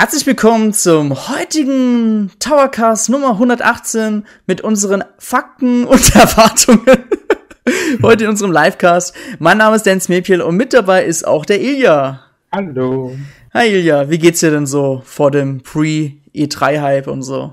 [0.00, 7.04] Herzlich willkommen zum heutigen Towercast Nummer 118 mit unseren Fakten und Erwartungen.
[8.02, 9.14] Heute in unserem Livecast.
[9.40, 12.24] Mein Name ist Dan Smepiel und mit dabei ist auch der Ilja.
[12.50, 13.14] Hallo.
[13.52, 17.52] Hi Ilja, wie geht's dir denn so vor dem Pre-E3-Hype und so?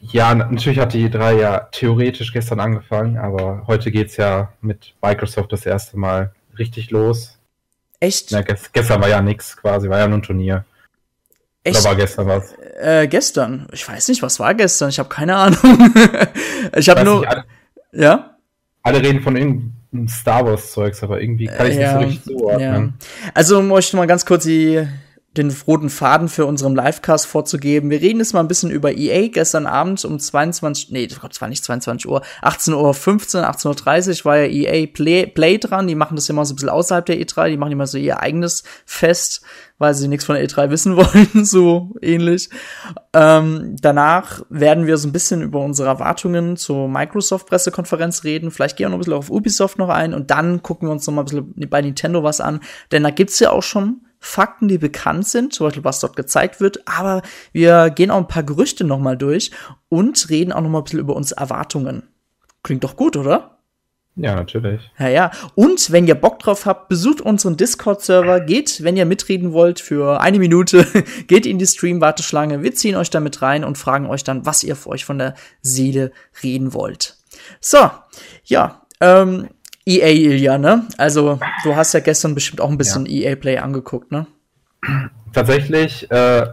[0.00, 5.50] Ja, natürlich hat die E3 ja theoretisch gestern angefangen, aber heute geht's ja mit Microsoft
[5.50, 7.36] das erste Mal richtig los.
[7.98, 8.30] Echt?
[8.30, 10.64] Ja, gestern war ja nix quasi, war ja nur ein Turnier.
[11.64, 11.78] Echt?
[11.78, 12.54] Oder war gestern was?
[12.80, 13.68] Äh, gestern.
[13.72, 14.88] Ich weiß nicht, was war gestern?
[14.88, 15.58] Ich habe keine Ahnung.
[16.76, 17.20] ich habe nur.
[17.20, 17.44] Nicht, alle,
[17.92, 18.36] ja?
[18.82, 22.94] alle reden von irgendeinem Star Wars-Zeugs, aber irgendwie kann ich ja, nicht so richtig zuordnen.
[22.98, 23.30] Ja.
[23.34, 24.84] Also, um euch mal ganz kurz die,
[25.36, 27.90] den roten Faden für unseren Livecast vorzugeben.
[27.90, 29.28] Wir reden jetzt mal ein bisschen über EA.
[29.28, 32.74] Gestern Abend um 22, nee, Gott, es war nicht 22 Uhr, 18.15
[33.38, 35.86] Uhr, 18.30 Uhr war ja EA Play, Play dran.
[35.86, 37.50] Die machen das immer so ein bisschen außerhalb der E3.
[37.50, 39.42] Die machen immer so ihr eigenes Fest,
[39.82, 42.48] weil sie nichts von der E3 wissen wollen, so ähnlich.
[43.12, 48.50] Ähm, danach werden wir so ein bisschen über unsere Erwartungen zur Microsoft-Pressekonferenz reden.
[48.50, 51.06] Vielleicht gehen wir noch ein bisschen auf Ubisoft noch ein und dann gucken wir uns
[51.06, 52.60] noch mal ein bisschen bei Nintendo was an.
[52.92, 56.60] Denn da gibt's ja auch schon Fakten, die bekannt sind, zum Beispiel was dort gezeigt
[56.60, 59.50] wird, aber wir gehen auch ein paar Gerüchte noch mal durch
[59.88, 62.04] und reden auch noch mal ein bisschen über unsere Erwartungen.
[62.62, 63.58] Klingt doch gut, oder?
[64.14, 64.90] Ja, natürlich.
[64.98, 65.30] Ja, ja.
[65.54, 70.20] Und wenn ihr Bock drauf habt, besucht unseren Discord-Server, geht, wenn ihr mitreden wollt, für
[70.20, 70.86] eine Minute,
[71.28, 72.62] geht in die Stream-Warteschlange.
[72.62, 75.34] Wir ziehen euch damit rein und fragen euch dann, was ihr für euch von der
[75.62, 76.12] Seele
[76.42, 77.16] reden wollt.
[77.60, 77.90] So,
[78.44, 79.48] ja, ähm,
[79.86, 80.86] EA Ilja, ne?
[80.98, 83.30] Also, du hast ja gestern bestimmt auch ein bisschen ja.
[83.30, 84.26] EA Play angeguckt, ne?
[85.32, 86.48] Tatsächlich äh,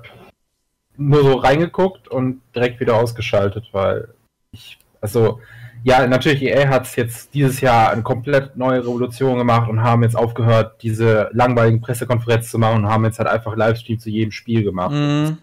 [0.97, 4.07] nur so reingeguckt und direkt wieder ausgeschaltet, weil
[4.51, 5.41] ich, also,
[5.83, 10.15] ja, natürlich, EA hat jetzt dieses Jahr eine komplett neue Revolution gemacht und haben jetzt
[10.15, 14.63] aufgehört, diese langweiligen Pressekonferenzen zu machen und haben jetzt halt einfach Livestream zu jedem Spiel
[14.63, 14.91] gemacht.
[14.91, 15.37] Mhm.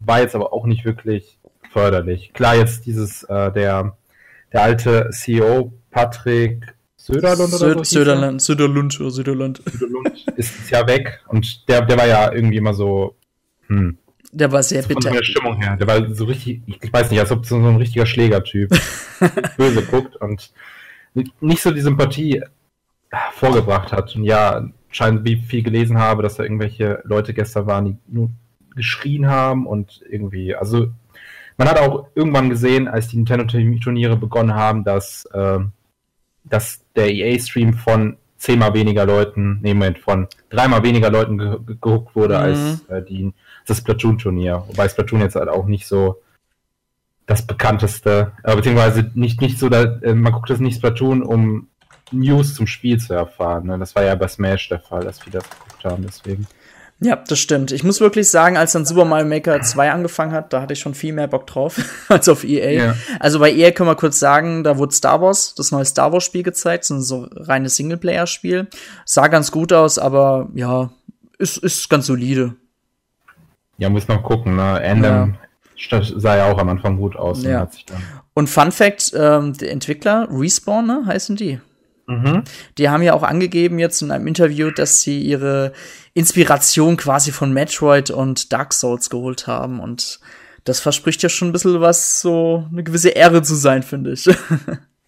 [0.00, 1.38] War jetzt aber auch nicht wirklich
[1.72, 2.32] förderlich.
[2.34, 3.96] Klar, jetzt dieses, äh, der,
[4.52, 7.84] der alte CEO, Patrick Söderlund oder Sö so?
[7.84, 9.62] Söderland, Söderlund oder Söderland.
[9.64, 13.14] Söderlund ist, ist ja weg und der, der war ja irgendwie immer so,
[13.68, 13.96] hm.
[14.32, 15.08] Der war sehr bitter.
[15.08, 15.76] Von der Stimmung her.
[15.76, 18.70] Der war so richtig, ich weiß nicht, als ob so ein richtiger Schlägertyp
[19.56, 20.50] böse guckt und
[21.40, 22.42] nicht so die Sympathie
[23.32, 24.14] vorgebracht hat.
[24.16, 28.30] Und ja, scheint, wie viel gelesen habe, dass da irgendwelche Leute gestern waren, die nur
[28.74, 30.88] geschrien haben und irgendwie, also
[31.56, 35.58] man hat auch irgendwann gesehen, als die Nintendo-Turniere begonnen haben, dass, äh,
[36.44, 42.14] dass der EA-Stream von zehnmal weniger Leuten, nee, Moment, von dreimal weniger Leuten ge gehuckt
[42.14, 42.40] wurde mhm.
[42.40, 43.32] als äh, die,
[43.66, 44.64] das Splatoon-Turnier.
[44.68, 46.22] Wobei Splatoon jetzt halt auch nicht so
[47.26, 51.68] das bekannteste, äh, beziehungsweise nicht, nicht so, da, äh, man guckt das nicht Splatoon, um
[52.12, 53.66] News zum Spiel zu erfahren.
[53.66, 53.78] Ne?
[53.78, 56.46] Das war ja bei Smash der Fall, dass wir das geguckt haben, deswegen.
[56.98, 57.72] Ja, das stimmt.
[57.72, 60.80] Ich muss wirklich sagen, als dann Super Mario Maker 2 angefangen hat, da hatte ich
[60.80, 61.78] schon viel mehr Bock drauf
[62.08, 62.70] als auf EA.
[62.70, 62.96] Ja.
[63.20, 66.24] Also bei EA können wir kurz sagen, da wurde Star Wars, das neue Star Wars
[66.24, 68.68] Spiel gezeigt, so ein so reines Singleplayer Spiel.
[69.04, 70.90] Sah ganz gut aus, aber ja,
[71.38, 72.54] ist, ist ganz solide.
[73.78, 74.62] Ja, muss man gucken, ne?
[74.62, 75.36] Anthem
[75.90, 76.02] ja.
[76.02, 77.42] sah ja auch am Anfang gut aus.
[77.42, 77.68] Ja.
[78.34, 81.60] Und Fun Fact, ähm, der Entwickler, Respawn, ne, heißen die.
[82.06, 82.44] Mhm.
[82.78, 85.72] Die haben ja auch angegeben jetzt in einem Interview, dass sie ihre
[86.14, 89.80] Inspiration quasi von Metroid und Dark Souls geholt haben.
[89.80, 90.20] Und
[90.64, 94.28] das verspricht ja schon ein bisschen was, so eine gewisse Ehre zu sein, finde ich.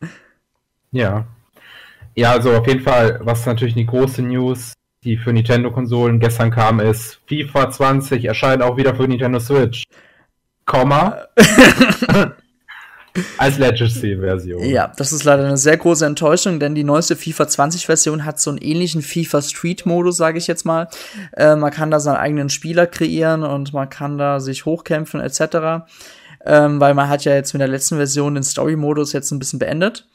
[0.90, 1.26] ja.
[2.16, 4.72] Ja, also auf jeden Fall, was natürlich eine große News,
[5.04, 9.84] die für Nintendo-Konsolen gestern kam, ist, FIFA 20 erscheint auch wieder für Nintendo Switch.
[10.64, 11.26] Komma.
[13.36, 14.64] Als Legacy-Version.
[14.64, 18.50] Ja, das ist leider eine sehr große Enttäuschung, denn die neueste FIFA 20-Version hat so
[18.50, 20.88] einen ähnlichen FIFA Street-Modus, sage ich jetzt mal.
[21.36, 25.88] Äh, man kann da seinen eigenen Spieler kreieren und man kann da sich hochkämpfen etc.
[26.44, 29.58] Ähm, weil man hat ja jetzt mit der letzten Version den Story-Modus jetzt ein bisschen
[29.58, 30.06] beendet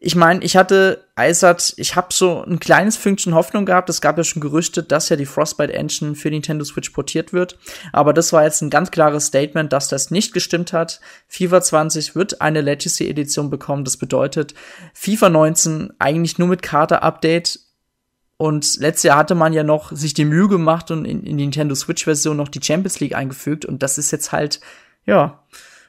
[0.00, 3.90] ich meine, ich hatte Eisert, ich habe so ein kleines Fünkchen Hoffnung gehabt.
[3.90, 7.58] Es gab ja schon Gerüchte, dass ja die Frostbite Engine für Nintendo Switch portiert wird.
[7.92, 11.00] Aber das war jetzt ein ganz klares Statement, dass das nicht gestimmt hat.
[11.26, 13.84] FIFA 20 wird eine Legacy Edition bekommen.
[13.84, 14.54] Das bedeutet
[14.94, 17.58] FIFA 19 eigentlich nur mit Karte-Update.
[18.36, 21.44] Und letztes Jahr hatte man ja noch sich die Mühe gemacht und in, in die
[21.44, 23.64] Nintendo Switch Version noch die Champions League eingefügt.
[23.64, 24.60] Und das ist jetzt halt,
[25.06, 25.42] ja,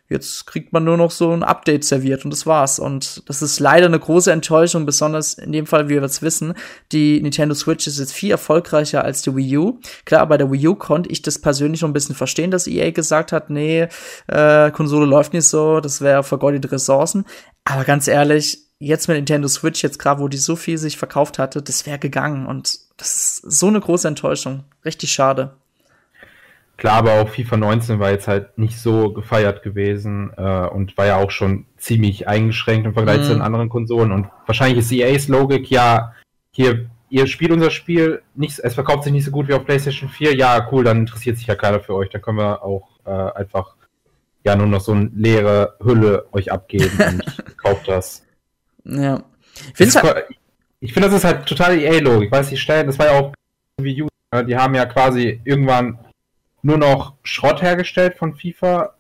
[0.10, 2.80] Jetzt kriegt man nur noch so ein Update serviert und das war's.
[2.80, 6.56] Und das ist leider eine große Enttäuschung, besonders in dem Fall, wie wir jetzt wissen.
[6.92, 9.80] Die Nintendo Switch ist jetzt viel erfolgreicher als die Wii U.
[10.06, 12.90] Klar, bei der Wii U konnte ich das persönlich noch ein bisschen verstehen, dass EA
[12.90, 13.88] gesagt hat, nee,
[14.28, 17.26] äh, Konsole läuft nicht so, das wäre vergeudete Ressourcen.
[17.64, 21.38] Aber ganz ehrlich, jetzt mit Nintendo Switch, jetzt gerade, wo die so viel sich verkauft
[21.38, 22.48] hatte, das wäre gegangen.
[22.48, 24.64] Und das ist so eine große Enttäuschung.
[24.84, 25.54] Richtig schade.
[26.80, 31.06] Klar, aber auch FIFA 19 war jetzt halt nicht so gefeiert gewesen äh, und war
[31.06, 33.24] ja auch schon ziemlich eingeschränkt im Vergleich mhm.
[33.24, 34.14] zu den anderen Konsolen.
[34.14, 36.14] Und wahrscheinlich ist EA's Logik, ja,
[36.52, 40.08] hier, ihr spielt unser Spiel, nicht, es verkauft sich nicht so gut wie auf PlayStation
[40.08, 43.12] 4, ja, cool, dann interessiert sich ja keiner für euch, dann können wir auch äh,
[43.12, 43.76] einfach
[44.46, 48.26] ja nur noch so eine leere Hülle euch abgeben und kauft das.
[48.86, 49.22] Ja.
[49.74, 50.28] Find's halt
[50.80, 52.28] ich finde, das ist halt total EA-Logik.
[52.28, 53.34] Ich weiß, die stellen, das war ja auch
[53.82, 54.02] wie
[54.34, 56.00] ne, die haben ja quasi irgendwann
[56.62, 58.94] nur noch Schrott hergestellt von FIFA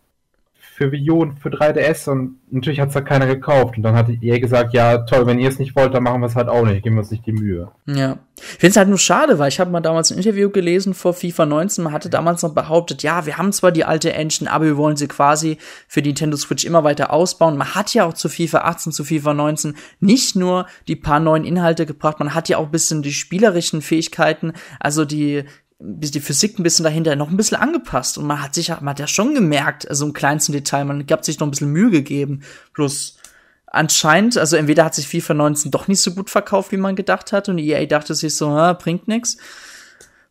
[0.79, 3.75] für Wii U und für 3DS und natürlich hat es da keiner gekauft.
[3.75, 6.27] Und dann hat EA gesagt, ja toll, wenn ihr es nicht wollt, dann machen wir
[6.27, 7.69] es halt auch nicht, geben wir uns nicht die Mühe.
[7.85, 8.17] Ja.
[8.37, 11.13] Ich finde es halt nur schade, weil ich habe mal damals ein Interview gelesen vor
[11.13, 14.63] FIFA 19, man hatte damals noch behauptet, ja, wir haben zwar die alte Engine, aber
[14.63, 15.57] wir wollen sie quasi
[15.89, 17.57] für die Nintendo Switch immer weiter ausbauen.
[17.57, 21.43] Man hat ja auch zu FIFA 18, zu FIFA 19 nicht nur die paar neuen
[21.43, 25.43] Inhalte gebracht, man hat ja auch ein bisschen die spielerischen Fähigkeiten, also die
[25.81, 28.99] die Physik ein bisschen dahinter noch ein bisschen angepasst und man hat sich man hat
[28.99, 32.41] ja schon gemerkt, also im kleinsten Detail, man hat sich noch ein bisschen Mühe gegeben.
[32.73, 33.17] Plus
[33.65, 37.31] anscheinend, also entweder hat sich FIFA 19 doch nicht so gut verkauft, wie man gedacht
[37.31, 39.37] hat und EA dachte sich so, ah, bringt nix.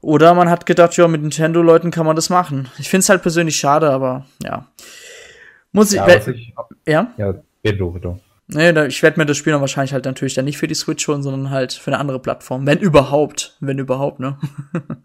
[0.01, 2.69] Oder man hat gedacht, ja, mit Nintendo-Leuten kann man das machen.
[2.79, 4.69] Ich finde es halt persönlich schade, aber ja.
[5.73, 6.55] Muss ja, ich, ich
[6.87, 7.13] ja?
[7.17, 8.21] Ja, bitte, bitte.
[8.49, 11.07] Nee, ich werde mir das Spiel dann wahrscheinlich halt natürlich dann nicht für die Switch
[11.09, 12.67] holen, sondern halt für eine andere Plattform.
[12.67, 13.57] Wenn überhaupt.
[13.61, 14.39] Wenn überhaupt, ne?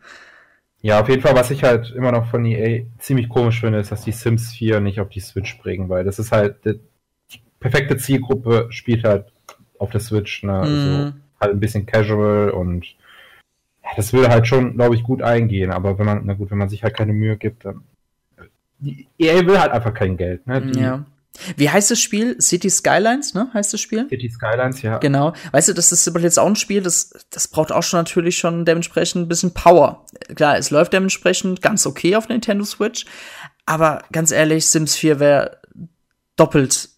[0.83, 3.93] Ja, auf jeden Fall, was ich halt immer noch von EA ziemlich komisch finde, ist,
[3.93, 7.95] dass die Sims 4 nicht auf die Switch bringen, weil das ist halt die perfekte
[7.95, 9.31] Zielgruppe spielt halt
[9.79, 10.51] auf der Switch, ne?
[10.51, 10.55] Mm.
[10.59, 12.85] Also halt ein bisschen casual und
[13.81, 16.57] ja, das würde halt schon, glaube ich, gut eingehen, aber wenn man, na gut, wenn
[16.57, 17.83] man sich halt keine Mühe gibt, dann
[18.79, 20.61] die EA will halt einfach kein Geld, ne?
[20.61, 21.05] Die, ja.
[21.57, 22.39] Wie heißt das Spiel?
[22.39, 23.49] City Skylines, ne?
[23.53, 24.07] Heißt das Spiel?
[24.07, 24.99] City Skylines, ja.
[24.99, 25.33] Genau.
[25.51, 28.65] Weißt du, das ist jetzt auch ein Spiel, das, das braucht auch schon natürlich schon
[28.65, 30.05] dementsprechend ein bisschen Power.
[30.35, 33.05] Klar, es läuft dementsprechend ganz okay auf Nintendo Switch,
[33.65, 35.59] aber ganz ehrlich, Sims 4 wäre
[36.35, 36.89] doppelt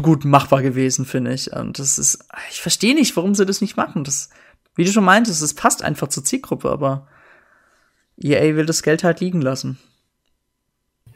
[0.00, 1.52] gut machbar gewesen, finde ich.
[1.52, 4.04] Und das ist, ich verstehe nicht, warum sie das nicht machen.
[4.04, 4.30] Das,
[4.74, 7.06] wie du schon meintest, es passt einfach zur Zielgruppe, aber
[8.16, 9.78] EA will das Geld halt liegen lassen.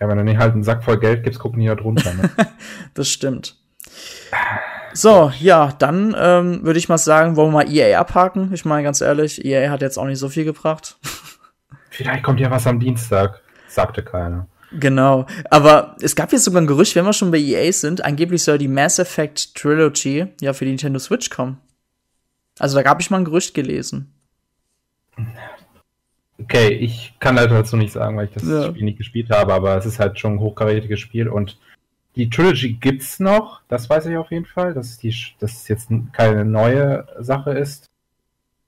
[0.01, 2.13] Ja, wenn du nicht halt einen Sack voll Geld gibst, gucken die da drunter.
[2.15, 2.31] Ne?
[2.95, 3.57] das stimmt.
[4.93, 8.53] So, ja, dann ähm, würde ich mal sagen, wollen wir mal EA abhaken.
[8.53, 10.99] Ich meine, ganz ehrlich, EA hat jetzt auch nicht so viel gebracht.
[11.91, 14.49] Vielleicht kommt ja was am Dienstag, sagte keiner.
[14.73, 18.43] Genau, aber es gab jetzt sogar ein Gerücht, wenn wir schon bei EA sind, angeblich
[18.43, 21.59] soll die Mass Effect Trilogy ja für die Nintendo Switch kommen.
[22.59, 24.13] Also da gab ich mal ein Gerücht gelesen.
[26.47, 28.69] Okay, ich kann halt dazu nicht sagen, weil ich das ja.
[28.69, 31.59] Spiel nicht gespielt habe, aber es ist halt schon ein hochkarätiges Spiel und
[32.15, 35.91] die Trilogy gibt's noch, das weiß ich auf jeden Fall, dass, die, dass es jetzt
[36.13, 37.91] keine neue Sache ist.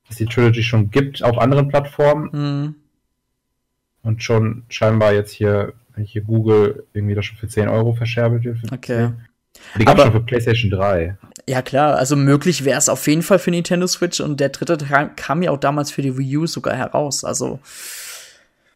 [0.09, 2.31] Dass die Trilogy schon gibt auf anderen Plattformen.
[2.33, 2.75] Mhm.
[4.03, 7.95] Und schon scheinbar jetzt hier, wenn ich hier Google, irgendwie das schon für 10 Euro
[7.95, 8.59] verscherbelt wird.
[8.73, 9.13] Okay.
[9.53, 9.79] 10.
[9.79, 11.17] Die gab schon für PlayStation 3.
[11.49, 14.77] Ja, klar, also möglich wäre es auf jeden Fall für Nintendo Switch und der dritte
[15.17, 17.25] kam ja auch damals für die Wii U sogar heraus.
[17.25, 17.59] Also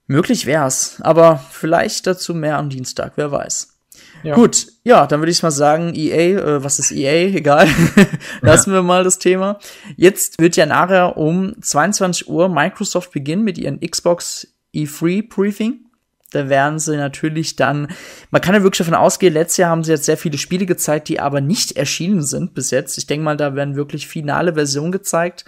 [0.06, 3.74] möglich wäre es, aber vielleicht dazu mehr am Dienstag, wer weiß.
[4.22, 4.34] Ja.
[4.36, 7.28] Gut, ja, dann würde ich mal sagen, EA, äh, was ist EA?
[7.36, 7.68] Egal.
[8.40, 9.58] Lassen wir mal das Thema.
[9.96, 15.90] Jetzt wird ja nachher um 22 Uhr Microsoft beginnen mit ihren Xbox E3 Briefing.
[16.32, 17.88] Da werden sie natürlich dann,
[18.30, 21.08] man kann ja wirklich davon ausgehen, letztes Jahr haben sie jetzt sehr viele Spiele gezeigt,
[21.08, 22.96] die aber nicht erschienen sind bis jetzt.
[22.96, 25.44] Ich denke mal, da werden wirklich finale Versionen gezeigt.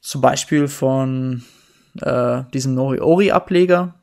[0.00, 1.44] Zum Beispiel von
[2.00, 3.94] äh, diesem Nori-Ori-Ableger.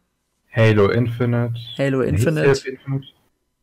[0.51, 1.56] Halo Infinite.
[1.77, 2.48] Halo Infinite.
[2.48, 3.08] Infinite.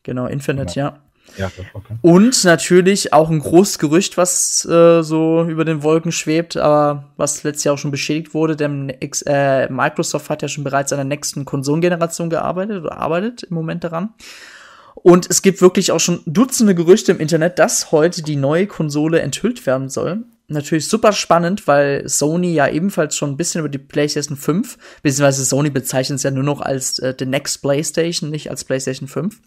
[0.03, 1.01] Genau, Infinite, ja.
[1.37, 1.97] Ja, okay.
[2.01, 7.43] Und natürlich auch ein großes Gerücht, was äh, so über den Wolken schwebt, aber was
[7.43, 11.05] letztes Jahr auch schon beschädigt wurde, denn äh, Microsoft hat ja schon bereits an der
[11.05, 14.11] nächsten Konsolengeneration gearbeitet oder arbeitet im Moment daran.
[14.95, 19.21] Und es gibt wirklich auch schon Dutzende Gerüchte im Internet, dass heute die neue Konsole
[19.21, 20.23] enthüllt werden soll.
[20.47, 25.45] Natürlich super spannend, weil Sony ja ebenfalls schon ein bisschen über die PlayStation 5, beziehungsweise
[25.45, 29.41] Sony bezeichnet es ja nur noch als äh, the next PlayStation, nicht als PlayStation 5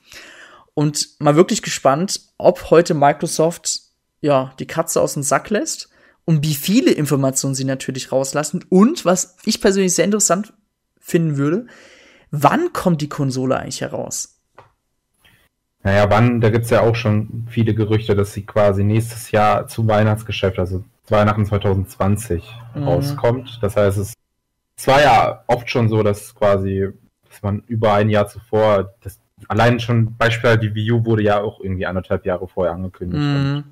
[0.78, 3.80] und mal wirklich gespannt, ob heute Microsoft
[4.22, 5.90] ja die Katze aus dem Sack lässt
[6.24, 10.54] und wie viele Informationen sie natürlich rauslassen und was ich persönlich sehr interessant
[11.00, 11.66] finden würde,
[12.30, 14.38] wann kommt die Konsole eigentlich heraus?
[15.82, 19.68] Naja, wann, da gibt es ja auch schon viele Gerüchte, dass sie quasi nächstes Jahr
[19.68, 22.44] zu Weihnachtsgeschäft, also Weihnachten 2020
[22.76, 22.84] mhm.
[22.84, 23.58] rauskommt.
[23.64, 24.14] Das heißt, es,
[24.78, 26.90] es war ja oft schon so, dass quasi,
[27.28, 29.18] dass man über ein Jahr zuvor das
[29.48, 33.22] allein schon Beispiel, die Wii U wurde ja auch irgendwie anderthalb Jahre vorher angekündigt.
[33.22, 33.64] Mm.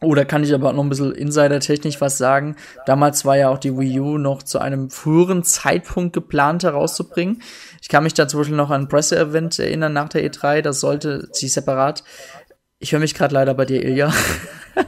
[0.00, 2.54] Oh, da kann ich aber noch ein bisschen insider-technisch was sagen.
[2.86, 7.42] Damals war ja auch die Wii U noch zu einem früheren Zeitpunkt geplant herauszubringen.
[7.82, 10.62] Ich kann mich da zum Beispiel noch an ein Presse-Event erinnern nach der E3.
[10.62, 12.04] Das sollte sich separat.
[12.80, 14.12] Ich höre mich gerade leider bei dir, Ilja.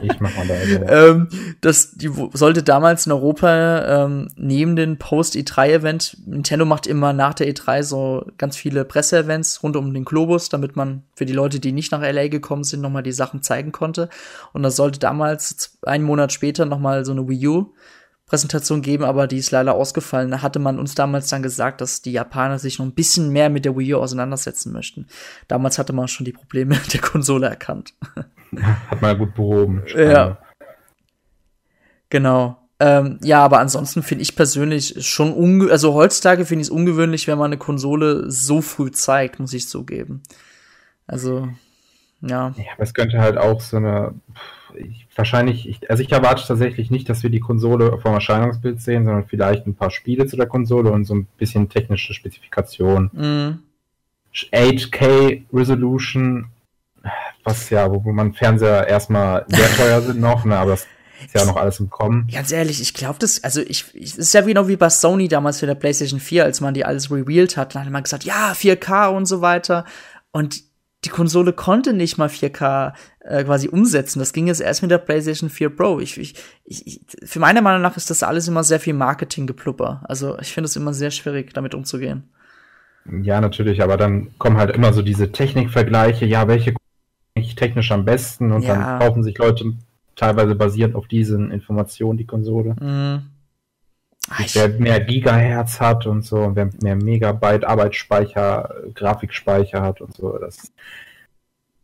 [0.01, 1.09] Ich mach mal da.
[1.09, 1.27] ähm,
[1.59, 7.53] das die sollte damals in Europa ähm, neben den Post-E3-Event, Nintendo macht immer nach der
[7.53, 11.73] E3 so ganz viele Presse-Events rund um den Globus, damit man für die Leute, die
[11.73, 14.07] nicht nach LA gekommen sind, nochmal die Sachen zeigen konnte.
[14.53, 17.73] Und das sollte damals einen Monat später nochmal so eine Wii U
[18.31, 20.31] Präsentation geben, aber die ist leider ausgefallen.
[20.31, 23.49] Da hatte man uns damals dann gesagt, dass die Japaner sich noch ein bisschen mehr
[23.49, 25.07] mit der Wii U auseinandersetzen möchten.
[25.49, 27.93] Damals hatte man schon die Probleme der Konsole erkannt.
[28.89, 29.83] Hat man gut behoben.
[29.85, 30.37] Ja.
[32.09, 32.57] Genau.
[32.79, 37.27] Ähm, ja, aber ansonsten finde ich persönlich schon unge also heutzutage finde ich es ungewöhnlich,
[37.27, 40.23] wenn man eine Konsole so früh zeigt, muss ich zugeben.
[41.05, 41.49] Also,
[42.21, 42.53] ja.
[42.55, 44.13] Ja, aber es könnte halt auch so eine
[44.75, 49.05] ich, wahrscheinlich, ich, also ich erwarte tatsächlich nicht, dass wir die Konsole vom Erscheinungsbild sehen,
[49.05, 53.09] sondern vielleicht ein paar Spiele zu der Konsole und so ein bisschen technische Spezifikation.
[53.13, 53.59] Mm.
[54.33, 56.47] 8K Resolution,
[57.43, 60.87] was ja, wo, wo man Fernseher erstmal sehr teuer sind noch, ne, aber das
[61.25, 62.27] ist ja noch alles im Kommen.
[62.31, 65.59] Ganz ehrlich, ich glaube das, also ich, ich, ist ja genau wie bei Sony damals
[65.59, 68.53] für der PlayStation 4, als man die alles revealed hat, dann hat man gesagt, ja,
[68.53, 69.85] 4K und so weiter.
[70.31, 70.63] Und
[71.03, 74.19] die Konsole konnte nicht mal 4K äh, quasi umsetzen.
[74.19, 75.99] Das ging jetzt erst mit der PlayStation 4 Pro.
[75.99, 80.03] Ich, ich, ich, für meine Meinung nach ist das alles immer sehr viel Marketinggeplupper.
[80.03, 82.29] Also ich finde es immer sehr schwierig, damit umzugehen.
[83.23, 86.75] Ja, natürlich, aber dann kommen halt immer so diese Technikvergleiche, ja, welche
[87.55, 88.75] technisch am besten und ja.
[88.75, 89.73] dann kaufen sich Leute
[90.15, 92.75] teilweise basierend auf diesen Informationen die Konsole.
[92.79, 93.30] Mhm.
[94.53, 100.71] Wer mehr Gigahertz hat und so, wer mehr Megabyte Arbeitsspeicher, Grafikspeicher hat und so, das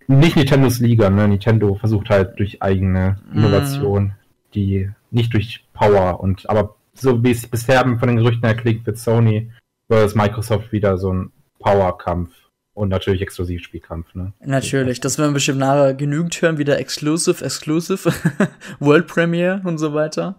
[0.07, 1.27] nicht Nintendos Liga, ne?
[1.27, 3.37] Nintendo versucht halt durch eigene mhm.
[3.37, 4.13] Innovation, mm.
[4.53, 8.85] die nicht durch Power und aber so wie es bisher von den Gerüchten her klingt,
[8.85, 9.51] wird Sony
[9.87, 12.31] versus Microsoft wieder so ein Power-Kampf
[12.73, 14.33] und natürlich Exklusivspielkampf, ne?
[14.39, 18.11] Natürlich, das werden wir bestimmt nachher genügend hören, wieder Exclusive, Exclusive,
[18.79, 20.35] World Premiere und so weiter.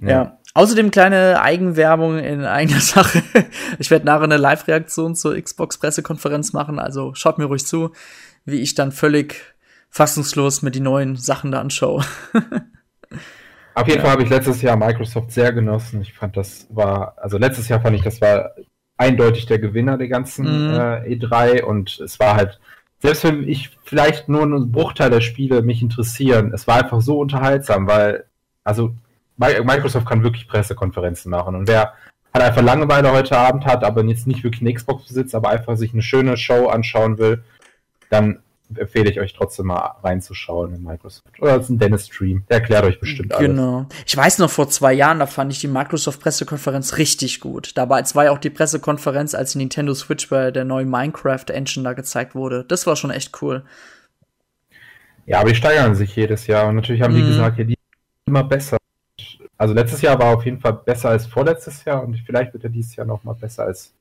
[0.00, 0.08] Ja.
[0.08, 0.38] ja.
[0.54, 3.22] Außerdem kleine Eigenwerbung in eigener Sache.
[3.78, 7.92] Ich werde nachher eine Live-Reaktion zur Xbox-Pressekonferenz machen, also schaut mir ruhig zu
[8.44, 9.54] wie ich dann völlig
[9.90, 12.04] fassungslos mir die neuen Sachen da anschaue.
[13.74, 14.02] Auf jeden ja.
[14.02, 16.02] Fall habe ich letztes Jahr Microsoft sehr genossen.
[16.02, 18.50] Ich fand, das war, also letztes Jahr fand ich, das war
[18.96, 20.74] eindeutig der Gewinner der ganzen mhm.
[20.74, 22.60] äh, E3 und es war halt,
[22.98, 27.18] selbst wenn ich vielleicht nur einen Bruchteil der Spiele mich interessieren, es war einfach so
[27.18, 28.26] unterhaltsam, weil,
[28.62, 28.94] also
[29.36, 31.94] Microsoft kann wirklich Pressekonferenzen machen und wer
[32.34, 35.76] halt einfach Langeweile heute Abend hat, aber jetzt nicht wirklich eine Xbox besitzt, aber einfach
[35.76, 37.42] sich eine schöne Show anschauen will,
[38.10, 38.38] dann
[38.78, 41.40] empfehle ich euch trotzdem mal reinzuschauen in Microsoft.
[41.40, 42.44] Oder als ein Dennis Stream.
[42.48, 43.48] Der erklärt euch bestimmt alles.
[43.48, 43.86] Genau.
[44.06, 47.76] Ich weiß noch, vor zwei Jahren, da fand ich die Microsoft-Pressekonferenz richtig gut.
[47.76, 51.92] Dabei war ja auch die Pressekonferenz, als die Nintendo Switch bei der neuen Minecraft-Engine da
[51.92, 52.64] gezeigt wurde.
[52.66, 53.62] Das war schon echt cool.
[55.26, 56.68] Ja, aber die steigern sich jedes Jahr.
[56.68, 57.16] Und natürlich haben mm.
[57.16, 57.28] die mhm.
[57.28, 57.78] gesagt, ja, die
[58.26, 58.78] immer besser.
[59.58, 62.70] Also letztes Jahr war auf jeden Fall besser als vorletztes Jahr und vielleicht wird er
[62.70, 63.94] dieses Jahr noch mal besser als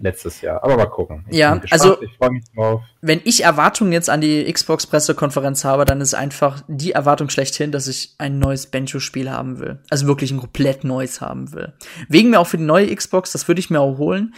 [0.00, 0.62] letztes Jahr.
[0.64, 1.24] Aber mal gucken.
[1.28, 2.82] Ich ja, also ich freue mich drauf.
[3.00, 7.70] Wenn ich Erwartungen jetzt an die Xbox Pressekonferenz habe, dann ist einfach die Erwartung schlechthin,
[7.72, 9.78] dass ich ein neues Benjo-Spiel haben will.
[9.90, 11.72] Also wirklich ein komplett neues haben will.
[12.08, 14.34] Wegen mir auch für die neue Xbox, das würde ich mir auch holen.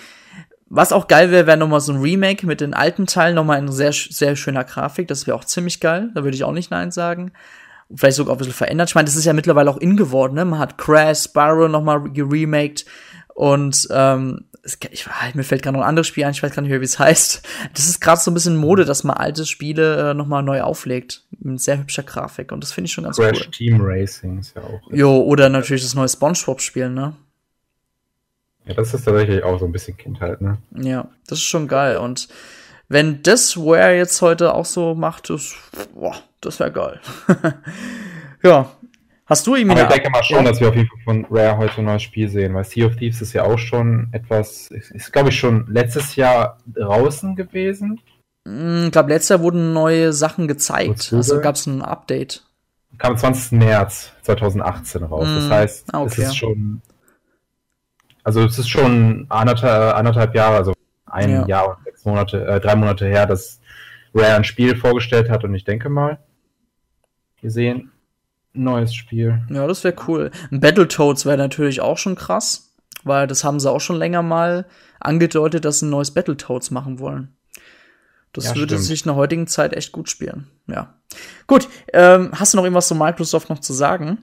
[0.74, 3.70] Was auch geil wäre, wäre nochmal so ein Remake mit den alten Teilen, nochmal in
[3.70, 5.06] sehr, sehr schöner Grafik.
[5.06, 6.10] Das wäre auch ziemlich geil.
[6.14, 7.32] Da würde ich auch nicht Nein sagen.
[7.94, 8.88] Vielleicht sogar auch ein bisschen verändert.
[8.88, 10.44] Ich meine, das ist ja mittlerweile auch in geworden, ne?
[10.44, 12.84] Man hat Crash, Spyro nochmal geremaked
[13.34, 16.62] und ähm, es, ich, mir fällt gerade noch ein anderes Spiel ein, ich weiß gar
[16.62, 17.42] nicht mehr, wie es heißt.
[17.74, 21.24] Das ist gerade so ein bisschen Mode, dass man alte Spiele äh, nochmal neu auflegt.
[21.40, 22.52] Mit sehr hübscher Grafik.
[22.52, 23.50] Und das finde ich schon ganz Crash cool.
[23.50, 24.80] Team Racing ist ja auch.
[24.92, 27.14] Jo, oder natürlich das neue Spongebob-Spiel, ne?
[28.64, 30.58] Ja, das ist tatsächlich auch so ein bisschen Kindheit, ne?
[30.76, 31.96] Ja, das ist schon geil.
[31.96, 32.28] Und
[32.92, 35.54] wenn das Ware jetzt heute auch so macht, das,
[35.94, 37.00] boah, das wäre geil.
[38.42, 38.70] ja,
[39.24, 40.50] Hast du ihm Aber ich denke mal schon, ja.
[40.50, 42.96] dass wir auf jeden Fall von Rare heute ein neues Spiel sehen, weil Sea of
[42.96, 48.00] Thieves ist ja auch schon etwas, ist, ist glaube ich schon letztes Jahr draußen gewesen.
[48.44, 51.14] Mm, ich glaube, letztes Jahr wurden neue Sachen gezeigt.
[51.14, 52.44] Also gab es ein Update.
[52.98, 53.52] Kam am 20.
[53.52, 55.26] März 2018 raus.
[55.26, 56.06] Mm, das heißt, okay.
[56.08, 56.82] es ist schon,
[58.24, 60.74] also es ist schon anderthalb, anderthalb Jahre, also
[61.06, 61.46] ein ja.
[61.46, 63.60] Jahr und sechs Monate, äh, drei Monate her, dass
[64.14, 66.18] Rare ein Spiel vorgestellt hat und ich denke mal,
[67.40, 67.90] wir sehen
[68.52, 69.42] neues Spiel.
[69.48, 70.30] Ja, das wäre cool.
[70.50, 74.66] Ein Battletoads wäre natürlich auch schon krass, weil das haben sie auch schon länger mal
[75.00, 77.34] angedeutet, dass sie ein neues Battletoads machen wollen.
[78.32, 78.84] Das ja, würde stimmt.
[78.84, 80.48] sich in der heutigen Zeit echt gut spielen.
[80.66, 80.94] Ja.
[81.46, 84.18] Gut, ähm, hast du noch irgendwas zu Microsoft noch zu sagen?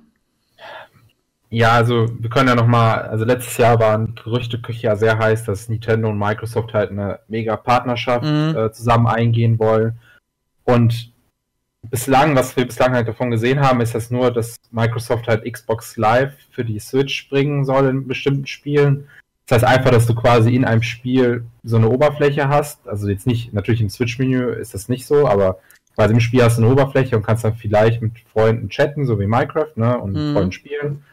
[1.52, 5.46] Ja, also wir können ja noch mal, also letztes Jahr waren Gerüchteküche ja sehr heiß,
[5.46, 8.56] dass Nintendo und Microsoft halt eine mega Partnerschaft mhm.
[8.56, 10.00] äh, zusammen eingehen wollen.
[10.64, 11.12] Und
[11.90, 15.98] bislang, was wir bislang halt davon gesehen haben, ist das nur, dass Microsoft halt Xbox
[15.98, 19.08] Live für die Switch bringen soll in bestimmten Spielen.
[19.48, 22.88] Das heißt einfach, dass du quasi in einem Spiel so eine Oberfläche hast.
[22.88, 25.58] Also jetzt nicht, natürlich im Switch-Menü ist das nicht so, aber
[25.96, 29.20] quasi im Spiel hast du eine Oberfläche und kannst dann vielleicht mit Freunden chatten, so
[29.20, 30.34] wie Minecraft, ne, und mhm.
[30.34, 31.04] Freunden spielen.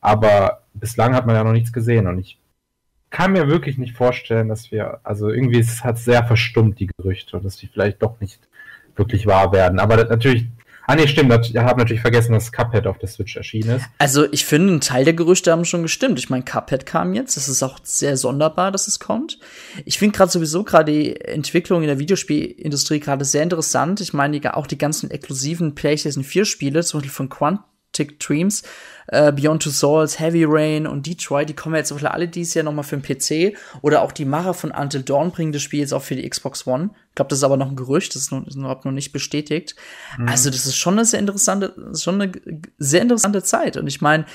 [0.00, 2.38] Aber bislang hat man ja noch nichts gesehen und ich
[3.10, 7.36] kann mir wirklich nicht vorstellen, dass wir, also irgendwie es hat sehr verstummt, die Gerüchte,
[7.36, 8.48] und dass die vielleicht doch nicht
[8.96, 9.78] wirklich wahr werden.
[9.78, 10.46] Aber natürlich,
[10.86, 13.86] ah nee, stimmt, ich habe natürlich vergessen, dass Cuphead auf der Switch erschienen ist.
[13.98, 16.18] Also ich finde, ein Teil der Gerüchte haben schon gestimmt.
[16.18, 19.38] Ich meine, Cuphead kam jetzt, das ist auch sehr sonderbar, dass es kommt.
[19.86, 24.00] Ich finde gerade sowieso gerade die Entwicklung in der Videospielindustrie gerade sehr interessant.
[24.02, 27.28] Ich meine, auch die ganzen exklusiven PlayStation 4 Spiele, zum Beispiel von
[27.98, 28.62] Quantic Dreams,
[29.08, 32.84] äh, Beyond Two Souls, Heavy Rain und Detroit, die kommen jetzt alle dieses Jahr nochmal
[32.84, 33.56] für den PC.
[33.82, 36.66] Oder auch die Macher von Until Dawn bringen das Spiel jetzt auch für die Xbox
[36.66, 36.90] One.
[37.08, 39.74] Ich glaube, das ist aber noch ein Gerücht, das ist, noch, ist noch nicht bestätigt.
[40.18, 40.28] Mhm.
[40.28, 42.32] Also, das ist schon eine sehr interessante, schon eine
[42.78, 43.76] sehr interessante Zeit.
[43.76, 44.26] Und ich meine,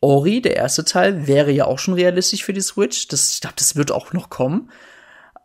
[0.00, 3.08] Ori, der erste Teil, wäre ja auch schon realistisch für die Switch.
[3.08, 4.70] Das, ich glaube, das wird auch noch kommen.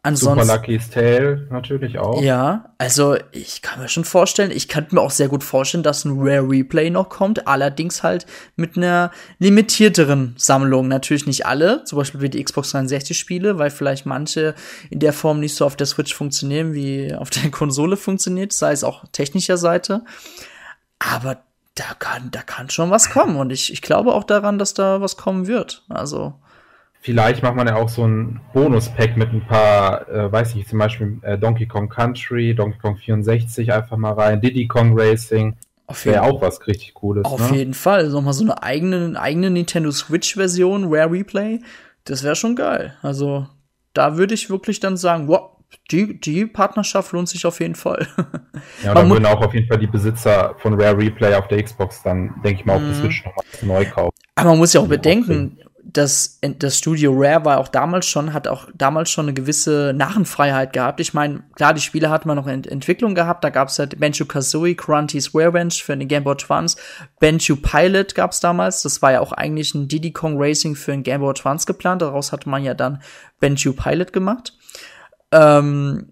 [0.04, 2.22] Ansonsten, Super Lucky's Tale natürlich auch.
[2.22, 6.06] Ja, also ich kann mir schon vorstellen, ich könnte mir auch sehr gut vorstellen, dass
[6.06, 10.88] ein Rare Replay noch kommt, allerdings halt mit einer limitierteren Sammlung.
[10.88, 14.56] Natürlich nicht alle, zum Beispiel wie die Xbox 360 Spiele, weil vielleicht manche
[14.90, 18.72] in der Form nicht so auf der Switch funktionieren, wie auf der Konsole funktioniert, sei
[18.72, 20.04] es auch technischer Seite.
[21.00, 21.38] Aber
[21.76, 25.02] da kann, da kann schon was kommen und ich, ich glaube auch daran, dass da
[25.02, 25.84] was kommen wird.
[25.90, 26.34] Also
[27.08, 30.78] Vielleicht macht man ja auch so ein Bonus-Pack mit ein paar, äh, weiß ich, zum
[30.80, 35.56] Beispiel äh, Donkey Kong Country, Donkey Kong 64 einfach mal rein, Diddy Kong Racing.
[36.04, 37.24] Wäre auch was richtig Cooles.
[37.24, 37.60] Auf ne?
[37.60, 38.10] jeden Fall.
[38.10, 41.62] Nochmal so eine eigene, eigene Nintendo Switch-Version, Rare Replay.
[42.04, 42.98] Das wäre schon geil.
[43.02, 43.48] Also,
[43.94, 45.52] da würde ich wirklich dann sagen, wow,
[45.90, 48.06] die, die Partnerschaft lohnt sich auf jeden Fall.
[48.84, 52.04] ja, dann würden auch auf jeden Fall die Besitzer von Rare Replay auf der Xbox
[52.04, 52.96] dann, denke ich mal, auf der mhm.
[52.96, 54.18] Switch nochmal neu kaufen.
[54.36, 55.58] Aber man muss ja auch bedenken,
[55.98, 60.72] das, das Studio Rare war auch damals schon, hat auch damals schon eine gewisse Narrenfreiheit
[60.72, 61.00] gehabt.
[61.00, 63.44] Ich meine, klar, die Spiele hatten wir noch in Entwicklung gehabt.
[63.44, 66.78] Da gab es halt Banjo Kazooie, Grunty's Revenge für den Game Boy Advance.
[67.20, 68.84] Banjo Pilot gab es damals.
[68.84, 72.04] Das war ja auch eigentlich ein Diddy Kong Racing für den Game Boy Advance geplant.
[72.04, 73.02] Daraus hatte man ja dann
[73.40, 74.54] Banjo Pilot gemacht.
[75.32, 76.12] Ähm,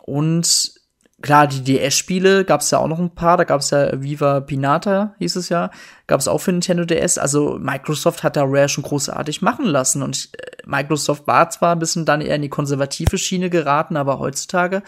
[0.00, 0.79] und
[1.22, 3.36] klar, die DS-Spiele gab es ja auch noch ein paar.
[3.36, 5.70] Da gab es ja Viva Pinata, hieß es ja.
[6.06, 7.18] Gab es auch für Nintendo DS.
[7.18, 10.02] Also Microsoft hat da Rare schon großartig machen lassen.
[10.02, 14.18] Und äh, Microsoft war zwar ein bisschen dann eher in die konservative Schiene geraten, aber
[14.18, 14.82] heutzutage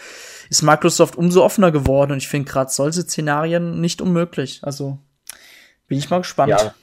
[0.49, 2.11] ist Microsoft umso offener geworden.
[2.11, 4.59] Und ich finde gerade solche Szenarien nicht unmöglich.
[4.63, 4.99] Also
[5.87, 6.49] bin ich mal gespannt.
[6.49, 6.73] Ja.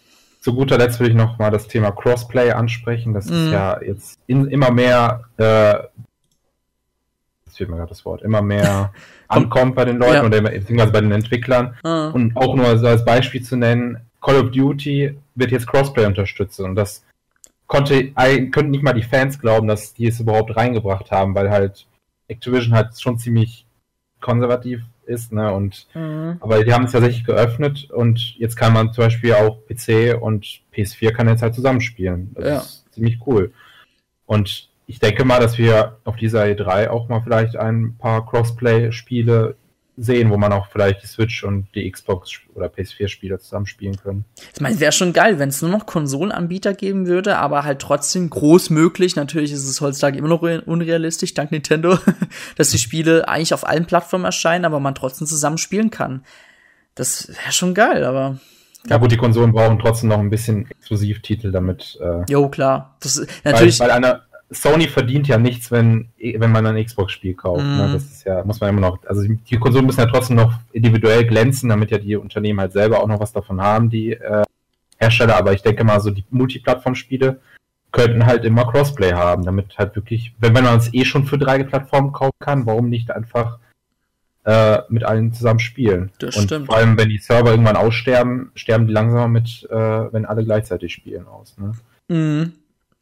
[0.41, 3.13] Zu guter Letzt will ich noch mal das Thema Crossplay ansprechen.
[3.13, 3.33] Das mm.
[3.33, 3.53] ist mhm.
[3.53, 5.75] ja jetzt in, immer mehr äh,
[7.61, 8.93] fehlt mir gerade das Wort, immer mehr
[9.29, 10.25] ankommt bei den Leuten ja.
[10.25, 11.77] oder beziehungsweise bei den Entwicklern.
[11.83, 12.09] Ah.
[12.09, 16.65] Und auch nur so als Beispiel zu nennen, Call of Duty wird jetzt Crossplay unterstützen
[16.65, 17.05] und das
[17.67, 18.13] konnte,
[18.51, 21.87] könnten nicht mal die Fans glauben, dass die es überhaupt reingebracht haben, weil halt
[22.29, 23.67] Activision halt schon ziemlich
[24.21, 25.53] konservativ ist, ne?
[25.53, 26.37] Und mhm.
[26.41, 30.61] aber die haben es tatsächlich geöffnet und jetzt kann man zum Beispiel auch PC und
[30.75, 32.31] PS4 kann jetzt halt zusammenspielen.
[32.35, 32.57] Das ja.
[32.59, 33.53] ist ziemlich cool.
[34.27, 39.55] Und ich denke mal, dass wir auf dieser E3 auch mal vielleicht ein paar Crossplay-Spiele
[39.97, 44.25] sehen, wo man auch vielleicht die Switch und die Xbox oder PS4-Spiele zusammenspielen können.
[44.53, 48.31] Ich meine, wäre schon geil, wenn es nur noch Konsolenanbieter geben würde, aber halt trotzdem
[48.31, 49.15] groß möglich.
[49.15, 51.97] Natürlich ist es heutzutage immer noch unrealistisch, dank Nintendo,
[52.57, 56.25] dass die Spiele eigentlich auf allen Plattformen erscheinen, aber man trotzdem zusammen spielen kann.
[56.97, 58.41] Das wäre schon geil, aber
[58.89, 61.99] ja gut, die Konsolen brauchen trotzdem noch ein bisschen Exklusivtitel, damit.
[62.01, 62.97] Äh, jo, klar.
[63.01, 63.79] Das, natürlich.
[63.79, 67.65] Weil, weil eine, Sony verdient ja nichts, wenn, wenn man ein Xbox-Spiel kauft.
[67.65, 67.77] Mm.
[67.77, 67.89] Ne?
[67.89, 67.93] Mhm.
[67.93, 71.25] Das ist ja, muss man immer noch, also die Konsolen müssen ja trotzdem noch individuell
[71.25, 74.43] glänzen, damit ja die Unternehmen halt selber auch noch was davon haben, die äh,
[74.99, 75.37] Hersteller.
[75.37, 77.41] Aber ich denke mal, so die Multiplattform-Spiele
[77.93, 81.39] könnten halt immer Crossplay haben, damit halt wirklich, wenn, wenn man es eh schon für
[81.39, 83.59] drei Plattformen kaufen kann, warum nicht einfach
[84.45, 86.11] äh, mit allen zusammen spielen?
[86.19, 86.67] Das Und stimmt.
[86.67, 89.77] vor allem, wenn die Server irgendwann aussterben, sterben die langsamer mit, äh,
[90.13, 91.57] wenn alle gleichzeitig spielen aus.
[91.59, 91.73] Ne?
[92.09, 92.53] Mm.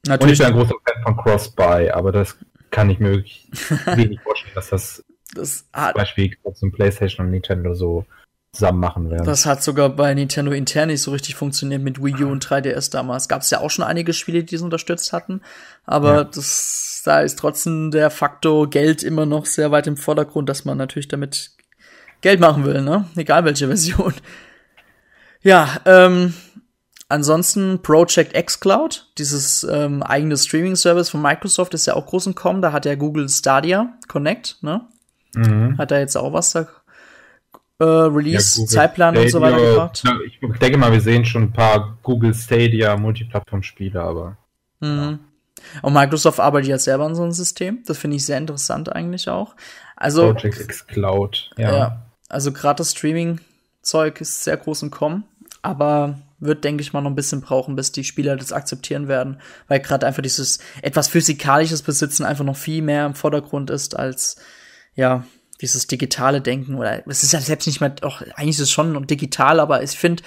[0.07, 0.41] Natürlich.
[0.41, 2.37] Und ich bin ein großer Fan von Cross-Buy, aber das
[2.71, 3.51] kann ich mir wirklich
[3.95, 8.05] wenig vorstellen, dass das, das zum Beispiel und PlayStation und Nintendo so
[8.53, 9.27] zusammen machen werden.
[9.27, 12.91] Das hat sogar bei Nintendo intern nicht so richtig funktioniert mit Wii U und 3DS
[12.91, 13.29] damals.
[13.29, 15.43] Gab es ja auch schon einige Spiele, die es unterstützt hatten,
[15.85, 16.25] aber ja.
[16.25, 20.79] das, da ist trotzdem der Faktor Geld immer noch sehr weit im Vordergrund, dass man
[20.79, 21.53] natürlich damit
[22.21, 23.05] Geld machen will, ne?
[23.17, 24.15] Egal welche Version.
[25.43, 26.35] Ja, ähm,
[27.09, 32.35] ansonsten Project X Cloud, dieses ähm, eigene Streaming-Service von Microsoft ist ja auch groß im
[32.35, 32.63] Kommen.
[32.63, 34.83] Da hat ja Google Stadia Connect, ne?
[35.35, 35.77] Mhm.
[35.79, 36.67] Hat da jetzt auch was da
[37.81, 40.03] äh, Release, ja, Zeitplan Stadia, und so weiter gebracht?
[40.27, 44.37] Ich denke mal, wir sehen schon ein paar Google Stadia Multiplattform-Spiele, aber.
[44.81, 44.89] Mhm.
[44.89, 45.19] Ja.
[45.83, 47.83] Und Microsoft arbeitet ja selber an so einem System.
[47.87, 49.55] Das finde ich sehr interessant eigentlich auch.
[49.97, 50.33] Also.
[50.33, 51.77] Project X Cloud, ja.
[51.77, 55.25] ja also gerade das Streaming-Zeug ist sehr groß im Kommen,
[55.63, 59.41] aber wird, denke ich mal, noch ein bisschen brauchen, bis die Spieler das akzeptieren werden,
[59.67, 64.37] weil gerade einfach dieses etwas physikalisches Besitzen einfach noch viel mehr im Vordergrund ist als
[64.95, 65.25] ja
[65.61, 69.07] dieses digitale Denken oder es ist ja selbst nicht mehr, auch eigentlich ist es schon
[69.07, 70.23] digital, aber ich finde,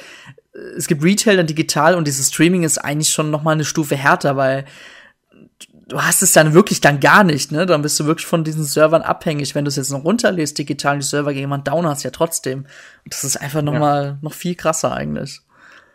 [0.77, 3.95] es gibt Retail dann digital und dieses Streaming ist eigentlich schon noch mal eine Stufe
[3.95, 4.65] härter, weil
[5.87, 7.65] du hast es dann wirklich dann gar nicht, ne?
[7.65, 9.55] Dann bist du wirklich von diesen Servern abhängig.
[9.55, 12.59] Wenn du es jetzt noch runterlässt, digital die Server gegen jemand down hast, ja trotzdem.
[12.59, 13.79] Und das ist einfach noch ja.
[13.79, 15.41] mal noch viel krasser eigentlich.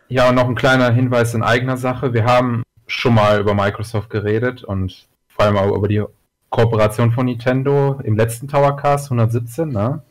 [0.09, 2.13] Ja, und noch ein kleiner Hinweis in eigener Sache.
[2.13, 6.03] Wir haben schon mal über Microsoft geredet und vor allem auch über die
[6.49, 10.01] Kooperation von Nintendo im letzten Towercast 117, ne?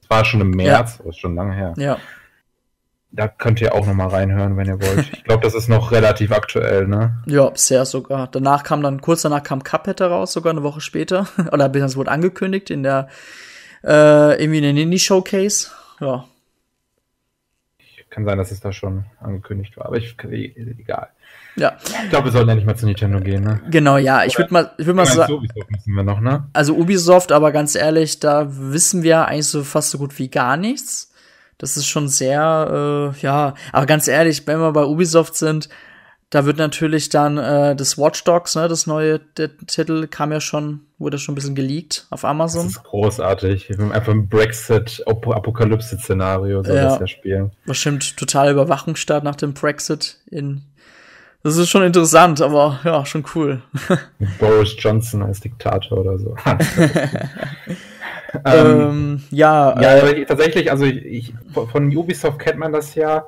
[0.00, 1.04] Das war schon im März, ja.
[1.04, 1.74] das ist schon lange her.
[1.76, 1.98] Ja.
[3.14, 5.12] Da könnt ihr auch noch mal reinhören, wenn ihr wollt.
[5.12, 7.22] Ich glaube, das ist noch relativ aktuell, ne?
[7.26, 8.26] Ja, sehr sogar.
[8.28, 11.26] Danach kam dann, kurz danach kam Cuphead heraus, sogar eine Woche später.
[11.52, 13.08] Oder das wurde angekündigt in der,
[13.84, 15.68] äh, irgendwie in den Indie-Showcase.
[16.00, 16.24] Ja.
[18.12, 21.08] Kann sein, dass es da schon angekündigt war, aber ich, egal.
[21.56, 21.78] Ja.
[22.04, 23.62] Ich glaube, wir sollten ja nicht mal zu Nintendo gehen, ne?
[23.70, 24.24] Genau, ja.
[24.24, 25.32] Ich würde mal, ich würde mal sagen.
[25.32, 26.46] Ubisoft müssen wir noch, ne?
[26.52, 30.58] Also Ubisoft, aber ganz ehrlich, da wissen wir eigentlich so fast so gut wie gar
[30.58, 31.10] nichts.
[31.56, 35.70] Das ist schon sehr, äh, ja, aber ganz ehrlich, wenn wir bei Ubisoft sind,
[36.32, 40.40] da wird natürlich dann äh, das Watch Dogs, ne, das neue der Titel kam ja
[40.40, 42.64] schon, wurde schon ein bisschen geleakt auf Amazon.
[42.64, 43.78] Das ist großartig.
[43.78, 47.52] Einfach ein Brexit-Apokalypse-Szenario soll ja, das ja spielen.
[47.66, 50.62] Bestimmt total Überwachungsstaat nach dem Brexit in
[51.44, 53.62] das ist schon interessant, aber ja, schon cool.
[54.38, 56.36] Boris Johnson als Diktator oder so.
[58.46, 63.26] Ähm, ähm, ja, ja äh, tatsächlich, also ich, von Ubisoft kennt man das ja.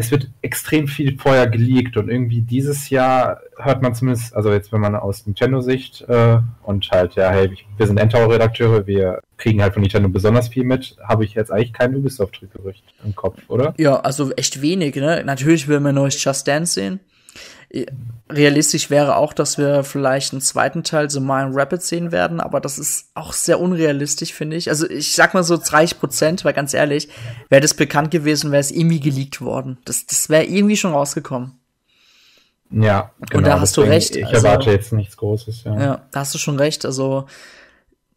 [0.00, 4.72] Es wird extrem viel vorher geleakt und irgendwie dieses Jahr hört man zumindest, also jetzt
[4.72, 9.74] wenn man aus Nintendo-Sicht äh, und halt, ja, hey, wir sind Endtower-Redakteure, wir kriegen halt
[9.74, 13.74] von Nintendo besonders viel mit, habe ich jetzt eigentlich kein Ubisoft-Gerücht im Kopf, oder?
[13.76, 15.22] Ja, also echt wenig, ne?
[15.22, 17.00] Natürlich will man neues Just Dance sehen.
[18.28, 22.40] Realistisch wäre auch, dass wir vielleicht einen zweiten Teil so mal in Rapid sehen werden,
[22.40, 24.68] aber das ist auch sehr unrealistisch, finde ich.
[24.68, 27.08] Also ich sag mal so 30 Prozent, weil ganz ehrlich,
[27.48, 29.78] wäre das bekannt gewesen, wäre es irgendwie geleakt worden.
[29.84, 31.60] Das, das wäre irgendwie schon rausgekommen.
[32.70, 33.38] Ja, genau.
[33.38, 34.14] Und da hast du recht.
[34.14, 35.80] Ich also, erwarte jetzt nichts Großes, ja.
[35.80, 36.86] Ja, da hast du schon recht.
[36.86, 37.26] Also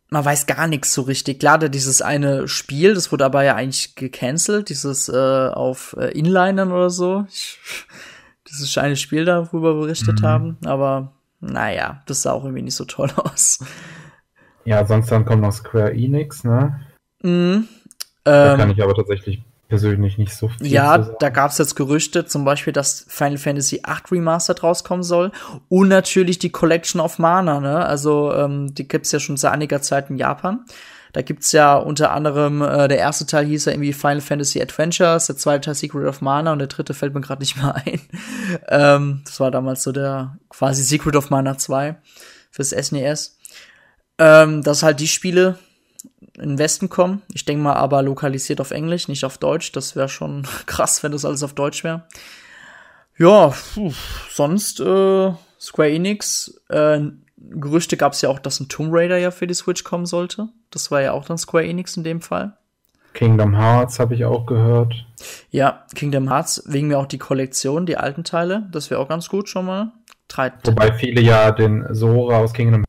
[0.09, 1.39] man weiß gar nichts so richtig.
[1.39, 6.11] Klar, da dieses eine Spiel, das wurde aber ja eigentlich gecancelt, dieses äh, auf äh,
[6.11, 7.25] Inlinern oder so.
[7.29, 7.57] Ich,
[8.53, 10.25] dieses eine Spiel darüber berichtet mhm.
[10.25, 13.59] haben, aber naja, das sah auch irgendwie nicht so toll aus.
[14.65, 16.79] Ja, sonst dann kommt noch Square Enix, ne?
[17.21, 17.67] Mhm.
[18.23, 21.75] Da ähm, kann ich aber tatsächlich persönlich nicht so viel Ja, da gab es jetzt
[21.75, 25.31] Gerüchte, zum Beispiel, dass Final Fantasy VIII Remastered rauskommen soll
[25.67, 27.85] und natürlich die Collection of Mana, ne?
[27.85, 30.65] Also ähm, die gibt's ja schon seit einiger Zeit in Japan.
[31.13, 35.27] Da gibt's ja unter anderem, äh, der erste Teil hieß ja irgendwie Final Fantasy Adventures,
[35.27, 38.01] der zweite Teil Secret of Mana und der dritte fällt mir gerade nicht mehr ein.
[38.67, 41.95] ähm, das war damals so der quasi Secret of Mana 2
[42.51, 43.37] fürs SNES.
[43.39, 43.43] E
[44.19, 45.57] ähm, dass halt die Spiele
[46.35, 47.21] in den Westen kommen.
[47.33, 49.71] Ich denke mal aber lokalisiert auf Englisch, nicht auf Deutsch.
[49.71, 52.07] Das wäre schon krass, wenn das alles auf Deutsch wäre.
[53.17, 53.93] Ja, pfuh,
[54.31, 56.99] sonst äh, Square Enix, äh,
[57.49, 60.49] Gerüchte gab es ja auch, dass ein Tomb Raider ja für die Switch kommen sollte.
[60.71, 62.53] Das war ja auch dann Square Enix in dem Fall.
[63.13, 65.05] Kingdom Hearts habe ich auch gehört.
[65.51, 68.67] Ja, Kingdom Hearts, wegen mir auch die Kollektion, die alten Teile.
[68.71, 69.91] Das wäre auch ganz gut schon mal.
[70.27, 72.85] Drei Wobei viele ja den Sora aus Kingdom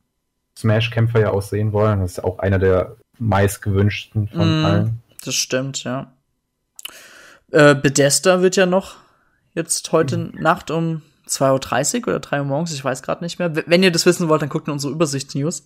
[0.56, 2.00] Smash-Kämpfer ja aussehen wollen.
[2.00, 5.02] Das ist auch einer der meistgewünschten von mm, allen.
[5.24, 6.12] Das stimmt, ja.
[7.50, 8.96] Äh, Bethesda wird ja noch
[9.52, 10.32] jetzt heute mhm.
[10.40, 13.54] Nacht um 2.30 Uhr oder 3 Uhr morgens, ich weiß gerade nicht mehr.
[13.54, 15.62] Wenn ihr das wissen wollt, dann guckt in unsere Übersichtsnews.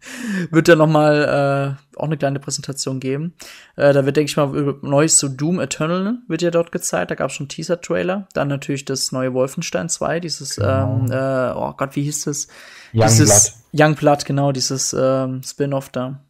[0.50, 3.34] wird da noch mal äh, auch eine kleine Präsentation geben.
[3.76, 7.10] Äh, da wird, denke ich mal, Neues zu Doom Eternal wird ja dort gezeigt.
[7.10, 8.28] Da gab es schon Teaser-Trailer.
[8.32, 11.06] Dann natürlich das neue Wolfenstein 2, dieses, genau.
[11.06, 12.48] ähm, äh, oh Gott, wie hieß das?
[12.92, 16.20] Young dieses Young Blood, genau, dieses ähm, Spin-off da.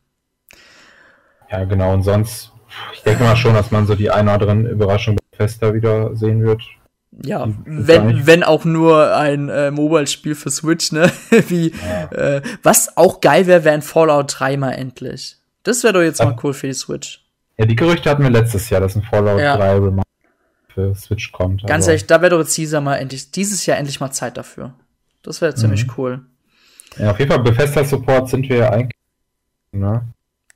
[1.50, 1.94] Ja, genau.
[1.94, 2.52] Und sonst
[2.92, 6.42] ich denke mal schon, dass man so die eine oder andere Überraschung Fester wieder sehen
[6.42, 6.62] wird.
[7.22, 11.10] Ja, wenn, wenn auch nur ein äh, Mobile-Spiel für Switch, ne?
[11.48, 12.12] Wie, ja.
[12.12, 15.36] äh, was auch geil wäre, wäre ein Fallout 3 mal endlich.
[15.62, 16.26] Das wäre doch jetzt ja.
[16.26, 17.22] mal cool für die Switch.
[17.58, 19.56] Ja, die Gerüchte hatten wir letztes Jahr, dass ein Fallout ja.
[19.56, 20.10] 3 Remaster
[20.68, 21.66] für Switch kommt.
[21.66, 24.72] Ganz ehrlich, da wäre doch jetzt dieser mal endlich, dieses Jahr endlich mal Zeit dafür.
[25.22, 25.92] Das wäre ziemlich mhm.
[25.98, 26.20] cool.
[26.96, 28.96] Ja, auf jeden Fall Bethesda Support sind wir ja eigentlich,
[29.72, 30.06] ne?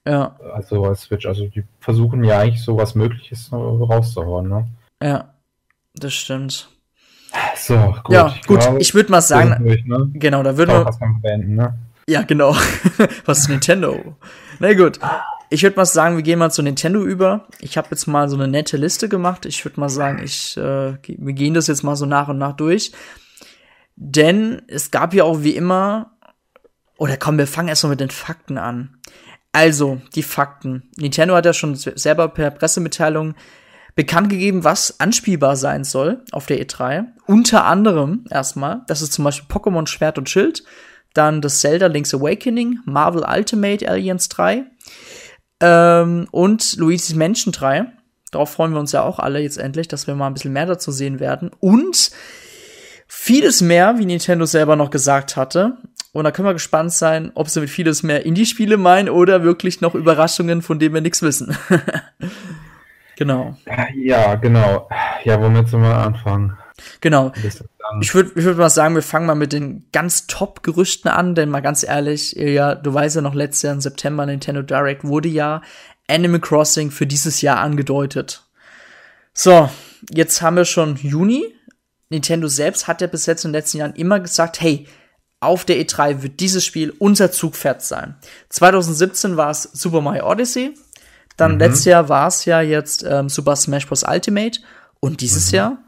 [0.06, 0.36] Ja.
[0.52, 4.68] Also als Switch, also die versuchen ja eigentlich so was Mögliches rauszuhauen, ne?
[5.02, 5.33] Ja.
[5.94, 6.68] Das stimmt.
[7.56, 8.14] So, gut.
[8.14, 10.10] Ja, gut, glaube, ich würde mal sagen, durch, ne?
[10.14, 11.20] genau, da würden wir.
[11.20, 11.78] Beenden, ne?
[12.08, 12.54] Ja, genau.
[13.24, 14.16] was ist Nintendo?
[14.58, 14.98] Na gut.
[15.50, 17.46] Ich würde mal sagen, wir gehen mal zu Nintendo über.
[17.60, 19.46] Ich habe jetzt mal so eine nette Liste gemacht.
[19.46, 22.54] Ich würde mal sagen, ich, äh, wir gehen das jetzt mal so nach und nach
[22.54, 22.92] durch.
[23.96, 26.10] Denn es gab ja auch wie immer,
[26.98, 28.96] oder komm, wir fangen erstmal mit den Fakten an.
[29.52, 30.90] Also, die Fakten.
[30.96, 33.34] Nintendo hat ja schon selber per Pressemitteilung
[33.94, 37.04] bekannt gegeben, was anspielbar sein soll auf der E3.
[37.26, 40.64] Unter anderem erstmal, das ist zum Beispiel Pokémon Schwert und Schild,
[41.14, 44.64] dann das Zelda Link's Awakening, Marvel Ultimate Alliance 3
[45.60, 47.86] ähm, und Luigi's Mansion 3.
[48.32, 50.66] Darauf freuen wir uns ja auch alle jetzt endlich, dass wir mal ein bisschen mehr
[50.66, 51.52] dazu sehen werden.
[51.60, 52.10] Und
[53.06, 55.78] vieles mehr, wie Nintendo selber noch gesagt hatte.
[56.12, 59.80] Und da können wir gespannt sein, ob sie mit vieles mehr Indie-Spiele meinen oder wirklich
[59.80, 61.56] noch Überraschungen, von denen wir nichts wissen.
[63.16, 63.56] Genau.
[63.94, 64.88] Ja, genau.
[65.24, 66.56] Ja, womit sollen wir anfangen?
[67.00, 67.32] Genau.
[68.00, 71.48] Ich würde ich würd mal sagen, wir fangen mal mit den ganz Top-Gerüchten an, denn
[71.48, 75.28] mal ganz ehrlich, ja, du weißt ja noch, letztes Jahr im September Nintendo Direct wurde
[75.28, 75.62] ja
[76.08, 78.44] Animal Crossing für dieses Jahr angedeutet.
[79.32, 79.70] So,
[80.10, 81.54] jetzt haben wir schon Juni.
[82.10, 84.86] Nintendo selbst hat ja bis jetzt in den letzten Jahren immer gesagt, hey,
[85.40, 88.16] auf der E3 wird dieses Spiel unser Zugpferd sein.
[88.48, 90.74] 2017 war es Super Mario Odyssey,
[91.36, 91.58] dann mhm.
[91.58, 94.04] letztes Jahr war es ja jetzt ähm, Super Smash Bros.
[94.04, 94.60] Ultimate
[95.00, 95.56] und dieses mhm.
[95.56, 95.78] Jahr,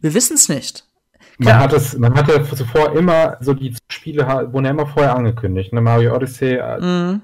[0.00, 0.84] wir wissen es nicht.
[1.40, 1.54] Klar.
[1.54, 5.72] Man hat es, man hatte zuvor immer so die Spiele wurden ja immer vorher angekündigt.
[5.72, 5.80] Ne?
[5.80, 7.22] Mario Odyssey, äh, mhm.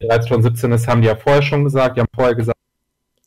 [0.00, 1.96] 2017 ist, haben die ja vorher schon gesagt.
[1.96, 2.58] Die haben vorher gesagt,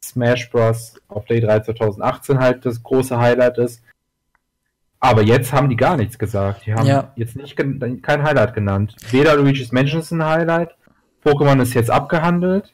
[0.02, 0.96] Smash Bros.
[1.08, 3.84] auf Day 3 2018 halt das große Highlight ist.
[5.02, 6.66] Aber jetzt haben die gar nichts gesagt.
[6.66, 7.12] Die haben ja.
[7.16, 8.96] jetzt nicht kein Highlight genannt.
[9.12, 10.76] Weder Luigi's Mansion ist ein Highlight,
[11.24, 12.74] Pokémon ist jetzt abgehandelt.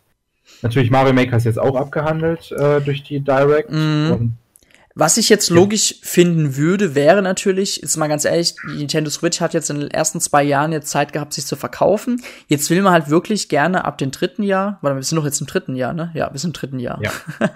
[0.62, 3.71] Natürlich Mario Maker ist jetzt auch abgehandelt äh, durch die Direct.
[3.71, 4.34] Mm.
[4.97, 9.41] Was ich jetzt logisch finden würde, wäre natürlich, jetzt mal ganz ehrlich, die Nintendo Switch
[9.41, 12.23] hat jetzt in den ersten zwei Jahren jetzt Zeit gehabt, sich zu verkaufen.
[12.47, 15.41] Jetzt will man halt wirklich gerne ab dem dritten Jahr, weil wir sind doch jetzt
[15.41, 16.12] im dritten Jahr, ne?
[16.13, 17.01] Ja, wir sind im dritten Jahr.
[17.03, 17.12] Ja.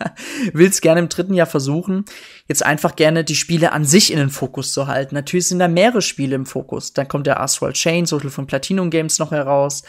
[0.54, 2.04] will es gerne im dritten Jahr versuchen,
[2.49, 5.15] jetzt einfach gerne die Spiele an sich in den Fokus zu halten.
[5.15, 6.91] Natürlich sind da mehrere Spiele im Fokus.
[6.91, 9.84] Dann kommt der Astral Chain, so viel von Platinum Games noch heraus.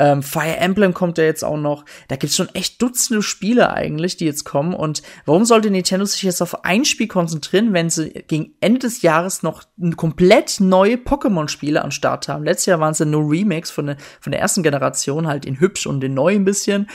[0.00, 1.84] Ähm, Fire Emblem kommt ja jetzt auch noch.
[2.08, 4.72] Da gibt's schon echt Dutzende Spiele eigentlich, die jetzt kommen.
[4.72, 9.02] Und warum sollte Nintendo sich jetzt auf ein Spiel konzentrieren, wenn sie gegen Ende des
[9.02, 9.64] Jahres noch
[9.96, 12.44] komplett neue Pokémon-Spiele am Start haben?
[12.44, 15.60] Letztes Jahr waren es ja nur Remakes von der, von der ersten Generation, halt in
[15.60, 16.88] hübsch und in neu ein bisschen.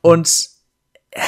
[0.00, 0.48] Und
[1.12, 1.20] äh,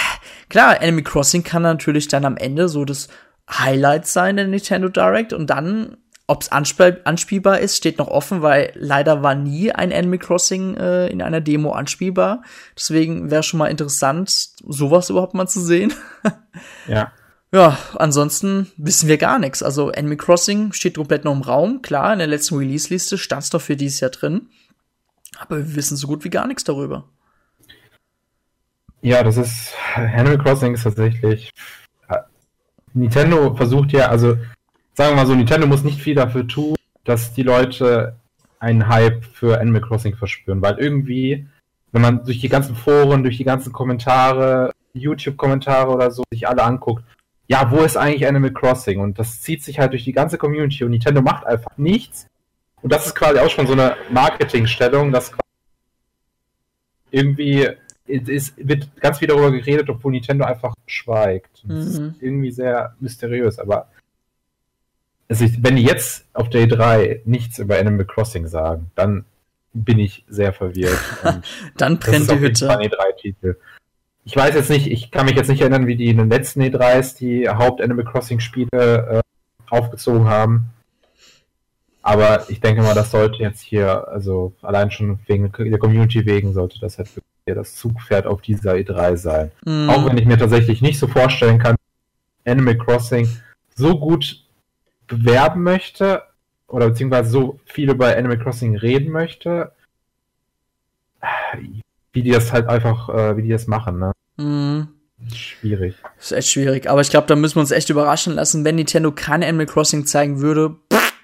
[0.48, 3.06] klar, Enemy Crossing kann natürlich dann am Ende so das
[3.48, 5.96] Highlight sein der Nintendo Direct und dann
[6.30, 10.76] ob es anspiel anspielbar ist, steht noch offen, weil leider war nie ein Animal Crossing
[10.76, 12.44] äh, in einer Demo anspielbar.
[12.76, 15.92] Deswegen wäre schon mal interessant, sowas überhaupt mal zu sehen.
[16.86, 17.12] ja.
[17.52, 19.60] Ja, ansonsten wissen wir gar nichts.
[19.60, 21.82] Also Animal Crossing steht komplett noch im Raum.
[21.82, 24.46] Klar, in der letzten Release-Liste stand es doch für dieses Jahr drin.
[25.36, 27.08] Aber wir wissen so gut wie gar nichts darüber.
[29.02, 31.50] Ja, das ist Animal Crossing ist tatsächlich
[32.08, 32.18] äh,
[32.94, 34.36] Nintendo versucht ja, also
[34.94, 38.16] sagen wir mal so, Nintendo muss nicht viel dafür tun, dass die Leute
[38.58, 41.46] einen Hype für Animal Crossing verspüren, weil irgendwie,
[41.92, 46.62] wenn man durch die ganzen Foren, durch die ganzen Kommentare, YouTube-Kommentare oder so sich alle
[46.62, 47.04] anguckt,
[47.48, 49.00] ja, wo ist eigentlich Animal Crossing?
[49.00, 52.26] Und das zieht sich halt durch die ganze Community und Nintendo macht einfach nichts.
[52.82, 55.32] Und das ist quasi auch schon so eine Marketingstellung, dass
[57.10, 57.68] irgendwie
[58.06, 61.64] es wird ganz viel darüber geredet, obwohl Nintendo einfach schweigt.
[61.64, 62.08] Das mhm.
[62.08, 63.88] ist irgendwie sehr mysteriös, aber
[65.30, 69.24] also ich, wenn die jetzt auf Day 3 nichts über Animal Crossing sagen, dann
[69.72, 70.98] bin ich sehr verwirrt.
[71.76, 72.68] dann brennt die Hütte.
[72.68, 73.56] E3-Titel.
[74.24, 76.60] Ich weiß jetzt nicht, ich kann mich jetzt nicht erinnern, wie die in den letzten
[76.62, 79.20] E3s die Haupt-Animal Crossing-Spiele äh,
[79.70, 80.70] aufgezogen haben.
[82.02, 86.52] Aber ich denke mal, das sollte jetzt hier, also allein schon wegen der Community wegen,
[86.52, 89.52] sollte das halt wirklich das Zugpferd auf dieser E3 sein.
[89.64, 89.88] Mm.
[89.90, 91.76] Auch wenn ich mir tatsächlich nicht so vorstellen kann,
[92.44, 93.28] Animal Crossing
[93.76, 94.44] so gut
[95.10, 96.22] bewerben möchte
[96.68, 99.72] oder beziehungsweise so viel über Animal Crossing reden möchte,
[102.12, 104.12] wie die das halt einfach, äh, wie die das machen, ne?
[104.36, 104.88] Mhm.
[105.34, 105.96] Schwierig.
[106.18, 106.88] ist echt schwierig.
[106.88, 108.64] Aber ich glaube, da müssen wir uns echt überraschen lassen.
[108.64, 110.76] Wenn Nintendo kein Animal Crossing zeigen würde,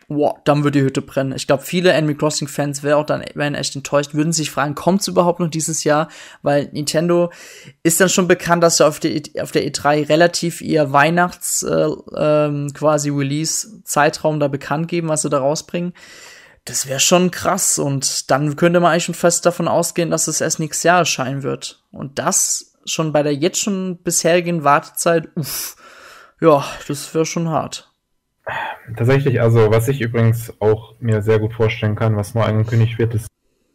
[0.09, 1.35] wow, dann würde die Hütte brennen.
[1.35, 4.75] Ich glaube, viele Animal Crossing Fans wären auch dann wären echt enttäuscht, würden sich fragen,
[4.75, 6.09] kommt es überhaupt noch dieses Jahr?
[6.43, 7.33] Weil Nintendo
[7.83, 11.89] ist dann schon bekannt, dass sie auf der, auf der E3 relativ ihr Weihnachts äh,
[12.17, 15.93] ähm, quasi Release Zeitraum da bekannt geben, was sie da rausbringen.
[16.65, 20.41] Das wäre schon krass und dann könnte man eigentlich schon fest davon ausgehen, dass es
[20.41, 21.83] erst nächstes Jahr erscheinen wird.
[21.93, 25.77] Und das schon bei der jetzt schon bisherigen Wartezeit, uff,
[26.41, 27.91] ja, das wäre schon hart.
[28.97, 33.15] Tatsächlich, also was ich übrigens auch mir sehr gut vorstellen kann, was neu angekündigt wird,
[33.15, 33.29] ist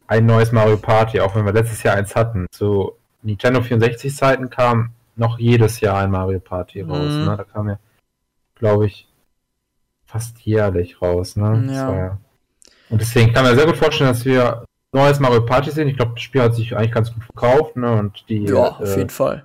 [0.08, 2.48] ein neues Mario Party, auch wenn wir letztes Jahr eins hatten.
[2.52, 7.12] Zu Nintendo 64 Zeiten kam noch jedes Jahr ein Mario Party raus.
[7.12, 7.26] Mhm.
[7.26, 7.38] Ne?
[7.38, 7.80] Da kam ja,
[8.56, 9.08] glaube ich,
[10.06, 11.36] fast jährlich raus.
[11.36, 11.70] Ne?
[11.72, 11.96] Ja.
[11.96, 12.18] ja.
[12.90, 15.88] Und deswegen kann man sehr gut vorstellen, dass wir neues Mario Party sehen.
[15.88, 17.78] Ich glaube, das Spiel hat sich eigentlich ganz gut verkauft.
[17.78, 17.92] Ne?
[17.92, 19.44] Und die, Ja, auf äh, jeden Fall.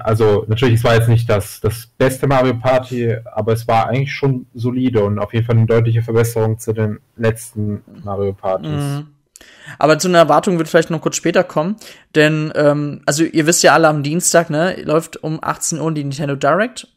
[0.00, 4.12] Also natürlich, es war jetzt nicht das, das beste Mario Party, aber es war eigentlich
[4.12, 8.70] schon solide und auf jeden Fall eine deutliche Verbesserung zu den letzten Mario Partys.
[8.70, 9.06] Mhm.
[9.78, 11.76] Aber zu einer Erwartung wird vielleicht noch kurz später kommen,
[12.14, 16.04] denn ähm, also ihr wisst ja alle am Dienstag, ne, läuft um 18 Uhr die
[16.04, 16.88] Nintendo Direct.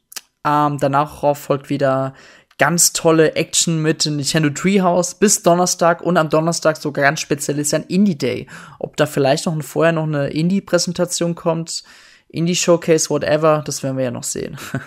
[0.45, 2.13] Ähm, danach folgt wieder
[2.57, 7.59] ganz tolle Action mit dem Nintendo Treehouse bis Donnerstag und am Donnerstag sogar ganz speziell
[7.59, 8.47] ist ein Indie Day.
[8.79, 11.83] Ob da vielleicht noch vorher noch eine Indie Präsentation kommt,
[12.29, 14.57] Indie Showcase, whatever, das werden wir ja noch sehen.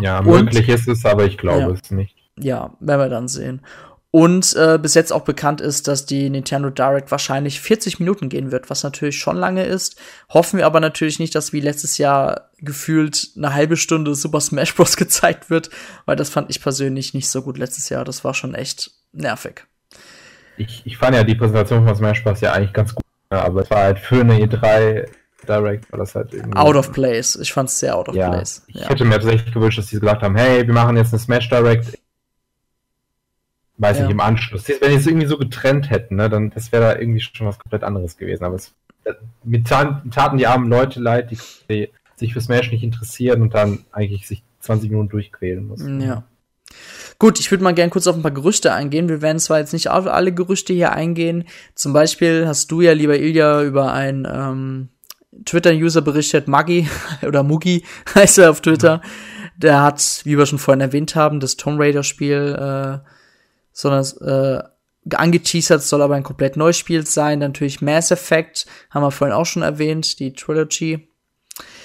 [0.00, 1.70] Ja, Und- möglich ist es, aber ich glaube Ja.
[1.70, 2.14] es nicht.
[2.38, 3.60] ja, werden wir dann sehen.
[4.12, 8.52] Und äh, bis jetzt auch bekannt ist, dass die Nintendo Direct wahrscheinlich 40 Minuten gehen
[8.52, 9.96] wird, was natürlich schon lange ist.
[10.28, 14.76] Hoffen wir aber natürlich nicht, dass wie letztes Jahr gefühlt eine halbe Stunde Super Smash
[14.76, 14.96] Bros.
[14.96, 15.70] gezeigt wird,
[16.06, 18.04] weil das fand ich persönlich nicht so gut letztes Jahr.
[18.04, 19.66] Das war schon echt nervig.
[20.56, 22.40] Ich, ich fand ja die Präsentation von Smash Bros.
[22.40, 25.08] ja eigentlich ganz gut, aber es war halt für eine E3
[25.48, 26.56] Direct, war das halt irgendwie.
[26.56, 27.36] Out of place.
[27.36, 28.62] Ich fand's sehr out of ja, place.
[28.66, 28.88] Ich Ja.
[28.88, 31.98] hätte mir tatsächlich gewünscht, dass die gesagt haben, hey, wir machen jetzt eine Smash Direct.
[33.76, 34.02] Weiß Ja.
[34.04, 34.68] nicht, im Anschluss.
[34.68, 37.58] Wenn die es irgendwie so getrennt hätten, ne, dann das wäre da irgendwie schon was
[37.58, 38.44] komplett anderes gewesen.
[38.44, 38.72] Aber es
[39.42, 43.84] mir taten, die armen Leute leid, die, die sich für Smash nicht interessieren und dann
[43.92, 46.00] eigentlich sich 20 Minuten durchquälen mussten.
[46.00, 46.22] Ja.
[47.18, 49.08] Gut, ich würde mal gern kurz auf ein paar Gerüchte eingehen.
[49.08, 51.44] Wir werden zwar jetzt nicht auf alle Gerüchte hier eingehen.
[51.74, 54.88] Zum Beispiel hast du ja, lieber Ilja, über einen ähm,
[55.44, 56.88] Twitter-User berichtet, Maggi
[57.26, 59.00] oder Mugi heißt er auf Twitter.
[59.56, 63.08] Der hat, wie wir schon vorhin erwähnt haben, das Tomb Raider-Spiel äh,
[63.74, 67.40] sondern äh, angeteasert, soll aber ein komplett neues Spiel sein.
[67.40, 71.08] Dann natürlich Mass Effect, haben wir vorhin auch schon erwähnt, die Trilogy.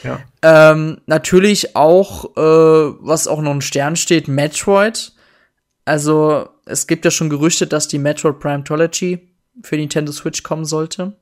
[0.04, 0.22] Ja.
[0.42, 5.12] Ähm, natürlich auch, äh, was auch noch ein Stern steht, Metroid.
[5.84, 9.28] Also, es gibt ja schon Gerüchte, dass die Metroid Prime Trilogy
[9.64, 11.18] für Nintendo Switch kommen sollte.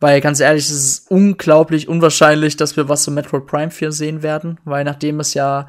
[0.00, 4.22] Weil ganz ehrlich, es ist unglaublich unwahrscheinlich, dass wir was zu Metroid Prime 4 sehen
[4.22, 5.68] werden, weil nachdem es ja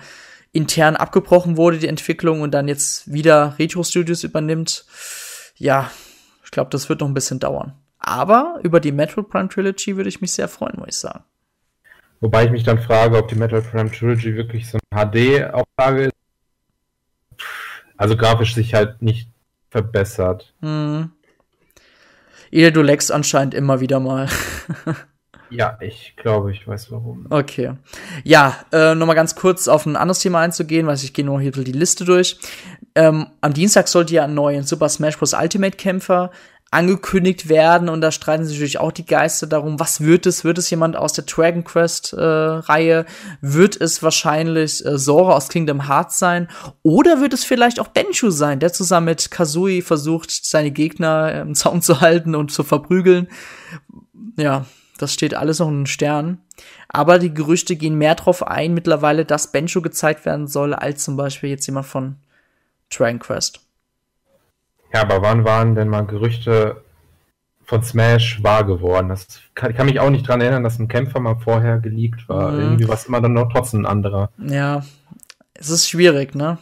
[0.53, 4.85] intern abgebrochen wurde, die Entwicklung, und dann jetzt wieder Retro Studios übernimmt,
[5.57, 5.91] ja,
[6.43, 7.73] ich glaube, das wird noch ein bisschen dauern.
[7.99, 11.23] Aber über die Metroid Prime Trilogy würde ich mich sehr freuen, muss ich sagen.
[12.21, 16.15] Wobei ich mich dann frage, ob die Metal Prime Trilogy wirklich so eine HD-Auflage ist.
[17.97, 19.27] Also grafisch sich halt nicht
[19.69, 20.53] verbessert.
[20.61, 21.11] Hm.
[22.51, 24.27] Ihr, du leckst anscheinend immer wieder mal.
[25.51, 27.27] Ja, ich glaube, ich weiß warum.
[27.29, 27.73] Okay.
[28.23, 31.51] Ja, äh, nochmal ganz kurz auf ein anderes Thema einzugehen, weil ich gehe nur hier
[31.51, 32.39] die Liste durch.
[32.95, 35.33] Ähm, am Dienstag sollte ja ein neuer Super Smash Bros.
[35.33, 36.31] Ultimate Kämpfer
[36.71, 40.45] angekündigt werden und da streiten sich natürlich auch die Geister darum, was wird es?
[40.45, 43.05] Wird es jemand aus der Dragon Quest äh, Reihe?
[43.41, 46.47] Wird es wahrscheinlich äh, Sora aus Kingdom Hearts sein?
[46.81, 51.55] Oder wird es vielleicht auch Benshu sein, der zusammen mit Kazooie versucht, seine Gegner im
[51.55, 53.27] Zaun zu halten und zu verprügeln?
[54.37, 54.65] Ja,
[54.97, 56.39] das steht alles noch in den Sternen.
[56.87, 61.17] Aber die Gerüchte gehen mehr drauf ein mittlerweile, dass Benjo gezeigt werden soll, als zum
[61.17, 62.15] Beispiel jetzt jemand von
[62.89, 63.60] Dragon Quest.
[64.93, 66.83] Ja, aber wann waren denn mal Gerüchte
[67.63, 69.09] von Smash wahr geworden?
[69.09, 72.27] Das kann, ich kann mich auch nicht dran erinnern, dass ein Kämpfer mal vorher geleakt
[72.29, 72.51] war.
[72.51, 72.59] Mhm.
[72.59, 74.31] Irgendwie war es immer dann noch trotzdem ein anderer.
[74.37, 74.83] Ja,
[75.53, 76.57] es ist schwierig, ne?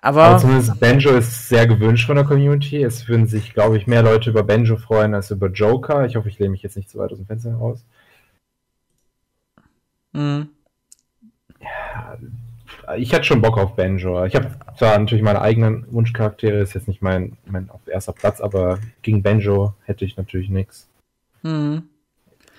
[0.00, 2.82] Aber Aber zumindest Benjo ist sehr gewünscht von der Community.
[2.82, 6.04] Es würden sich, glaube ich, mehr Leute über Benjo freuen als über Joker.
[6.06, 7.84] Ich hoffe, ich lehne mich jetzt nicht zu weit aus dem Fenster heraus.
[10.12, 10.46] mh,
[12.96, 14.24] Ich hätte schon Bock auf Benjo.
[14.24, 18.40] Ich habe zwar natürlich meine eigenen Wunschcharaktere, ist jetzt nicht mein, mein auf erster Platz,
[18.40, 20.88] aber gegen Benjo hätte ich natürlich nichts.
[21.42, 21.82] mh.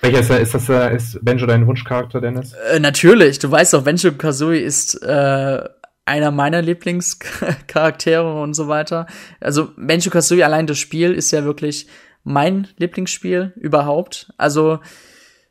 [0.02, 0.70] Welcher ist, ist das?
[0.70, 2.54] äh, Ist Benjo dein Wunschcharakter, Dennis?
[2.72, 5.64] Äh, natürlich, du weißt doch, Benjo Kazooie ist äh,
[6.06, 9.08] einer meiner Lieblingscharaktere und so weiter.
[9.40, 11.88] Also Benjo Kazooie allein das Spiel ist ja wirklich
[12.24, 14.32] mein Lieblingsspiel überhaupt.
[14.38, 14.80] Also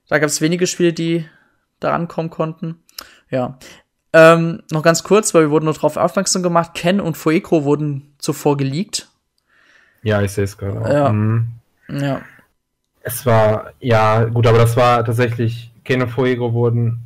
[0.09, 1.25] da gab es wenige Spiele, die
[1.81, 2.77] da rankommen konnten.
[3.31, 3.59] Ja.
[4.17, 8.15] Ähm, noch ganz kurz, weil wir wurden nur darauf aufmerksam gemacht, Ken und Fueco wurden
[8.19, 9.09] zuvor geleakt.
[10.05, 10.89] Ja, ich sehe es gerade.
[10.93, 11.12] Ja.
[11.12, 11.49] Mhm.
[11.89, 12.21] Ja.
[13.01, 17.01] Es war, ja, gut, aber das war tatsächlich, Ken und Fuego wurden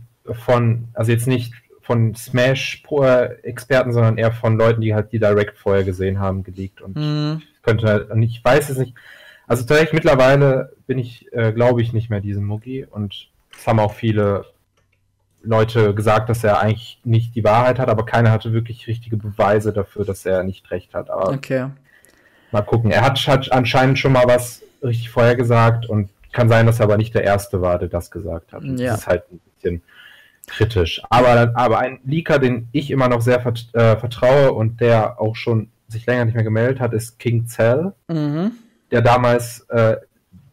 [0.44, 5.84] von, also jetzt nicht von Smash-Experten, sondern eher von Leuten, die halt die Direct vorher
[5.84, 6.82] gesehen haben, geleakt.
[6.82, 7.40] Und Mhm.
[7.54, 8.94] ich könnte halt, und ich weiß es nicht.
[9.46, 13.80] Also tatsächlich mittlerweile bin ich, äh, glaube ich, nicht mehr diesen Mugi und es haben
[13.80, 14.44] auch viele
[15.42, 19.72] Leute gesagt, dass er eigentlich nicht die Wahrheit hat, aber keiner hatte wirklich richtige Beweise
[19.72, 21.10] dafür, dass er nicht recht hat.
[21.10, 21.68] Aber Okay.
[22.50, 22.90] mal gucken.
[22.90, 26.84] Er hat, hat anscheinend schon mal was richtig vorher gesagt und kann sein, dass er
[26.84, 28.62] aber nicht der Erste war, der das gesagt hat.
[28.64, 28.90] Ja.
[28.92, 29.82] Das ist halt ein bisschen
[30.46, 31.02] kritisch.
[31.10, 35.36] Aber, aber ein Leaker, den ich immer noch sehr vert, äh, vertraue und der auch
[35.36, 38.52] schon sich länger nicht mehr gemeldet hat, ist King Cell, Mhm.
[38.90, 39.96] der damals, äh,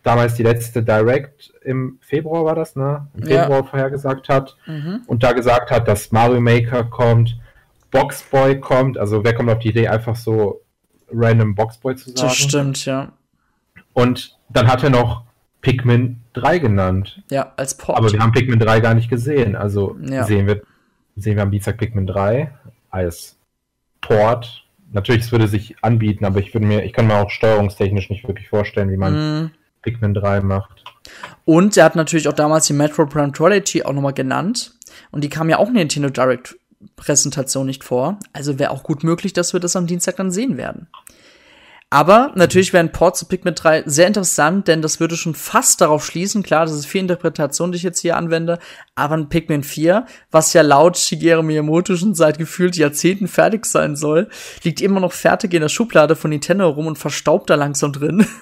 [0.06, 3.08] damals die letzte Direct im Februar war das, ne?
[3.18, 3.44] Im Ja.
[3.44, 5.02] Februar vorhergesagt hat Mhm.
[5.08, 7.38] und da gesagt hat, dass Mario Maker kommt,
[7.92, 8.98] Boxboy kommt.
[8.98, 10.62] Also wer kommt auf die Idee, einfach so
[11.12, 12.22] random Boxboy zu sagen?
[12.22, 13.12] Das stimmt, ja.
[13.94, 15.24] Und dann hat er noch
[15.62, 17.24] Pikmin 3 genannt.
[17.32, 17.98] Ja, als Port.
[17.98, 19.56] Aber wir haben Pikmin 3 gar nicht gesehen.
[19.56, 20.24] Also Ja.
[20.26, 20.62] sehen, wir,
[21.16, 22.52] sehen wir am Dienstag Pikmin 3
[22.92, 23.38] als
[24.02, 24.66] Port.
[24.92, 28.28] Natürlich, es würde sich anbieten, aber ich würde mir, ich kann mir auch steuerungstechnisch nicht
[28.28, 29.52] wirklich vorstellen, wie man Mhm.
[29.86, 30.84] Pikmin 3 macht.
[31.46, 34.74] Und er hat natürlich auch damals die Metro Prime Trilogy auch nochmal genannt.
[35.12, 36.58] Und die kam ja auch in der Nintendo Direct
[36.96, 38.20] Präsentation nicht vor.
[38.34, 40.88] Also wäre auch gut möglich, dass wir das am Dienstag dann sehen werden.
[41.92, 45.82] Aber natürlich wäre ein Port zu Pikmin 3 sehr interessant, denn das würde schon fast
[45.82, 48.58] darauf schließen, klar, das ist viel Interpretation, die ich jetzt hier anwende,
[48.96, 53.96] aber ein Pikmin 4, was ja laut Shigeru Miyamoto schon seit gefühlt Jahrzehnten fertig sein
[53.96, 54.30] soll,
[54.64, 58.26] liegt immer noch fertig in der Schublade von Nintendo rum und verstaubt da langsam drin.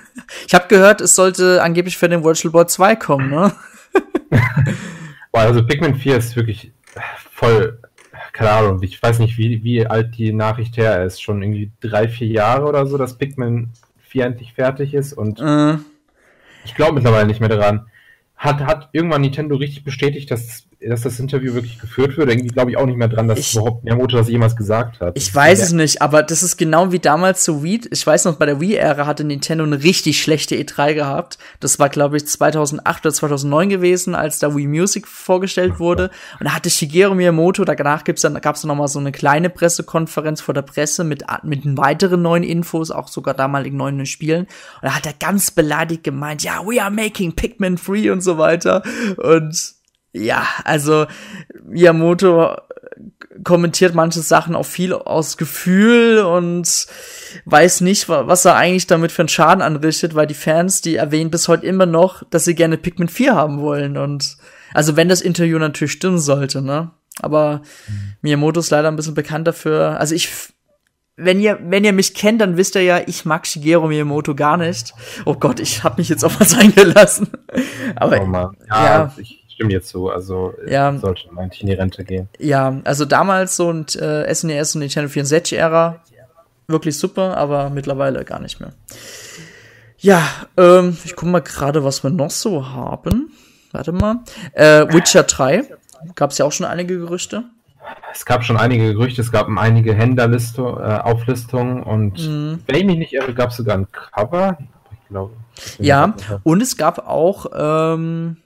[0.48, 3.52] Ich habe gehört, es sollte angeblich für den Virtual Boy 2 kommen, ne?
[5.32, 6.72] Also Pikmin 4 ist wirklich
[7.32, 7.80] voll,
[8.34, 11.22] keine Ahnung, ich weiß nicht, wie, wie alt die Nachricht her ist.
[11.22, 13.70] Schon irgendwie drei, vier Jahre oder so, dass Pikmin
[14.02, 15.78] 4 endlich fertig ist und Äh,
[16.66, 17.88] ich glaube mittlerweile nicht mehr daran.
[18.36, 22.30] Hat, hat irgendwann Nintendo richtig bestätigt, dass, dass das Interview wirklich geführt wird?
[22.30, 25.18] Irgendwie glaube ich auch nicht mehr dran, dass Ich- überhaupt Miyamoto das jemals gesagt hat.
[25.18, 27.82] ich weiß es nicht, aber das ist genau wie damals zu Wii.
[27.92, 31.38] Ich weiß noch, bei der Wii-Ära hatte Nintendo eine richtig schlechte E3 gehabt.
[31.60, 36.10] Das war, glaube ich, 2008 oder 2009 gewesen, als da Wii Music vorgestellt wurde.
[36.40, 39.50] Und da hatte Shigeru Miyamoto, danach gibt's dann, gab's dann noch mal so eine kleine
[39.50, 44.44] Pressekonferenz vor der Presse mit, mit weiteren neuen Infos, auch sogar damaligen neuen Spielen.
[44.44, 44.50] Und
[44.84, 48.84] da hat er ganz beleidigt gemeint, ja, we are making Pikmin free und so weiter.
[49.18, 49.73] Und
[50.14, 51.06] ja, also
[51.64, 52.56] Miyamoto
[53.44, 56.86] kommentiert manche Sachen auch viel aus Gefühl und
[57.46, 60.96] weiß nicht, wa- was er eigentlich damit für einen Schaden anrichtet, weil die Fans, die
[60.98, 64.38] erwähnen bis heute immer noch, dass sie gerne Pikmin 4 haben wollen und
[64.74, 66.92] also wenn das Interview natürlich stimmen sollte, ne?
[67.22, 67.62] Aber
[68.22, 70.00] Miyamoto ist leider ein bisschen bekannt dafür.
[70.00, 70.30] Also ich
[71.16, 74.58] wenn ihr, wenn ihr mich kennt, dann wisst ihr ja, ich mag Shigeru Miyamoto gar
[74.58, 74.96] nicht.
[75.26, 77.28] Oh Gott, ich habe mich jetzt auf was eingelassen.
[77.96, 78.32] Aber Oh.
[78.34, 79.14] Ja, Ja.
[79.18, 80.10] ich stimme dir zu.
[80.10, 80.92] Also Ja.
[80.92, 80.98] ja.
[81.00, 82.28] sollte eigentlich in die Rente gehen.
[82.40, 86.02] Ja, also damals so ein äh, SNES und Nintendo 64-Ära
[86.68, 88.74] wirklich super, aber mittlerweile gar nicht mehr.
[90.00, 90.22] Ja,
[90.58, 93.32] ähm, ich guck mal gerade, was wir noch so haben.
[93.72, 94.18] Warte mal.
[94.54, 95.64] Äh, Witcher 3.
[96.16, 97.44] Gab's ja auch schon einige Gerüchte.
[98.14, 102.60] Es gab schon einige Gerüchte, es gab einige Händlerlistungen, äh, Auflistungen und Mhm.
[102.68, 104.58] wenn ich mich nicht irre, gab es sogar ein Cover.
[104.92, 105.34] Ich glaube.
[105.80, 108.38] Ja, und es gab auch ähm,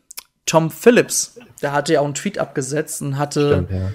[0.48, 1.40] Tom Phillips.
[1.62, 3.92] Der hatte ja auch einen Tweet abgesetzt und hatte Stimmt, ja.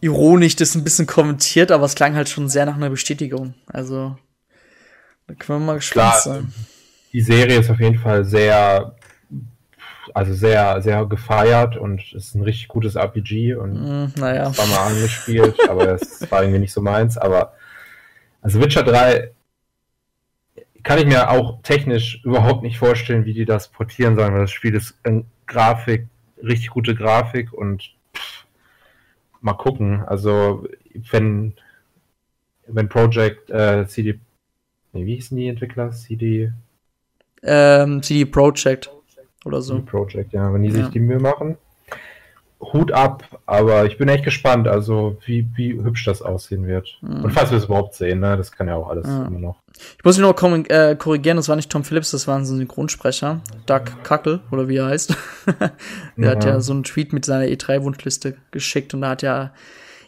[0.00, 3.52] ironisch das ein bisschen kommentiert, aber es klang halt schon sehr nach einer Bestätigung.
[3.66, 4.16] Also,
[5.26, 6.20] da können wir mal gespannt Klar.
[6.20, 6.52] sein.
[7.12, 8.94] Die Serie ist auf jeden Fall sehr,
[10.14, 14.52] also sehr, sehr gefeiert und es ist ein richtig gutes RPG und Hm, naja.
[14.52, 17.16] zwar mal angespielt, aber es war irgendwie nicht so meins.
[17.18, 17.54] Aber
[18.42, 19.30] also Witcher 3
[20.82, 24.52] kann ich mir auch technisch überhaupt nicht vorstellen, wie die das portieren sollen, weil das
[24.52, 26.06] Spiel ist in Grafik,
[26.42, 28.46] richtig gute Grafik und pff,
[29.40, 30.02] mal gucken.
[30.02, 30.66] Also
[31.10, 31.54] wenn
[32.66, 34.18] wenn Project äh, CD
[34.92, 35.92] nee, wie hießen die Entwickler?
[35.92, 36.52] CD
[37.42, 38.90] Ähm, CD Projekt
[39.44, 39.80] oder so.
[39.82, 40.74] Project, ja, wenn die Ja.
[40.74, 41.56] sich die Mühe machen.
[42.60, 46.98] Hut ab, aber ich bin echt gespannt, also wie, wie hübsch das aussehen wird.
[47.02, 49.26] Und falls wir es überhaupt sehen, ne, das kann ja auch alles Ja.
[49.26, 49.56] immer noch.
[49.98, 53.42] Ich muss mich noch äh, korrigieren, das war nicht Tom Phillips, das war ein Synchronsprecher.
[53.66, 55.14] Doug Kackel, oder wie er heißt.
[56.16, 56.52] Der hat Ja.
[56.52, 59.52] ja so einen Tweet mit seiner E3-Wunschliste geschickt und da hat ja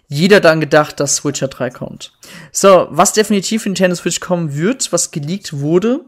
[0.09, 2.15] jeder dann gedacht, dass Witcher 3 kommt.
[2.51, 6.01] So, was definitiv in Nintendo Switch kommen wird, was geleakt wurde,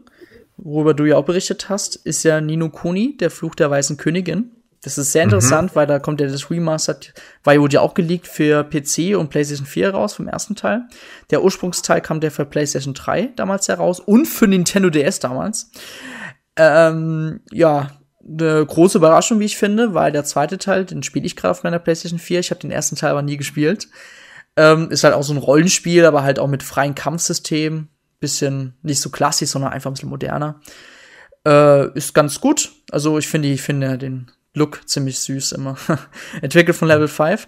[0.57, 4.51] worüber du ja auch berichtet hast, ist ja Nino Kuni, der Fluch der Weißen Königin.
[4.83, 5.75] Das ist sehr interessant, mhm.
[5.75, 7.13] weil da kommt ja das Remastered,
[7.43, 10.87] war ja auch geleakt für PC und PlayStation 4 raus vom ersten Teil.
[11.29, 15.71] Der Ursprungsteil kam der für PlayStation 3 damals heraus und für Nintendo DS damals.
[16.55, 17.91] Ähm, ja,
[18.27, 21.63] eine große Überraschung, wie ich finde, weil der zweite Teil, den spiele ich gerade auf
[21.63, 22.39] meiner PlayStation 4.
[22.39, 23.87] Ich habe den ersten Teil aber nie gespielt.
[24.57, 27.87] Ähm, ist halt auch so ein Rollenspiel, aber halt auch mit freiem Kampfsystem.
[28.19, 30.59] Bisschen nicht so klassisch, sondern einfach ein bisschen moderner.
[31.47, 32.71] Äh, ist ganz gut.
[32.91, 35.77] Also ich finde, ich finde den Look ziemlich süß immer.
[36.41, 37.47] Entwickelt von Level 5.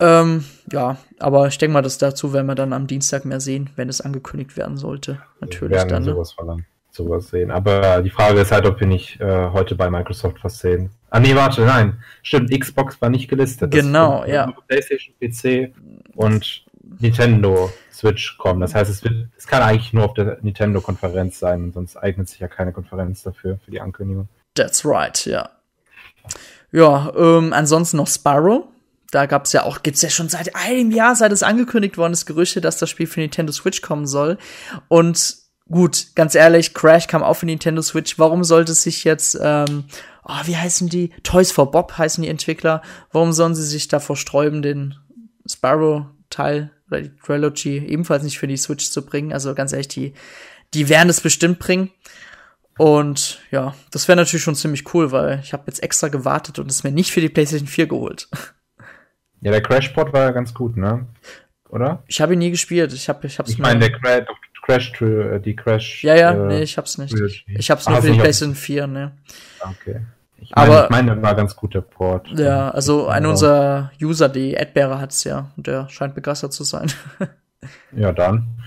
[0.00, 3.70] Ähm, ja, aber ich denke mal, dass dazu werden wir dann am Dienstag mehr sehen,
[3.76, 5.22] wenn es angekündigt werden sollte.
[5.40, 6.02] Natürlich wir dann.
[6.02, 6.12] Ne?
[6.12, 7.50] Sowas, verlangen, sowas sehen.
[7.50, 10.90] Aber die Frage ist halt, ob wir nicht äh, heute bei Microsoft was sehen.
[11.10, 12.02] Ah, nee, warte, nein.
[12.22, 13.70] Stimmt, Xbox war nicht gelistet.
[13.70, 14.52] Genau, ja.
[14.66, 15.72] PlayStation, PC
[16.16, 16.64] und
[16.98, 18.60] Nintendo Switch kommen.
[18.60, 22.40] Das heißt, es, wird, es kann eigentlich nur auf der Nintendo-Konferenz sein, sonst eignet sich
[22.40, 24.28] ja keine Konferenz dafür, für die Ankündigung.
[24.54, 25.50] That's right, ja.
[26.74, 28.66] Ja, ähm, ansonsten noch Spyro.
[29.12, 32.26] Da gab's ja auch, gibt's ja schon seit einem Jahr, seit es angekündigt worden ist,
[32.26, 34.38] Gerüchte, dass das Spiel für Nintendo Switch kommen soll.
[34.88, 35.36] Und
[35.70, 38.18] gut, ganz ehrlich, Crash kam auch für Nintendo Switch.
[38.18, 39.84] Warum sollte es sich jetzt, ähm,
[40.24, 41.12] oh, wie heißen die?
[41.22, 42.82] Toys for Bob heißen die Entwickler.
[43.12, 44.96] Warum sollen sie sich davor sträuben, den
[45.46, 49.32] Spyro-Teil oder die Trilogy ebenfalls nicht für die Switch zu bringen?
[49.32, 50.14] Also ganz ehrlich, die,
[50.74, 51.92] die werden es bestimmt bringen.
[52.76, 56.70] Und ja, das wäre natürlich schon ziemlich cool, weil ich habe jetzt extra gewartet und
[56.70, 58.28] es mir nicht für die PlayStation 4 geholt.
[59.40, 61.06] Ja, der Crash-Port war ja ganz gut, ne?
[61.68, 62.02] Oder?
[62.06, 62.92] Ich habe ihn nie gespielt.
[62.92, 64.26] Ich habe ich hab's Ich meine, der Crash,
[64.62, 67.14] Crash äh, die Crash Ja, ja, äh, nee, ich hab's nicht.
[67.46, 69.12] Ich hab's nur ah, für die PlayStation 4, ne.
[69.60, 70.00] Okay.
[70.38, 72.28] Ich meine, Aber, ich meine, war ganz guter Port.
[72.36, 76.92] Ja, also ein unserer User, die Adbearer hat's ja und der scheint begeistert zu sein.
[77.92, 78.62] ja, dann.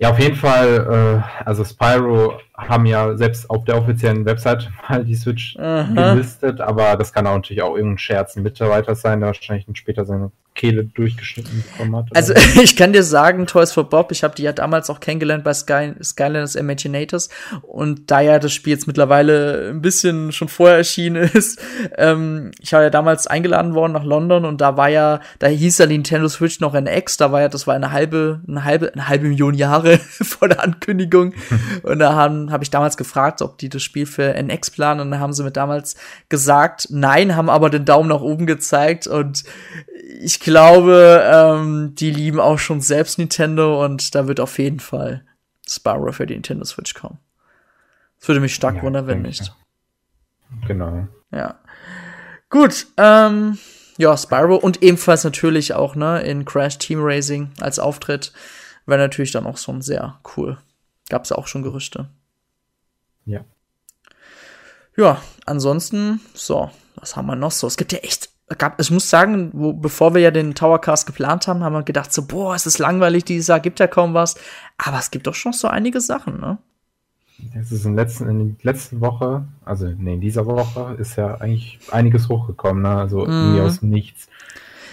[0.00, 5.04] Ja, auf jeden Fall, äh, also Spyro haben ja selbst auf der offiziellen Website mal
[5.04, 6.14] die Switch Aha.
[6.14, 9.74] gelistet, aber das kann auch natürlich auch irgendein Scherz ein Mitarbeiter sein, der wahrscheinlich dann
[9.74, 12.08] später seine Kehle durchgeschnitten bekommen hat.
[12.14, 15.44] Also ich kann dir sagen, Toys for Bob, ich habe die ja damals auch kennengelernt
[15.44, 17.28] bei Sky, Skylanders Imaginators.
[17.62, 21.60] Und da ja das Spiel jetzt mittlerweile ein bisschen schon vorher erschienen ist,
[21.96, 25.78] ähm, ich war ja damals eingeladen worden nach London und da war ja, da hieß
[25.78, 29.08] ja Nintendo Switch noch NX, da war ja, das war eine halbe, eine halbe, eine
[29.08, 31.32] halbe Million Jahre vor der Ankündigung.
[31.82, 35.00] Und da haben habe ich damals gefragt, ob die das Spiel für NX planen.
[35.00, 35.96] Und dann haben sie mir damals
[36.28, 39.06] gesagt, nein, haben aber den Daumen nach oben gezeigt.
[39.06, 39.44] Und
[40.20, 45.24] ich glaube, ähm, die lieben auch schon selbst Nintendo und da wird auf jeden Fall
[45.68, 47.18] Spyro für die Nintendo Switch kommen.
[48.18, 49.54] Das würde mich stark ja, wundern, wenn nicht.
[50.66, 51.06] Genau.
[51.30, 51.60] Ja.
[52.48, 53.58] Gut, ähm,
[53.98, 58.32] ja, Spyro und ebenfalls natürlich auch, ne, in Crash Team Racing als Auftritt
[58.86, 60.58] wäre natürlich dann auch schon sehr cool.
[61.08, 62.08] Gab's ja auch schon Gerüchte.
[63.24, 63.44] Ja.
[64.96, 67.66] Ja, ansonsten, so, was haben wir noch so?
[67.66, 71.46] Es gibt ja echt, gab, ich muss sagen, wo, bevor wir ja den Towercast geplant
[71.46, 74.36] haben, haben wir gedacht so, boah, es ist langweilig dieses Jahr, gibt ja kaum was.
[74.78, 76.58] Aber es gibt doch schon so einige Sachen, ne?
[77.58, 81.36] Es ist in, letzten, in der letzten Woche, also nee, in dieser Woche ist ja
[81.36, 82.90] eigentlich einiges hochgekommen, ne?
[82.90, 83.30] Also mm.
[83.30, 84.28] irgendwie aus nichts.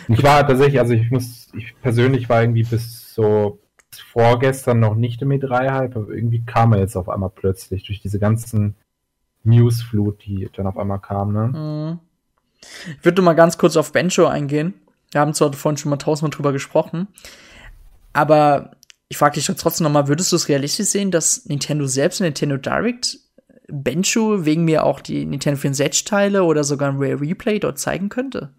[0.08, 3.60] Ich war tatsächlich, also ich muss, ich persönlich war irgendwie bis so
[3.92, 8.20] vorgestern noch nicht im E3-Hype, aber irgendwie kam er jetzt auf einmal plötzlich durch diese
[8.20, 8.76] ganzen
[9.44, 11.48] Newsflut, die dann auf einmal kam, ne?
[11.48, 12.07] Mhm.
[12.62, 14.74] Ich würde mal ganz kurz auf Bencho eingehen.
[15.12, 17.08] Wir haben zwar vorhin schon mal tausendmal drüber gesprochen,
[18.14, 18.72] aber
[19.10, 22.26] ich frage dich trotzdem noch mal, würdest du es realistisch sehen, dass Nintendo selbst in
[22.26, 23.20] Nintendo Direct
[23.68, 28.50] Bencho wegen mir auch die Nintendo 64-Teile oder sogar ein Rare Replay dort zeigen könnte?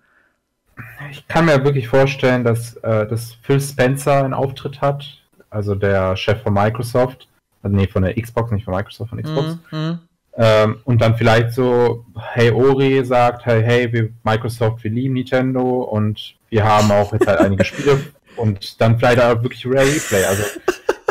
[1.11, 5.05] Ich kann mir wirklich vorstellen, dass, äh, dass Phil Spencer einen Auftritt hat,
[5.51, 7.27] also der Chef von Microsoft,
[7.63, 9.57] also nee, von der Xbox, nicht von Microsoft, von Xbox.
[9.71, 9.99] Mm -hmm.
[10.41, 15.83] Ähm, und dann vielleicht so, hey Ori sagt, hey, hey, wir Microsoft, wir lieben Nintendo
[15.83, 18.01] und wir haben auch jetzt halt einige Spiele
[18.37, 20.25] und dann vielleicht auch wirklich Rare Replay.
[20.25, 20.45] Also,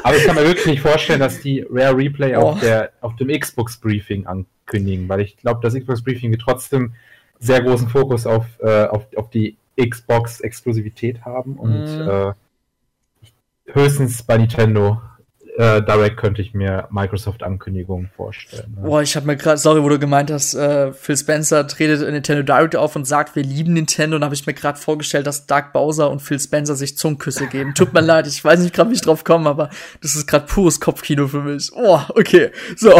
[0.01, 2.51] aber ich kann mir wirklich nicht vorstellen, dass die Rare Replay oh.
[2.51, 6.93] auf, der, auf dem Xbox Briefing ankündigen, weil ich glaube, das Xbox Briefing wird trotzdem
[7.37, 12.09] sehr großen Fokus auf, äh, auf, auf die Xbox-Exklusivität haben und mhm.
[12.09, 12.33] äh,
[13.73, 15.01] höchstens bei Nintendo
[15.57, 18.75] äh, Direct könnte ich mir Microsoft-Ankündigungen vorstellen.
[18.75, 18.87] Ne?
[18.87, 22.13] Boah, ich habe mir gerade, sorry, wo du gemeint hast, äh, Phil Spencer tretet in
[22.13, 24.17] Nintendo Direct auf und sagt, wir lieben Nintendo.
[24.17, 27.73] Und habe ich mir gerade vorgestellt, dass Doug Bowser und Phil Spencer sich Zungenküsse geben.
[27.73, 30.45] Tut mir leid, ich weiß nicht gerade, wie ich drauf komme, aber das ist gerade
[30.45, 31.71] pures Kopfkino für mich.
[31.73, 32.93] Oh, okay, so.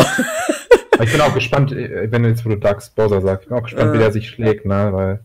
[1.00, 3.58] Ich bin auch gespannt, äh, wenn du jetzt, wo du Doug Bowser sagst, ich bin
[3.60, 5.20] auch gespannt, äh, wie der sich schlägt, ne, weil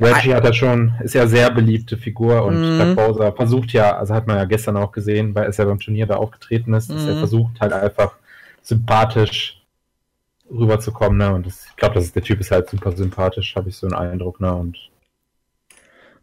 [0.00, 2.96] Reggie hat ja schon, ist ja sehr beliebte Figur und mhm.
[2.96, 6.06] Bowser versucht ja, also hat man ja gestern auch gesehen, weil er ja beim Turnier
[6.06, 7.18] da aufgetreten ist, dass er mhm.
[7.18, 8.14] versucht halt einfach
[8.62, 9.62] sympathisch
[10.50, 11.32] rüberzukommen, ne?
[11.32, 13.86] Und das, ich glaube, das ist, der Typ ist halt super sympathisch, habe ich so
[13.86, 14.54] einen Eindruck, ne?
[14.54, 14.76] Und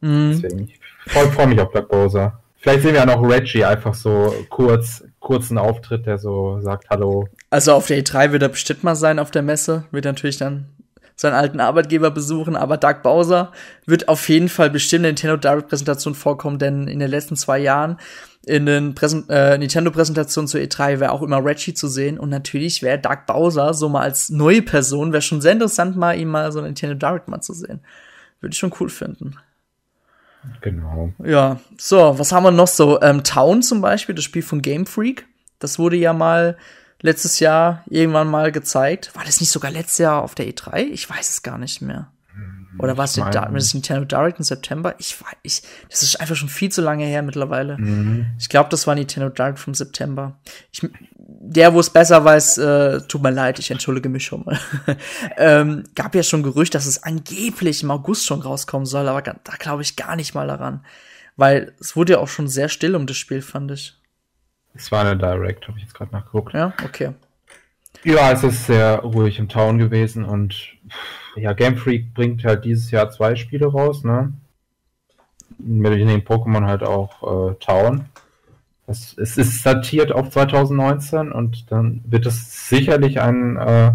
[0.01, 0.32] mhm.
[0.32, 0.80] deswegen, ich
[1.12, 2.39] freue freu mich auf Black Bowser.
[2.58, 7.28] Vielleicht sehen wir ja noch Reggie einfach so kurz, kurzen Auftritt, der so sagt Hallo.
[7.49, 10.66] Also auf der E3 wird er bestimmt mal sein auf der Messe, wird natürlich dann
[11.18, 13.51] seinen alten Arbeitgeber besuchen, aber Doug Bowser
[13.86, 17.57] wird auf jeden Fall bestimmt in Nintendo Direct Präsentation vorkommen, denn in den letzten zwei
[17.57, 17.97] Jahren
[18.45, 22.82] in den Präsent äh, Nintendo-Präsentationen zur E3 wäre auch immer Reggie zu sehen und natürlich
[22.82, 26.51] wäre Doug Bowser so mal als neue Person, wäre schon sehr interessant, mal ihn mal
[26.51, 27.82] so eine Nintendo Direct mal zu sehen.
[28.39, 29.36] Würde ich schon cool finden.
[30.61, 31.11] Genau.
[31.24, 33.01] Ja, so, was haben wir noch so?
[33.01, 35.28] Ähm, Town zum Beispiel, das Spiel von Game Freak.
[35.59, 36.57] Das wurde ja mal
[37.01, 39.11] letztes Jahr irgendwann mal gezeigt.
[39.15, 40.87] War das nicht sogar letztes Jahr auf der E3?
[40.87, 42.11] Ich weiß es gar nicht mehr.
[42.79, 44.95] Oder war es das Nintendo Direct im September?
[44.99, 47.77] Ich weiß, ich, das ist einfach schon viel zu lange her mittlerweile.
[47.77, 48.27] Mhm.
[48.39, 50.39] Ich glaube, das war Nintendo Direct vom September.
[50.71, 54.59] Ich, der, wo es besser weiß, äh, tut mir leid, ich entschuldige mich schon mal.
[55.37, 59.53] ähm, gab ja schon Gerücht, dass es angeblich im August schon rauskommen soll, aber da
[59.57, 60.85] glaube ich gar nicht mal daran.
[61.35, 63.99] Weil es wurde ja auch schon sehr still um das Spiel, fand ich.
[64.78, 66.53] Es war eine Direct, habe ich jetzt gerade nachgeguckt.
[66.53, 67.13] Ja, okay.
[68.03, 70.55] Ja, es ist sehr ruhig im Town gewesen und
[71.36, 74.34] ja, Game Freak bringt halt dieses Jahr zwei Spiele raus, ne?
[75.57, 78.05] Mit den Pokémon halt auch äh, Town.
[78.86, 83.91] Es, es, ist datiert auf 2019 und dann wird es sicherlich einen, äh,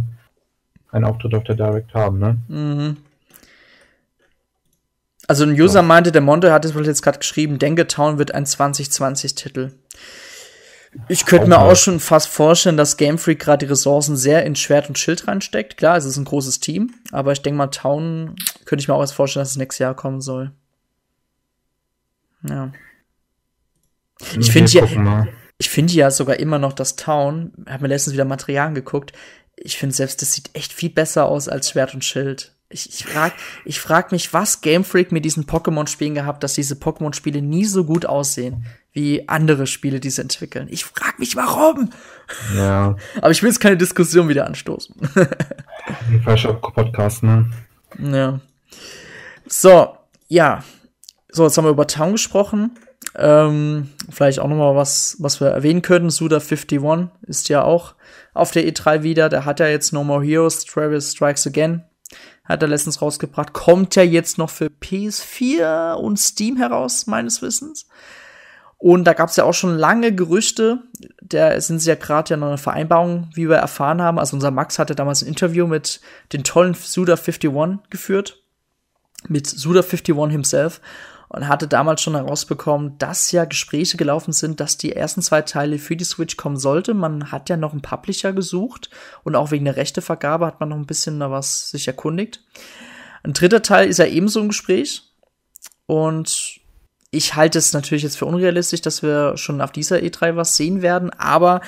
[0.91, 2.37] einen Auftritt auf der Direct haben, ne?
[2.49, 2.97] Mhm.
[5.28, 5.83] Also ein User ja.
[5.83, 9.70] meinte, der Monte hat es wohl jetzt gerade geschrieben, Denke Town wird ein 2020-Titel.
[11.09, 14.55] Ich könnte mir auch schon fast vorstellen, dass Game Freak gerade die Ressourcen sehr in
[14.55, 15.78] Schwert und Schild reinsteckt.
[15.78, 18.36] Klar, es ist ein großes Team, aber ich denke mal, Town
[18.66, 20.53] könnte ich mir auch erst vorstellen, dass es nächstes Jahr kommen soll.
[22.47, 22.72] Ja.
[24.38, 25.26] Ich finde ja,
[25.59, 29.12] ich finde ja sogar immer noch das Town, habe mir letztens wieder Material geguckt.
[29.57, 32.55] Ich finde selbst, das sieht echt viel besser aus als Schwert und Schild.
[32.68, 33.34] Ich, ich frage
[33.64, 37.84] ich frag mich, was Game Freak mit diesen Pokémon-Spielen gehabt, dass diese Pokémon-Spiele nie so
[37.84, 40.68] gut aussehen wie andere Spiele, die sie entwickeln.
[40.70, 41.90] Ich frage mich, warum.
[42.55, 42.97] Ja.
[43.16, 44.95] Aber ich will jetzt keine Diskussion wieder anstoßen.
[46.11, 47.51] Ein falscher Podcast, ne?
[47.99, 48.40] Ja.
[49.47, 49.97] So,
[50.28, 50.62] ja.
[51.30, 52.72] So, jetzt haben wir über Town gesprochen.
[53.14, 56.11] Ähm, vielleicht auch noch mal was, was wir erwähnen können.
[56.11, 57.95] Suda51 ist ja auch
[58.34, 59.28] auf der E3 wieder.
[59.28, 61.84] Der hat ja jetzt No More Heroes, Travis Strikes Again.
[62.45, 63.53] Hat er letztens rausgebracht.
[63.53, 67.86] Kommt ja jetzt noch für PS4 und Steam heraus, meines Wissens.
[68.83, 70.80] Und da gab es ja auch schon lange Gerüchte.
[71.22, 74.18] Da sind sie ja gerade ja noch eine Vereinbarung, wie wir erfahren haben.
[74.18, 76.01] Also unser Max hatte damals ein Interview mit
[76.33, 78.43] den tollen Suda51 geführt.
[79.28, 80.80] Mit Suda51 himself.
[81.28, 85.78] Und hatte damals schon herausbekommen, dass ja Gespräche gelaufen sind, dass die ersten zwei Teile
[85.78, 86.93] für die Switch kommen sollte.
[86.93, 88.91] Man hat ja noch einen Publisher gesucht.
[89.22, 92.43] Und auch wegen der Rechtevergabe hat man noch ein bisschen da was sich erkundigt.
[93.22, 95.05] Ein dritter Teil ist ja ebenso im Gespräch.
[95.87, 96.62] Und
[97.13, 100.83] ich halte es natürlich jetzt für unrealistisch, dass wir schon auf dieser E3 was sehen
[100.83, 101.61] werden, aber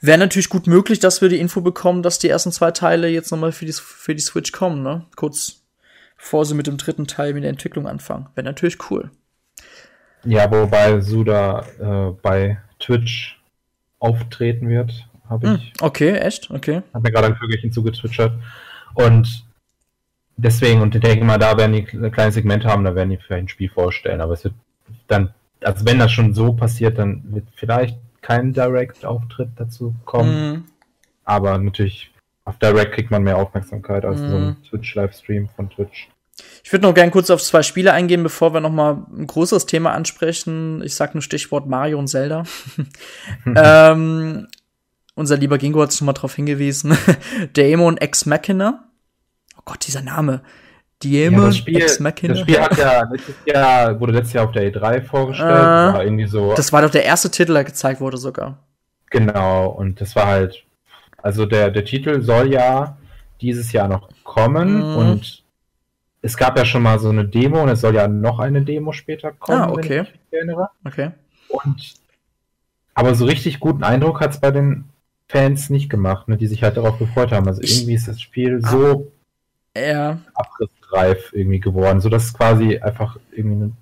[0.00, 3.30] wäre natürlich gut möglich, dass wir die Info bekommen, dass die ersten zwei Teile jetzt
[3.30, 5.06] nochmal für die, für die Switch kommen, ne?
[5.16, 5.62] Kurz
[6.16, 8.28] bevor sie mit dem dritten Teil mit der Entwicklung anfangen.
[8.34, 9.10] Wäre natürlich cool.
[10.24, 13.40] Ja, wobei Suda äh, bei Twitch
[13.98, 15.72] auftreten wird, habe hm, ich.
[15.80, 16.50] Okay, echt?
[16.50, 16.82] Okay.
[16.92, 18.34] Hat mir gerade ein Vögelchen zugetwitchert.
[18.92, 19.46] Und
[20.36, 23.44] deswegen, und ich denke mal, da werden die kleine Segmente haben, da werden die vielleicht
[23.44, 24.54] ein Spiel vorstellen, aber es wird
[25.08, 30.50] dann, also wenn das schon so passiert, dann wird vielleicht kein Direct-Auftritt dazu kommen.
[30.50, 30.64] Mhm.
[31.24, 32.10] Aber natürlich,
[32.44, 34.28] auf Direct kriegt man mehr Aufmerksamkeit als mhm.
[34.28, 34.56] so ein mhm.
[34.68, 36.08] Twitch-Livestream von Twitch.
[36.64, 39.66] Ich würde noch gern kurz auf zwei Spiele eingehen, bevor wir noch mal ein großes
[39.66, 40.82] Thema ansprechen.
[40.82, 42.44] Ich sag nur Stichwort Mario und Zelda.
[43.56, 44.46] ähm,
[45.14, 46.96] unser lieber Gingo hat schon mal darauf hingewiesen.
[47.52, 48.84] Daemon Ex Machina.
[49.56, 50.42] Oh Gott, dieser Name.
[51.02, 51.78] Diemon ja, das Spiel.
[51.78, 55.50] Das Spiel hat ja letztes Jahr, wurde letztes Jahr auf der E3 vorgestellt.
[55.50, 56.54] Äh, war irgendwie so.
[56.54, 58.58] Das war doch der erste Titel, der gezeigt wurde sogar.
[59.10, 60.64] Genau, und das war halt,
[61.18, 62.96] also der, der Titel soll ja
[63.40, 64.96] dieses Jahr noch kommen mhm.
[64.96, 65.42] und
[66.22, 68.92] es gab ja schon mal so eine Demo und es soll ja noch eine Demo
[68.92, 69.88] später kommen, ah, okay.
[69.88, 70.70] wenn ich mich erinnere.
[70.84, 71.10] Okay.
[71.48, 71.94] Und
[72.94, 74.84] aber so richtig guten Eindruck hat es bei den
[75.26, 77.46] Fans nicht gemacht, ne, die sich halt darauf gefreut haben.
[77.46, 79.10] Also irgendwie ist das Spiel so
[79.76, 80.18] ja.
[80.34, 83.72] abrissreif irgendwie geworden, so dass quasi einfach irgendwie eine,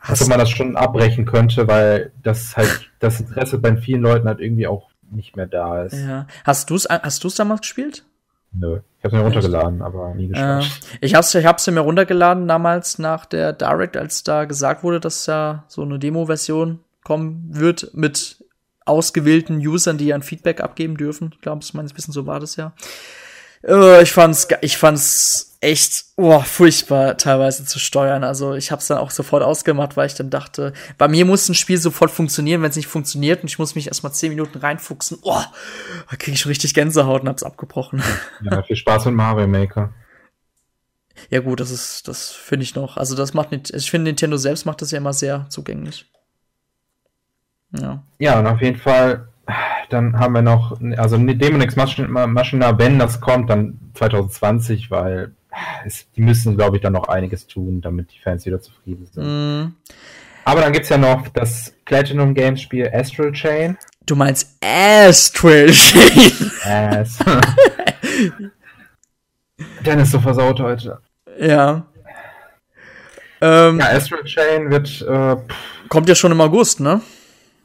[0.00, 4.40] also man das schon abbrechen könnte, weil das halt das Interesse bei vielen Leuten halt
[4.40, 5.94] irgendwie auch nicht mehr da ist.
[5.94, 6.26] Ja.
[6.44, 8.04] Hast du es hast du's damals gespielt?
[8.52, 8.80] Nö.
[8.98, 10.64] Ich habe mir runtergeladen, aber nie gespielt.
[11.00, 15.00] Äh, ich hab's, ich hab's mir runtergeladen damals nach der Direct, als da gesagt wurde,
[15.00, 18.44] dass ja so eine Demo-Version kommen wird mit
[18.84, 21.30] ausgewählten Usern, die ja ein Feedback abgeben dürfen.
[21.32, 22.72] Ich glaube, meines Wissens so war das ja.
[23.62, 28.24] Uh, ich fand's, ich fand's echt oh, furchtbar teilweise zu steuern.
[28.24, 31.48] Also ich habe es dann auch sofort ausgemacht, weil ich dann dachte, bei mir muss
[31.48, 32.62] ein Spiel sofort funktionieren.
[32.62, 35.42] Wenn es nicht funktioniert und ich muss mich erstmal zehn Minuten reinfuchsen, oh,
[36.10, 38.02] da kriege ich schon richtig Gänsehaut und hab's abgebrochen.
[38.42, 39.92] Ja, viel Spaß mit Mario Maker.
[41.28, 42.96] Ja gut, das ist, das finde ich noch.
[42.96, 46.10] Also das macht nicht, ich finde Nintendo selbst macht das ja immer sehr zugänglich.
[47.72, 48.02] Ja.
[48.18, 49.28] Ja, und auf jeden Fall
[49.88, 55.32] dann haben wir noch, also Demon X Machina, wenn das kommt, dann 2020, weil
[55.84, 59.24] es, die müssen, glaube ich, dann noch einiges tun, damit die Fans wieder zufrieden sind.
[59.24, 59.74] Mm.
[60.44, 63.76] Aber dann gibt es ja noch das Platinum Games Spiel Astral Chain.
[64.06, 66.50] Du meinst Astral Chain?
[66.64, 67.18] Ass.
[69.84, 70.98] Dennis so versaut heute.
[71.38, 71.86] Ja.
[73.40, 75.02] Ähm, ja, Astral Chain wird.
[75.02, 75.36] Äh,
[75.88, 77.00] kommt ja schon im August, ne?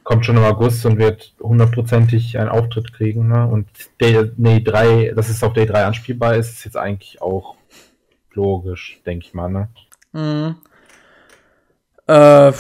[0.06, 3.28] Kommt schon im August und wird hundertprozentig einen Auftritt kriegen.
[3.28, 3.46] Ne?
[3.46, 3.68] Und
[4.00, 7.56] Day, nee, 3, dass es auf Day 3 anspielbar ist, ist jetzt eigentlich auch
[8.34, 9.50] logisch, denke ich mal.
[9.50, 9.68] Ne?
[10.14, 10.56] Mhm.
[12.08, 12.54] Äh,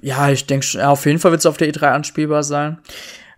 [0.00, 2.78] ja, ich denke, auf jeden Fall wird es auf der E3 anspielbar sein.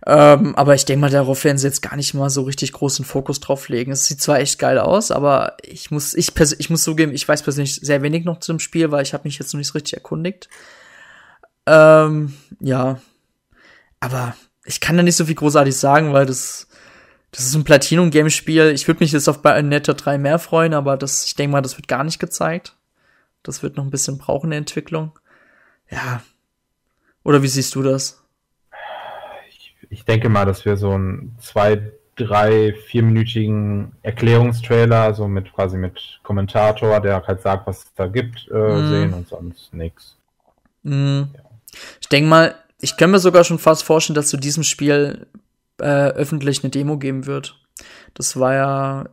[0.07, 3.03] Ähm, aber ich denke mal, darauf werden sie jetzt gar nicht mal so richtig großen
[3.03, 3.91] Fokus drauf legen.
[3.91, 7.43] Es sieht zwar echt geil aus, aber ich muss, ich, ich muss zugeben, ich weiß
[7.43, 9.93] persönlich sehr wenig noch zum Spiel, weil ich habe mich jetzt noch nicht so richtig
[9.95, 10.49] erkundigt.
[11.65, 12.99] Ähm, ja.
[13.99, 14.35] Aber
[14.65, 16.67] ich kann da nicht so viel großartig sagen, weil das,
[17.31, 18.69] das ist ein Platinum-Game-Spiel.
[18.69, 21.77] Ich würde mich jetzt auf Bayonetta 3 mehr freuen, aber das, ich denke mal, das
[21.77, 22.75] wird gar nicht gezeigt.
[23.43, 25.17] Das wird noch ein bisschen brauchen, eine Entwicklung.
[25.89, 26.21] Ja.
[27.23, 28.23] Oder wie siehst du das?
[29.49, 35.77] Ich, ich denke mal, dass wir so einen zwei, drei, vierminütigen Erklärungstrailer, so mit quasi
[35.77, 38.89] mit Kommentator, der halt sagt, was es da gibt, äh, mm.
[38.89, 40.17] sehen und sonst nix.
[40.83, 41.23] Mm.
[41.33, 41.40] Ja.
[41.99, 45.27] Ich denke mal, ich kann mir sogar schon fast vorstellen, dass zu diesem Spiel
[45.79, 47.57] äh, öffentlich eine Demo geben wird.
[48.13, 49.05] Das war ja.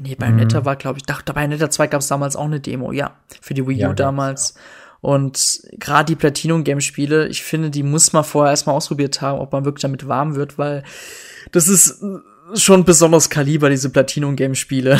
[0.00, 0.64] Nee, Bayonetta mhm.
[0.64, 3.16] war, glaube ich, dachte, Bayonetta 2 gab es damals auch eine Demo, ja.
[3.42, 4.54] Für die Wii U ja, damals.
[4.54, 4.60] Ja.
[5.00, 9.64] Und gerade die Platinum-Game-Spiele, ich finde, die muss man vorher erstmal ausprobiert haben, ob man
[9.64, 10.82] wirklich damit warm wird, weil
[11.52, 12.02] das ist
[12.54, 14.98] schon besonders Kaliber, diese Platinum-Game-Spiele.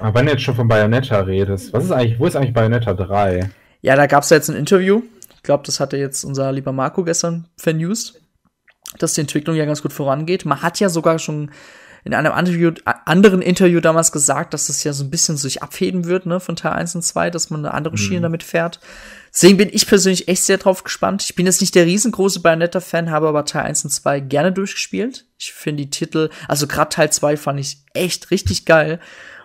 [0.00, 2.92] Aber wenn du jetzt schon von Bayonetta redest, was ist eigentlich, wo ist eigentlich Bayonetta
[2.92, 3.50] 3?
[3.82, 5.02] Ja, da gab es ja jetzt ein Interview.
[5.34, 8.20] Ich glaube, das hatte jetzt unser lieber Marco gestern vernewst,
[8.98, 10.44] dass die Entwicklung ja ganz gut vorangeht.
[10.44, 11.50] Man hat ja sogar schon
[12.04, 16.04] in einem Interview, anderen Interview damals gesagt, dass das ja so ein bisschen sich abheben
[16.04, 18.22] wird, ne, von Teil 1 und 2, dass man eine andere Schiene mhm.
[18.22, 18.80] damit fährt.
[19.32, 21.22] Deswegen bin ich persönlich echt sehr drauf gespannt.
[21.22, 25.26] Ich bin jetzt nicht der riesengroße Bayonetta-Fan, habe aber Teil 1 und 2 gerne durchgespielt.
[25.38, 28.98] Ich finde die Titel, also gerade Teil 2 fand ich echt richtig geil.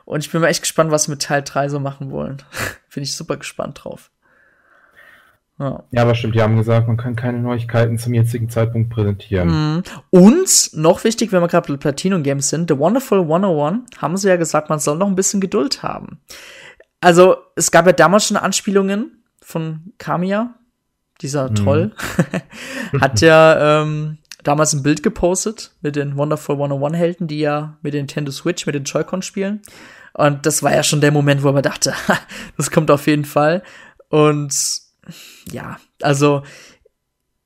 [0.05, 2.41] Und ich bin mal echt gespannt, was sie mit Teil 3 so machen wollen.
[2.89, 4.09] finde ich super gespannt drauf.
[5.59, 5.83] Ja.
[5.91, 9.47] ja, aber stimmt, die haben gesagt, man kann keine Neuigkeiten zum jetzigen Zeitpunkt präsentieren.
[9.49, 9.83] Mhm.
[10.11, 14.27] Und noch wichtig, wenn wir gerade bei Platinum Games sind, The Wonderful 101 haben sie
[14.27, 16.19] ja gesagt, man soll noch ein bisschen Geduld haben.
[17.01, 20.55] Also, es gab ja damals schon Anspielungen von Kamiya,
[21.21, 21.55] dieser mhm.
[21.55, 21.91] Troll,
[23.01, 27.95] hat ja ähm, damals ein Bild gepostet mit den Wonderful 101 Helden, die ja mit
[27.95, 29.61] der Nintendo Switch, mit den Joy-Con spielen.
[30.13, 31.93] Und das war ja schon der Moment, wo man dachte,
[32.57, 33.63] das kommt auf jeden Fall.
[34.09, 34.86] Und
[35.51, 36.43] ja, also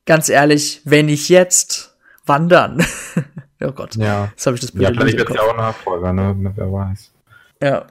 [0.06, 1.92] ganz ehrlich, wenn ich jetzt,
[2.26, 2.86] wandern.
[3.62, 3.96] oh Gott.
[3.96, 4.26] Ja.
[4.26, 6.54] Jetzt habe ich das Bild Ja, vielleicht wird ja auch Nachfolger, ne?
[6.56, 7.12] Wer weiß.
[7.62, 7.86] Ja.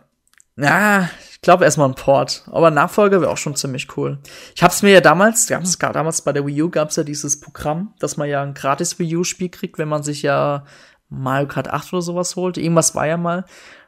[0.56, 2.44] Ja, ich glaube erstmal ein Port.
[2.50, 4.18] Aber Nachfolger wäre auch schon ziemlich cool.
[4.54, 7.02] Ich habe es mir ja damals, damals, damals bei der Wii U gab es ja
[7.02, 10.64] dieses Programm, dass man ja ein gratis Wii U-Spiel kriegt, wenn man sich ja
[11.08, 12.58] Mario Kart 8 oder sowas holt.
[12.58, 13.44] Irgendwas war ja mal.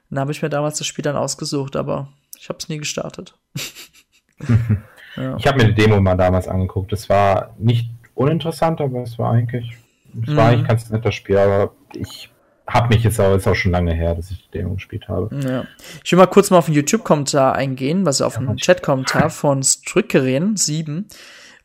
[0.08, 2.08] Dann habe ich mir damals das Spiel dann ausgesucht, aber
[2.38, 3.34] ich habe es nie gestartet.
[5.16, 5.36] Ja.
[5.36, 6.92] Ich habe mir die Demo mal damals angeguckt.
[6.92, 9.76] Es war nicht uninteressant, aber es war eigentlich,
[10.22, 10.36] es mhm.
[10.36, 12.30] war eigentlich ganz netter Spiel, aber ich
[12.66, 15.34] habe mich jetzt auch, ist auch schon lange her, dass ich die Demo gespielt habe.
[15.40, 15.64] Ja.
[16.04, 19.62] Ich will mal kurz mal auf den YouTube-Kommentar eingehen, was auf ja, den Chat-Kommentar von
[19.62, 21.08] Strückeren 7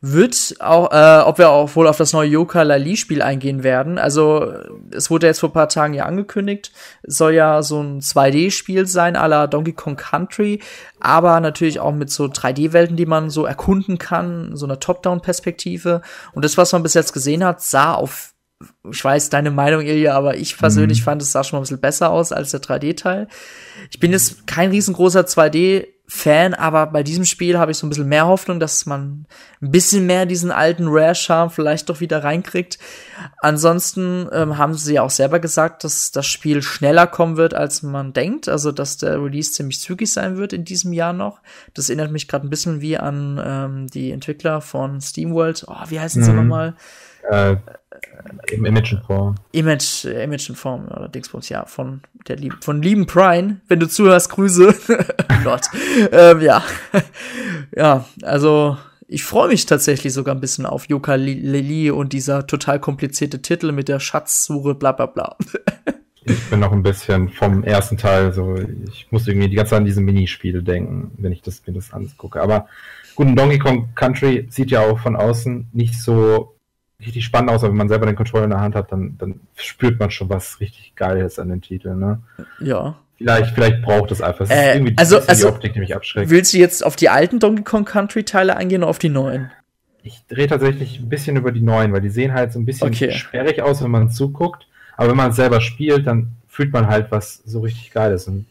[0.00, 3.98] wird auch, äh, ob wir auch wohl auf das neue Yoka Lali Spiel eingehen werden.
[3.98, 4.52] Also
[4.92, 6.72] es wurde jetzt vor ein paar Tagen ja angekündigt,
[7.02, 10.60] es soll ja so ein 2D-Spiel sein, à la Donkey Kong Country,
[11.00, 16.02] aber natürlich auch mit so 3D-Welten, die man so erkunden kann, so einer Top-Down-Perspektive.
[16.32, 18.34] Und das, was man bis jetzt gesehen hat, sah auf
[18.90, 21.04] ich weiß deine Meinung, Ilja, aber ich persönlich mhm.
[21.04, 23.28] fand, es sah schon mal ein bisschen besser aus als der 3D-Teil.
[23.90, 27.90] Ich bin jetzt kein riesengroßer 2D Fan, aber bei diesem Spiel habe ich so ein
[27.90, 29.26] bisschen mehr Hoffnung, dass man
[29.60, 32.78] ein bisschen mehr diesen alten Rare-Charme vielleicht doch wieder reinkriegt.
[33.40, 37.82] Ansonsten ähm, haben sie ja auch selber gesagt, dass das Spiel schneller kommen wird, als
[37.82, 38.48] man denkt.
[38.48, 41.42] Also, dass der Release ziemlich zügig sein wird in diesem Jahr noch.
[41.74, 45.66] Das erinnert mich gerade ein bisschen wie an ähm, die Entwickler von SteamWorld.
[45.68, 46.36] Oh, wie heißen sie mhm.
[46.36, 46.74] nochmal?
[47.28, 47.56] Äh,
[48.50, 48.64] Im.
[48.64, 53.60] Image, äh, Image-Form oder Dingsbums, ja, von der lieben, von lieben Prime.
[53.68, 54.74] Wenn du zuhörst, Grüße.
[55.44, 55.66] Gott.
[56.12, 56.62] ähm, ja.
[57.76, 58.76] ja, also
[59.08, 63.72] ich freue mich tatsächlich sogar ein bisschen auf Yoka Lili und dieser total komplizierte Titel
[63.72, 65.36] mit der Schatzsuche, bla bla bla.
[66.24, 69.78] ich bin noch ein bisschen vom ersten Teil, so ich muss irgendwie die ganze Zeit
[69.78, 72.42] an diese Minispiele denken, wenn ich das, mir das angucke.
[72.42, 72.68] Aber
[73.14, 76.57] gut, Donkey Kong Country sieht ja auch von außen nicht so
[77.00, 79.40] richtig spannend aus, aber wenn man selber den Controller in der Hand hat, dann, dann
[79.56, 82.20] spürt man schon was richtig Geiles an den Titeln, ne?
[82.60, 82.96] Ja.
[83.16, 84.44] Vielleicht, vielleicht braucht es einfach.
[84.44, 86.30] Es äh, irgendwie also, also, die Optik, die mich abschreckt.
[86.30, 89.50] Willst du jetzt auf die alten Donkey Kong Country Teile eingehen oder auf die neuen?
[90.04, 92.88] Ich drehe tatsächlich ein bisschen über die neuen, weil die sehen halt so ein bisschen
[92.88, 93.10] okay.
[93.10, 94.68] sperrig aus, wenn man zuguckt.
[94.96, 98.28] Aber wenn man es selber spielt, dann fühlt man halt, was so richtig geil ist.
[98.28, 98.46] Und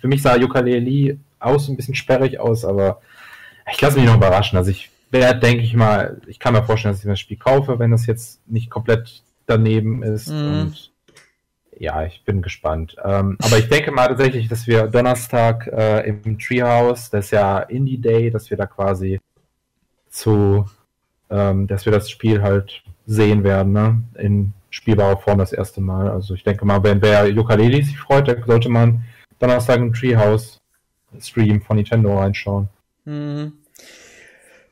[0.00, 3.00] für mich sah Yooka-Laylee aus ein bisschen sperrig aus, aber
[3.72, 4.58] ich lasse mich noch überraschen.
[4.58, 7.78] Also ich werde, denke ich mal, ich kann mir vorstellen, dass ich das Spiel kaufe,
[7.78, 10.28] wenn das jetzt nicht komplett daneben ist.
[10.28, 10.32] Mm.
[10.32, 10.92] Und
[11.78, 12.96] ja, ich bin gespannt.
[13.02, 17.60] Ähm, aber ich denke mal tatsächlich, dass wir Donnerstag äh, im Treehouse, das ist ja
[17.60, 19.18] Indie Day, dass wir da quasi
[20.10, 20.66] zu,
[21.30, 24.02] ähm, dass wir das Spiel halt sehen werden, ne?
[24.18, 26.08] In spielbarer Form das erste Mal.
[26.08, 29.02] Also ich denke mal, wenn wer Yooka-Laylee sich freut, dann sollte man
[29.38, 30.60] Donnerstag im Treehouse
[31.18, 32.68] Stream von Nintendo reinschauen.
[33.04, 33.52] Mhm.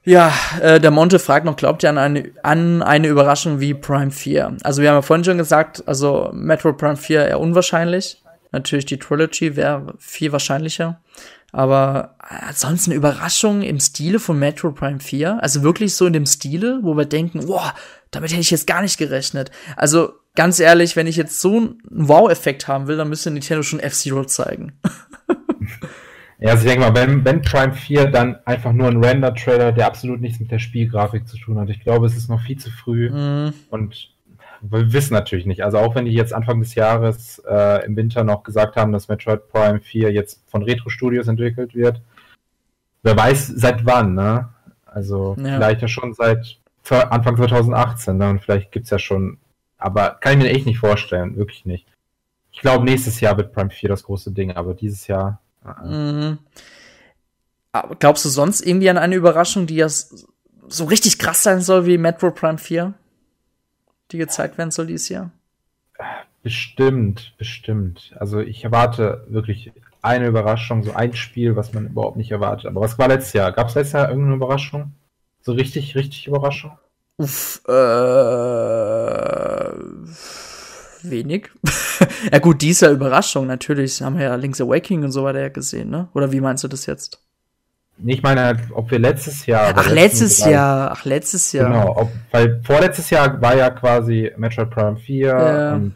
[0.09, 0.33] Ja,
[0.63, 4.57] äh, der Monte fragt noch, glaubt ihr an eine, an eine Überraschung wie Prime 4?
[4.63, 8.23] Also wir haben ja vorhin schon gesagt, also Metro Prime 4 eher unwahrscheinlich.
[8.51, 11.03] Natürlich die Trilogy wäre viel wahrscheinlicher.
[11.53, 15.43] Aber ansonsten Überraschung im Stile von Metro Prime 4.
[15.43, 17.75] Also wirklich so in dem Stile, wo wir denken, boah,
[18.11, 19.51] damit hätte ich jetzt gar nicht gerechnet.
[19.77, 23.79] Also ganz ehrlich, wenn ich jetzt so einen Wow-Effekt haben will, dann müsste Nintendo schon
[23.81, 24.73] F-Zero zeigen.
[26.41, 29.87] Ja, also ich denke mal, wenn, wenn Prime 4, dann einfach nur ein Render-Trailer, der
[29.87, 31.69] absolut nichts mit der Spielgrafik zu tun hat.
[31.69, 33.55] Ich glaube, es ist noch viel zu früh mhm.
[33.71, 34.13] und
[34.61, 35.65] wir wissen natürlich nicht.
[35.65, 39.09] Also auch wenn die jetzt Anfang des Jahres äh, im Winter noch gesagt haben, dass
[39.09, 42.01] Metroid Prime 4 jetzt von Retro Studios entwickelt wird,
[43.03, 44.49] wer weiß seit wann, ne?
[44.87, 45.57] Also ja.
[45.57, 46.59] vielleicht ja schon seit
[46.89, 48.31] Anfang 2018, ne?
[48.31, 49.39] Und vielleicht gibt's ja schon,
[49.77, 51.87] aber kann ich mir echt nicht vorstellen, wirklich nicht.
[52.51, 55.41] Ich glaube, nächstes Jahr wird Prime 4 das große Ding, aber dieses Jahr
[55.85, 56.39] Mhm.
[57.73, 61.87] Aber glaubst du sonst irgendwie an eine Überraschung, die ja so richtig krass sein soll
[61.87, 62.95] wie Metro Prime 4?
[64.11, 65.31] Die gezeigt werden soll dieses Jahr?
[66.43, 68.15] Bestimmt, bestimmt.
[68.19, 72.67] Also ich erwarte wirklich eine Überraschung, so ein Spiel, was man überhaupt nicht erwartet.
[72.67, 73.53] Aber was war letztes Jahr?
[73.53, 74.93] Gab es letztes Jahr irgendeine Überraschung?
[75.43, 76.79] So richtig, richtig Überraschung?
[77.19, 77.73] Uff, äh
[81.03, 81.51] wenig.
[82.33, 84.03] ja gut, dieser Überraschung natürlich.
[84.03, 86.09] Haben wir ja Link's Awakening und so weiter ja gesehen, ne?
[86.15, 87.23] Oder wie meinst du das jetzt?
[88.05, 89.73] Ich meine, ob wir letztes Jahr.
[89.75, 90.93] Ach, letztes Jahr.
[90.93, 91.71] Ach, letztes Jahr.
[91.71, 95.75] Genau, ob, weil vorletztes Jahr war ja quasi Metroid Prime 4 ja.
[95.75, 95.95] und.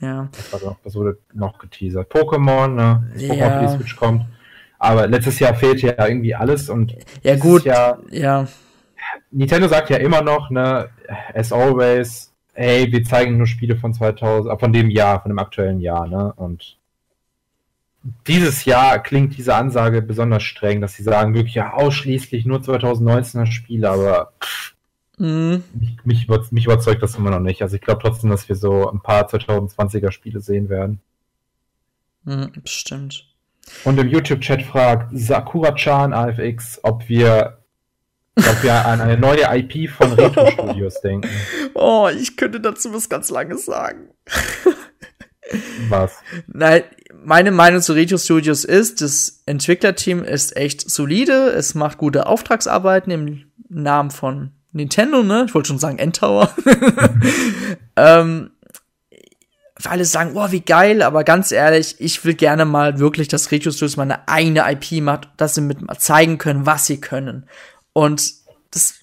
[0.00, 0.28] Ja.
[0.84, 2.12] Das, wurde noch geteasert.
[2.12, 3.12] Pokémon, ne?
[3.16, 3.66] Pokémon ja.
[3.66, 4.26] die Switch kommt.
[4.78, 6.94] Aber letztes Jahr fehlte ja irgendwie alles und.
[7.22, 7.64] Ja, gut.
[7.64, 8.46] Jahr, ja.
[9.30, 10.88] Nintendo sagt ja immer noch, ne?
[11.34, 15.38] As always, hey, wir zeigen nur Spiele von 2000, äh, von dem Jahr, von dem
[15.38, 16.32] aktuellen Jahr, ne?
[16.36, 16.78] Und
[18.26, 23.46] dieses Jahr klingt diese Ansage besonders streng, dass sie sagen wirklich ja ausschließlich nur 2019er
[23.46, 24.32] Spiele, aber
[25.18, 25.62] mhm.
[26.04, 27.62] mich, mich, mich, überzeugt das immer noch nicht.
[27.62, 31.00] Also ich glaube trotzdem, dass wir so ein paar 2020er Spiele sehen werden.
[32.24, 33.26] Mhm, bestimmt.
[33.84, 37.61] Und im YouTube-Chat fragt Sakura-chan AFX, ob wir
[38.36, 41.28] ob wir an eine neue IP von Retro Studios denken.
[41.74, 44.10] Oh, ich könnte dazu was ganz Langes sagen.
[45.88, 46.12] Was?
[46.46, 46.84] Nein,
[47.24, 53.12] meine Meinung zu Retro Studios ist, das Entwicklerteam ist echt solide, es macht gute Auftragsarbeiten
[53.12, 55.44] im Namen von Nintendo, ne?
[55.46, 56.54] Ich wollte schon sagen Endtower.
[57.96, 58.50] ähm,
[59.84, 63.70] alle sagen, oh, wie geil, aber ganz ehrlich, ich will gerne mal wirklich, dass Retro
[63.70, 67.46] Studios mal eine eigene IP macht, dass sie mit mal zeigen können, was sie können.
[67.92, 68.32] Und
[68.70, 69.02] das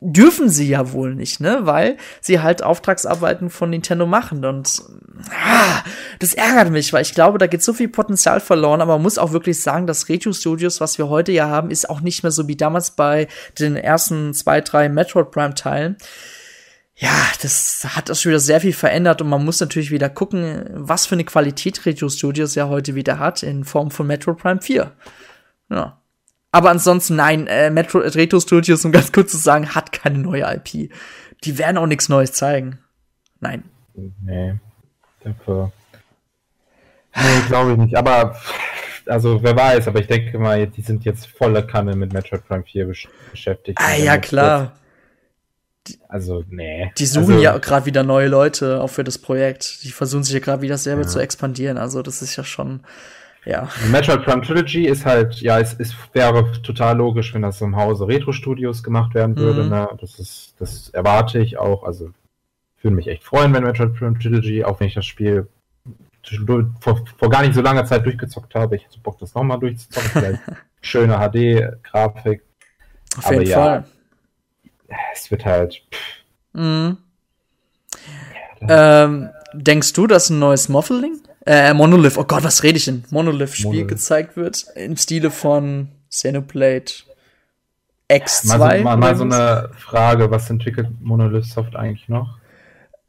[0.00, 1.60] dürfen sie ja wohl nicht, ne?
[1.62, 4.44] Weil sie halt Auftragsarbeiten von Nintendo machen.
[4.44, 4.82] Und
[5.30, 5.82] ah,
[6.18, 8.80] das ärgert mich, weil ich glaube, da geht so viel Potenzial verloren.
[8.80, 11.90] Aber man muss auch wirklich sagen, dass Retro Studios, was wir heute ja haben, ist
[11.90, 13.28] auch nicht mehr so wie damals bei
[13.58, 15.96] den ersten zwei, drei Metroid Prime Teilen.
[16.96, 20.66] Ja, das hat das schon wieder sehr viel verändert und man muss natürlich wieder gucken,
[20.74, 24.60] was für eine Qualität Retro Studios ja heute wieder hat in Form von Metroid Prime
[24.60, 24.92] 4.
[25.70, 25.99] Ja.
[26.52, 30.42] Aber ansonsten, nein, äh, Metro Retro Studios, um ganz kurz zu sagen, hat keine neue
[30.42, 30.90] IP.
[31.44, 32.78] Die werden auch nichts Neues zeigen.
[33.40, 33.64] Nein.
[33.94, 34.54] Nee.
[35.22, 35.72] Dafür.
[37.14, 37.96] Nee, glaube ich nicht.
[37.96, 38.36] Aber,
[39.06, 42.64] also, wer weiß, aber ich denke mal, die sind jetzt volle Kanne mit Metroid Prime
[42.64, 43.78] 4 besch beschäftigt.
[43.80, 44.76] Ah, ja, klar.
[46.08, 46.92] also, nee.
[46.98, 49.82] Die suchen also, ja gerade wieder neue Leute auch für das Projekt.
[49.84, 51.08] Die versuchen sich ja gerade wieder selber ja.
[51.08, 51.78] zu expandieren.
[51.78, 52.80] Also, das ist ja schon,
[53.44, 53.68] ja.
[53.90, 58.06] Metroid Prime Trilogy ist halt, ja, es, es wäre total logisch, wenn das im Hause
[58.06, 59.64] Retro Studios gemacht werden würde.
[59.64, 59.70] Mhm.
[59.70, 59.88] Ne?
[60.00, 61.84] Das ist, das erwarte ich auch.
[61.84, 62.10] Also,
[62.82, 65.48] würde mich echt freuen, wenn Metroid Prime Trilogy, auch wenn ich das Spiel
[66.80, 68.76] vor, vor gar nicht so langer Zeit durchgezockt habe.
[68.76, 70.10] Ich hätte Bock, das nochmal durchzuzocken.
[70.10, 70.40] Vielleicht
[70.80, 72.42] schöne HD-Grafik.
[73.16, 73.84] Auf Aber jeden ja, Fall.
[75.14, 75.82] Es wird halt.
[76.52, 76.98] Mhm.
[78.60, 81.20] Ja, ähm, denkst du, dass ein neues Moffeling?
[81.50, 83.02] Äh, Monolith, oh Gott, was rede ich denn?
[83.10, 83.88] Monolith-Spiel Monolith.
[83.88, 86.92] gezeigt wird im Stile von Xenoblade
[88.08, 88.56] X2.
[88.56, 92.38] Mal so, mal, mal so eine Frage, was entwickelt Monolith Soft eigentlich noch?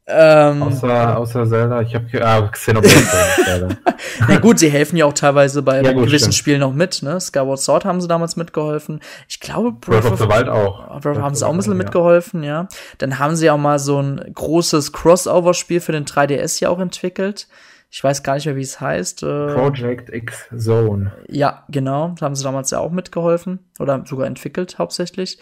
[0.08, 3.78] Ähm, außer, außer Zelda, ich habe ah, Xenoblade.
[4.28, 6.34] Na gut, sie helfen ja auch teilweise bei ja, gut, gewissen stimmt.
[6.34, 7.22] Spielen noch mit, ne?
[7.22, 9.02] Skyward Sword haben sie damals mitgeholfen.
[9.30, 11.00] Ich glaube, Breath, Breath of the Wild auch.
[11.00, 11.78] Breath haben sie auch ein bisschen ja.
[11.78, 12.68] mitgeholfen, ja.
[12.98, 17.48] Dann haben sie auch mal so ein großes Crossover-Spiel für den 3DS ja auch entwickelt.
[17.94, 19.24] Ich weiß gar nicht mehr, wie es heißt.
[19.24, 21.12] Äh, Project X Zone.
[21.28, 22.16] Ja, genau.
[22.18, 23.60] Da haben sie damals ja auch mitgeholfen.
[23.80, 25.40] Oder sogar entwickelt, hauptsächlich.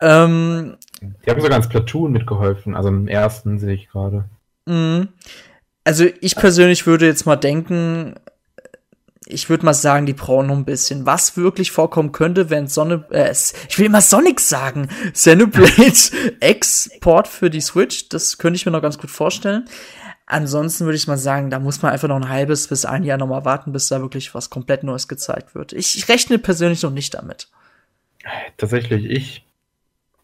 [0.00, 4.24] Ähm, die haben sogar ins Platoon mitgeholfen, also im ersten sehe ich gerade.
[4.66, 5.08] Mhm.
[5.84, 8.14] Also ich persönlich würde jetzt mal denken,
[9.26, 11.04] ich würde mal sagen, die brauchen noch ein bisschen.
[11.04, 13.32] Was wirklich vorkommen könnte, wenn Sonne, äh,
[13.68, 15.92] ich will immer Sonic sagen, Xenoblade
[16.40, 19.66] Export für die Switch, das könnte ich mir noch ganz gut vorstellen.
[20.26, 23.16] Ansonsten würde ich mal sagen, da muss man einfach noch ein halbes bis ein Jahr
[23.16, 25.72] noch mal warten, bis da wirklich was komplett Neues gezeigt wird.
[25.72, 27.48] Ich, ich rechne persönlich noch nicht damit.
[28.56, 29.46] Tatsächlich, ich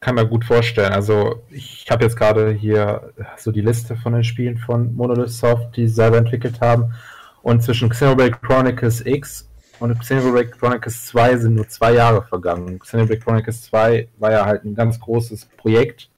[0.01, 0.93] kann mir gut vorstellen.
[0.93, 5.77] Also ich habe jetzt gerade hier so die Liste von den Spielen von Monolith Soft,
[5.77, 6.93] die sie selber entwickelt haben.
[7.43, 9.49] Und zwischen Xenoblade Chronicles X
[9.79, 12.81] und Xenoblade Chronicles 2 sind nur zwei Jahre vergangen.
[12.81, 16.11] Xenoblade Chronicles 2 war ja halt ein ganz großes Projekt.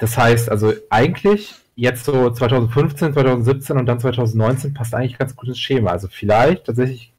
[0.00, 5.58] Das heißt, also eigentlich jetzt so 2015, 2017 und dann 2019 passt eigentlich ganz gutes
[5.58, 5.92] Schema.
[5.92, 7.12] Also vielleicht tatsächlich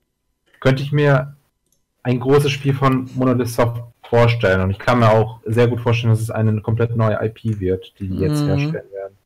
[0.60, 1.36] könnte ich mir
[2.04, 4.62] ein großes Spiel von Monolith Soft vorstellen.
[4.62, 7.94] Und ich kann mir auch sehr gut vorstellen, dass es eine komplett neue IP wird,
[8.00, 8.48] die die jetzt mhm.
[8.48, 9.18] herstellen werden.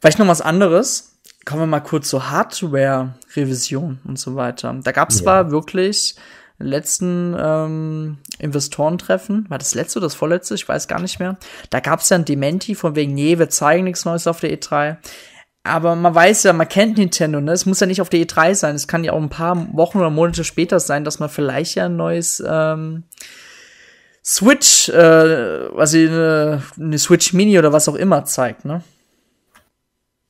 [0.00, 1.18] Vielleicht noch was anderes.
[1.44, 4.74] Kommen wir mal kurz zur Hardware-Revision und so weiter.
[4.82, 5.24] Da gab es ja.
[5.24, 6.14] zwar wirklich
[6.58, 11.36] letzten ähm, Investorentreffen, war das letzte oder das vorletzte, ich weiß gar nicht mehr.
[11.70, 14.58] Da gab es ja ein Dementi von wegen, nee, wir zeigen nichts Neues auf der
[14.58, 14.96] E3.
[15.64, 17.52] Aber man weiß ja, man kennt Nintendo, ne?
[17.52, 18.74] Es muss ja nicht auf der E3 sein.
[18.74, 21.86] Es kann ja auch ein paar Wochen oder Monate später sein, dass man vielleicht ja
[21.86, 23.04] ein neues ähm,
[24.24, 28.82] Switch, äh, was eine, eine Switch Mini oder was auch immer zeigt, ne?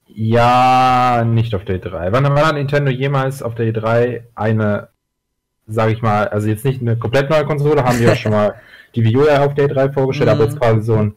[0.07, 2.13] Ja, nicht auf der E3.
[2.13, 4.89] Wann, hat Nintendo jemals auf der E3 eine,
[5.69, 8.55] sag ich mal, also jetzt nicht eine komplett neue Konsole, haben die ja schon mal
[8.95, 10.61] die Wii U auf der E3 vorgestellt, aber jetzt mhm.
[10.61, 11.17] quasi so ein,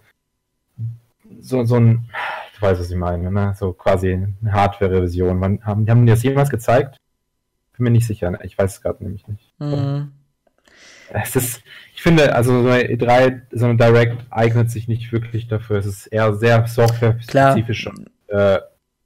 [1.40, 2.10] so, so ein,
[2.56, 3.56] du weißt, was ich meine, ne?
[3.58, 5.42] So quasi eine Hardware-Revision.
[5.42, 6.98] Wann haben, haben die das jemals gezeigt?
[7.78, 9.54] Bin mir nicht sicher, ich weiß es gerade nämlich nicht.
[9.60, 10.12] Mhm.
[11.14, 11.62] Es ist,
[11.94, 15.78] ich finde, also so eine E3, so eine Direct eignet sich nicht wirklich dafür.
[15.78, 17.90] Es ist eher sehr software-spezifisch.
[18.28, 18.60] Äh,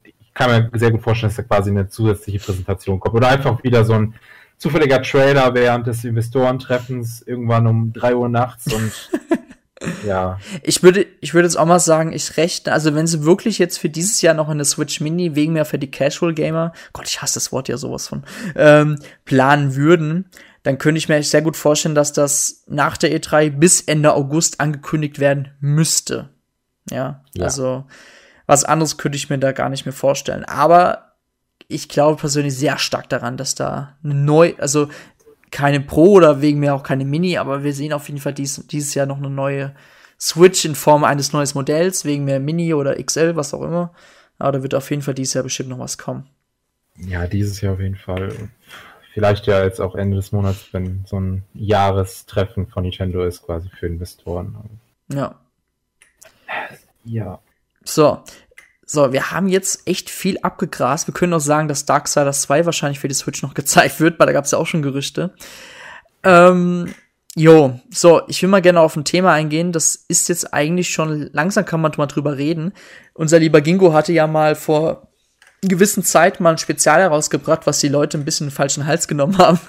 [0.04, 3.16] ich kann mir sehr gut vorstellen, dass da quasi eine zusätzliche Präsentation kommt.
[3.16, 4.14] Oder einfach wieder so ein
[4.58, 8.92] zufälliger Trailer während des Investorentreffens irgendwann um drei Uhr nachts und
[10.06, 10.40] ja.
[10.64, 13.78] Ich würde, ich würde jetzt auch mal sagen, ich rechne, also wenn sie wirklich jetzt
[13.78, 17.22] für dieses Jahr noch eine Switch Mini wegen mehr für die Casual Gamer, Gott, ich
[17.22, 18.24] hasse das Wort ja sowas von,
[18.56, 20.30] ähm, planen würden,
[20.64, 24.60] dann könnte ich mir sehr gut vorstellen, dass das nach der E3 bis Ende August
[24.60, 26.30] angekündigt werden müsste.
[26.90, 27.86] Ja, ja, also
[28.48, 30.46] was anderes könnte ich mir da gar nicht mehr vorstellen.
[30.46, 31.05] Aber
[31.68, 34.90] ich glaube persönlich sehr stark daran, dass da eine neu, also
[35.52, 38.66] keine Pro oder wegen mir auch keine Mini, aber wir sehen auf jeden Fall dies,
[38.68, 39.74] dieses Jahr noch eine neue
[40.20, 43.94] Switch in Form eines neuen Modells, wegen mehr Mini oder XL, was auch immer.
[44.38, 46.28] Aber da wird auf jeden Fall dieses Jahr bestimmt noch was kommen.
[46.98, 48.34] Ja, dieses Jahr auf jeden Fall.
[49.14, 53.70] Vielleicht ja jetzt auch Ende des Monats, wenn so ein Jahrestreffen von Nintendo ist, quasi
[53.70, 54.80] für Investoren.
[55.08, 55.40] Ja.
[57.06, 57.40] Ja.
[57.84, 58.24] So.
[58.86, 61.08] So, wir haben jetzt echt viel abgegrast.
[61.08, 64.28] Wir können auch sagen, dass Darksiders 2 wahrscheinlich für die Switch noch gezeigt wird, weil
[64.28, 65.34] da gab es ja auch schon Gerüchte.
[66.24, 66.94] Ähm,
[67.36, 69.72] jo, so, ich will mal gerne auf ein Thema eingehen.
[69.72, 72.74] Das ist jetzt eigentlich schon, langsam kann man mal drüber reden.
[73.14, 75.08] Unser lieber Gingo hatte ja mal vor
[75.62, 79.08] gewissen Zeit mal ein Spezial herausgebracht, was die Leute ein bisschen in den falschen Hals
[79.08, 79.60] genommen haben.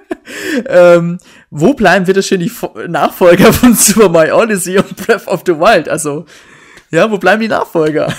[0.66, 1.18] ähm,
[1.50, 2.52] wo bleiben bitte schön die
[2.88, 5.88] Nachfolger von Super Mario Odyssey und Breath of the Wild?
[5.88, 6.24] Also,
[6.90, 8.12] ja, wo bleiben die Nachfolger?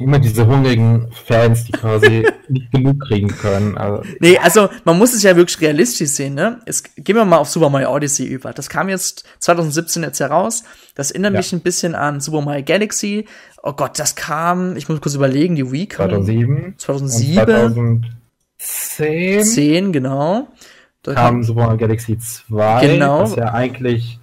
[0.00, 3.76] Immer diese hungrigen Fans, die quasi nicht genug kriegen können.
[3.76, 6.60] Also, nee, also man muss es ja wirklich realistisch sehen, ne?
[6.66, 8.52] Es, gehen wir mal auf Super Mario Odyssey über.
[8.52, 10.64] Das kam jetzt 2017 jetzt heraus.
[10.94, 11.38] Das erinnert ja.
[11.38, 13.26] mich ein bisschen an Super Mario Galaxy.
[13.62, 16.74] Oh Gott, das kam, ich muss kurz überlegen, die Wii kam 2007.
[16.78, 18.06] 2007.
[18.58, 19.44] 2010.
[19.44, 20.48] 10, genau.
[21.02, 23.20] Da kam Super Mario Galaxy 2, genau.
[23.20, 24.20] was ja eigentlich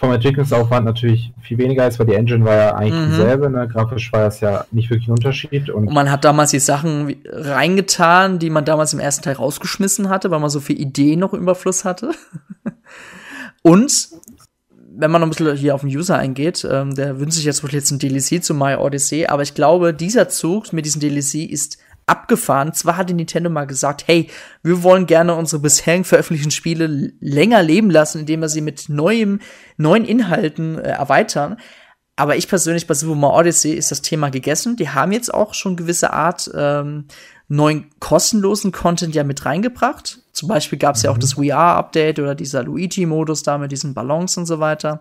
[0.00, 3.10] vom Entwicklungsaufwand natürlich viel weniger ist, weil die Engine war ja eigentlich mhm.
[3.10, 3.50] dieselbe.
[3.50, 3.68] Ne?
[3.68, 5.68] Grafisch war das ja nicht wirklich ein Unterschied.
[5.68, 10.08] Und, und, man hat damals die Sachen reingetan, die man damals im ersten Teil rausgeschmissen
[10.08, 12.12] hatte, weil man so viel Ideen noch im Überfluss hatte.
[13.62, 14.08] und
[14.92, 17.62] wenn man noch ein bisschen hier auf den User eingeht, ähm, der wünscht sich jetzt
[17.62, 21.50] wohl jetzt ein DLC zu My Odyssey, aber ich glaube, dieser Zug mit diesem DLC
[21.50, 21.76] ist
[22.10, 22.74] abgefahren.
[22.74, 24.28] Zwar hatte Nintendo mal gesagt, hey,
[24.62, 29.40] wir wollen gerne unsere bisherigen veröffentlichten Spiele länger leben lassen, indem wir sie mit neuem,
[29.76, 31.56] neuen Inhalten äh, erweitern.
[32.16, 34.76] Aber ich persönlich bei Super Mario Odyssey ist das Thema gegessen.
[34.76, 37.06] Die haben jetzt auch schon gewisse Art ähm,
[37.48, 40.18] neuen kostenlosen Content ja mit reingebracht.
[40.32, 41.06] Zum Beispiel gab es mhm.
[41.06, 41.20] ja auch mhm.
[41.20, 45.00] das VR-Update oder dieser Luigi-Modus da mit diesen Ballons und so weiter.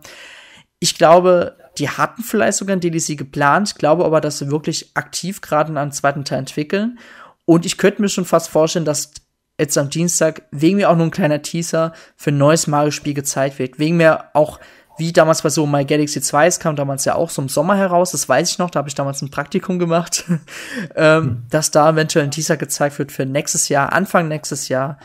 [0.80, 5.42] Ich glaube, die hatten vielleicht sogar ein DLC geplant, glaube aber, dass sie wirklich aktiv
[5.42, 7.00] gerade einen zweiten Teil entwickeln.
[7.46, 9.12] Und ich könnte mir schon fast vorstellen, dass
[9.58, 13.60] jetzt am Dienstag wegen mir auch nur ein kleiner Teaser für ein neues Mario-Spiel gezeigt
[13.60, 13.80] wird.
[13.80, 14.60] Wegen mir auch,
[14.98, 17.76] wie damals bei so My Galaxy 2, es kam damals ja auch so im Sommer
[17.78, 20.26] heraus, das weiß ich noch, da habe ich damals ein Praktikum gemacht,
[20.96, 21.44] ähm, hm.
[21.50, 25.00] dass da eventuell ein Teaser gezeigt wird für nächstes Jahr, Anfang nächstes Jahr,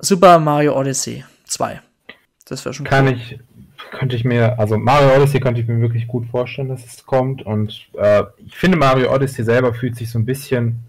[0.00, 1.80] Super Mario Odyssey 2.
[2.46, 3.14] Das wäre schon Kann cool.
[3.14, 3.38] ich
[3.92, 7.42] könnte ich mir, also Mario Odyssey könnte ich mir wirklich gut vorstellen, dass es kommt.
[7.42, 10.80] Und äh, ich finde, Mario Odyssey selber fühlt sich so ein bisschen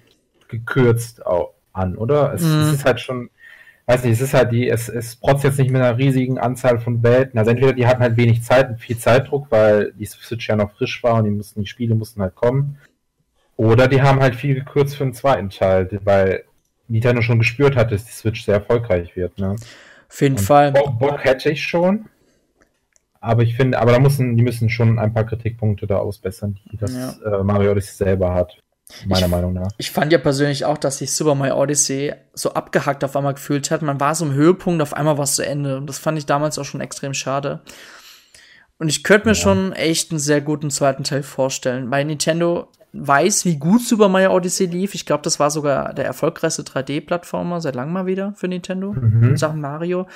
[0.48, 2.34] gekürzt auch an, oder?
[2.34, 2.62] Es, mm.
[2.62, 3.30] es, ist halt schon,
[3.86, 6.80] weiß nicht, es ist halt die, es, es protzt jetzt nicht mit einer riesigen Anzahl
[6.80, 7.38] von Welten.
[7.38, 10.72] Also entweder die hatten halt wenig Zeit und viel Zeitdruck, weil die Switch ja noch
[10.72, 12.78] frisch war und die mussten, die Spiele mussten halt kommen.
[13.58, 16.46] Oder die haben halt viel gekürzt für den zweiten Teil, weil
[16.88, 19.38] Nintendo schon gespürt hat, dass die Switch sehr erfolgreich wird.
[19.38, 19.56] Ne?
[20.10, 20.72] Auf jeden und Fall.
[20.72, 22.06] Bock, Bock hätte ich schon.
[23.24, 26.76] Aber ich finde, aber da müssen, die müssen schon ein paar Kritikpunkte da ausbessern, die
[26.76, 27.40] das ja.
[27.40, 28.58] äh, Mario Odyssey selber hat.
[29.06, 29.72] Meiner ich, Meinung nach.
[29.78, 33.72] Ich fand ja persönlich auch, dass sich Super Mario Odyssey so abgehackt auf einmal gefühlt
[33.72, 33.82] hat.
[33.82, 35.78] Man war so im Höhepunkt, auf einmal war es zu Ende.
[35.78, 37.62] Und das fand ich damals auch schon extrem schade.
[38.78, 39.42] Und ich könnte mir ja.
[39.42, 41.90] schon echt einen sehr guten zweiten Teil vorstellen.
[41.90, 44.96] Weil Nintendo weiß, wie gut Super Mario Odyssey lief.
[44.96, 49.30] Ich glaube, das war sogar der erfolgreichste 3D-Plattformer seit langem mal wieder für Nintendo mhm.
[49.30, 50.08] in Sachen Mario.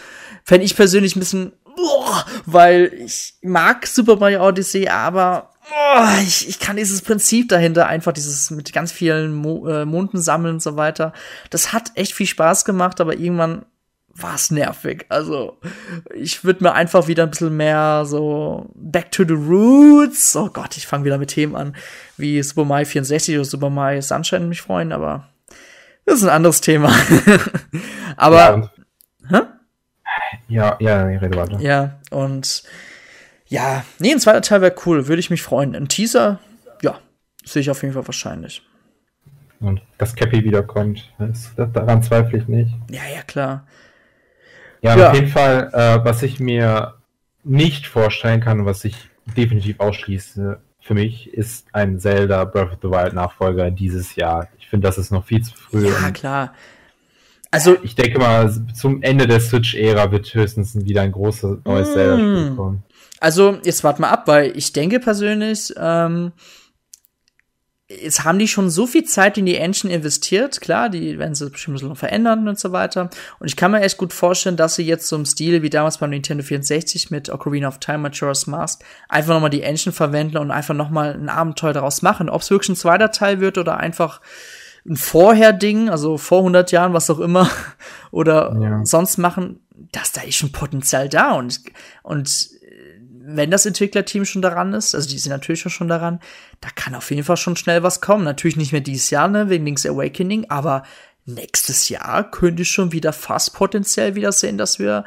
[0.43, 6.49] Fände ich persönlich ein bisschen boah, weil ich mag Super Mario Odyssey, aber boah, ich,
[6.49, 10.61] ich kann dieses Prinzip dahinter einfach, dieses mit ganz vielen Mo äh, Monden sammeln und
[10.61, 11.13] so weiter,
[11.49, 13.65] das hat echt viel Spaß gemacht, aber irgendwann
[14.09, 15.05] war es nervig.
[15.09, 15.59] Also,
[16.15, 20.35] ich würde mir einfach wieder ein bisschen mehr so Back to the Roots.
[20.35, 21.75] Oh Gott, ich fange wieder mit Themen an,
[22.17, 25.29] wie Super Mario 64 oder Super Mario Sunshine mich freuen, aber
[26.05, 26.91] das ist ein anderes Thema.
[28.17, 28.71] aber.
[29.29, 29.56] Ja, hä?
[30.47, 31.59] Ja, ja, ich rede weiter.
[31.59, 32.63] Ja, und
[33.47, 35.75] ja, nee, ein zweiter Teil wäre cool, würde ich mich freuen.
[35.75, 36.39] Ein Teaser,
[36.81, 36.99] ja,
[37.45, 38.61] sehe ich auf jeden Fall wahrscheinlich.
[39.59, 42.71] Und dass Cappy wiederkommt, das, das, daran zweifle ich nicht.
[42.91, 43.65] Ja, ja, klar.
[44.81, 45.09] Ja, ja.
[45.09, 46.95] auf jeden Fall, äh, was ich mir
[47.43, 52.89] nicht vorstellen kann, was ich definitiv ausschließe für mich, ist ein Zelda Breath of the
[52.89, 54.47] Wild Nachfolger dieses Jahr.
[54.59, 55.87] Ich finde, das ist noch viel zu früh.
[55.87, 56.53] Ja, klar.
[57.51, 61.93] Also ich denke mal, zum Ende der Switch-Ära wird höchstens wieder ein großes neues mm.
[61.93, 62.83] Zelda-Spiel kommen.
[63.19, 66.33] Also jetzt warte mal ab, weil ich denke persönlich, ähm,
[67.89, 70.59] jetzt haben die schon so viel Zeit in die Engine investiert.
[70.59, 73.09] Klar, die werden sie bestimmt noch verändern und so weiter.
[73.39, 75.97] Und ich kann mir echt gut vorstellen, dass sie jetzt so im Stil wie damals
[75.97, 80.51] beim Nintendo 64 mit Ocarina of Time, Majora's Mask einfach nochmal die Engine verwenden und
[80.51, 82.29] einfach nochmal ein Abenteuer daraus machen.
[82.29, 84.19] Ob es wirklich ein zweiter Teil wird oder einfach
[84.87, 87.49] ein Vorher-Ding, also vor 100 Jahren, was auch immer,
[88.11, 88.85] oder ja.
[88.85, 89.59] sonst machen,
[89.91, 91.61] dass da ist schon Potenzial da und,
[92.03, 92.49] und
[93.29, 96.21] wenn das Entwicklerteam schon daran ist, also die sind natürlich schon daran,
[96.61, 98.23] da kann auf jeden Fall schon schnell was kommen.
[98.23, 100.83] Natürlich nicht mehr dieses Jahr, ne, wegen Link's Awakening, aber
[101.25, 105.03] nächstes Jahr könnte ich schon wieder fast potenziell wieder sehen, dass wir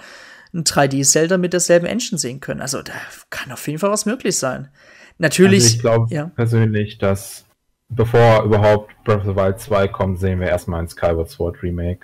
[0.52, 2.60] ein 3D-Zelda mit derselben Engine sehen können.
[2.60, 2.92] Also da
[3.30, 4.68] kann auf jeden Fall was möglich sein.
[5.16, 5.64] Natürlich.
[5.64, 6.26] Also ich glaube ja.
[6.26, 7.46] persönlich, dass
[7.90, 12.00] bevor überhaupt Breath of the Wild 2 kommt, sehen wir erstmal ein Skyward Sword Remake.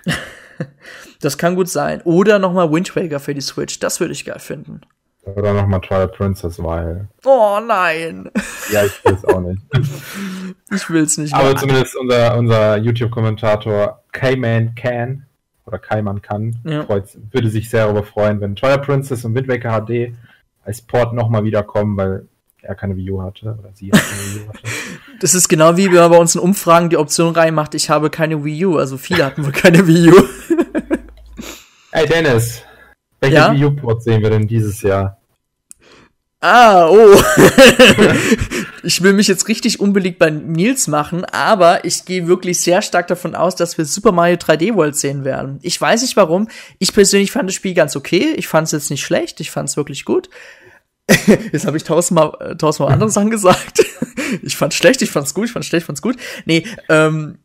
[1.21, 2.01] das kann gut sein.
[2.03, 3.79] Oder nochmal Wind Waker für die Switch.
[3.79, 4.81] Das würde ich geil finden.
[5.35, 7.09] Oder nochmal Twilight Princess, weil.
[7.25, 8.29] Oh nein!
[8.69, 9.61] Ja, ich will es auch nicht.
[10.71, 11.33] ich will es nicht.
[11.33, 11.55] Aber mehr.
[11.55, 15.25] zumindest unser, unser YouTube-Kommentator Kayman Can
[15.65, 16.83] oder Kaiman kann, ja.
[16.83, 20.13] freut, würde sich sehr darüber freuen, wenn Twilight Princess und Wind Waker HD
[20.63, 22.27] als Port nochmal wiederkommen, weil
[22.67, 24.59] er keine Wii U hatte oder sie keine Wii U hatte.
[25.19, 28.11] Das ist genau wie wenn man bei uns in Umfragen die Option reinmacht, ich habe
[28.11, 28.77] keine Wii U.
[28.77, 30.23] Also viele hatten wohl keine Wii U.
[31.91, 32.61] Ey Dennis,
[33.19, 33.51] welche Ja?
[33.51, 35.17] Wii U-Ports sehen wir denn dieses Jahr?
[36.39, 37.19] Ah, oh.
[38.83, 43.07] ich will mich jetzt richtig unbeliebt bei Nils machen, aber ich gehe wirklich sehr stark
[43.07, 45.57] davon aus, dass wir Super Mario 3D World sehen werden.
[45.63, 46.47] Ich weiß nicht warum.
[46.77, 48.33] Ich persönlich fand das Spiel ganz okay.
[48.35, 49.39] Ich fand es jetzt nicht schlecht.
[49.39, 50.29] Ich fand es wirklich gut.
[51.51, 53.85] Jetzt habe ich tausendmal, äh, tausendmal andere Sachen gesagt.
[54.41, 56.17] Ich fand's schlecht, ich fand's gut, ich fand's schlecht, ich fand's gut.
[56.43, 57.37] Nee, ähm,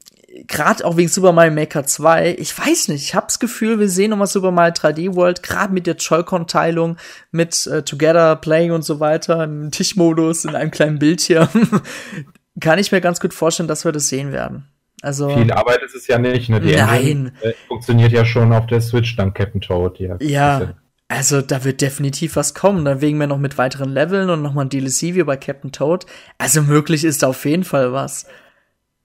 [0.49, 4.11] gerade auch wegen Super Mario Maker 2, ich weiß nicht, ich hab's Gefühl, wir sehen
[4.11, 6.97] nochmal Super Mario 3D World, gerade mit der Joy-Con-Teilung,
[7.31, 11.49] mit äh, Together Playing und so weiter, im Tischmodus, in einem kleinen Bildschirm.
[12.61, 14.67] Kann ich mir ganz gut vorstellen, dass wir das sehen werden.
[15.03, 16.61] Also, Viel Arbeit ist es ja nicht, ne?
[16.61, 17.01] Die Nein.
[17.01, 19.99] Engine, äh, funktioniert ja schon auf der Switch dank Captain Toad.
[19.99, 20.75] Ja, ja,
[21.13, 22.87] also da wird definitiv was kommen.
[22.87, 26.07] Dann wegen wir noch mit weiteren Leveln und nochmal ein DLC wie bei Captain Toad.
[26.39, 28.27] Also möglich ist da auf jeden Fall was.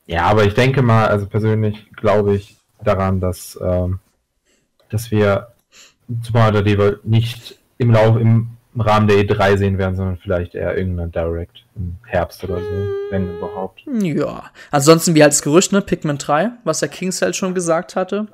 [0.05, 3.99] Ja, aber ich denke mal, also persönlich glaube ich daran, dass, ähm,
[4.87, 5.49] dass wir
[6.23, 10.55] Super Mario 3D World nicht im Lauf, im Rahmen der E3 sehen werden, sondern vielleicht
[10.55, 13.83] eher irgendein Direct im Herbst oder so, wenn überhaupt.
[14.01, 14.43] Ja.
[14.71, 15.81] Ansonsten wie das Gerücht, ne?
[15.81, 18.27] Pikmin 3, was der Kingcell schon gesagt hatte.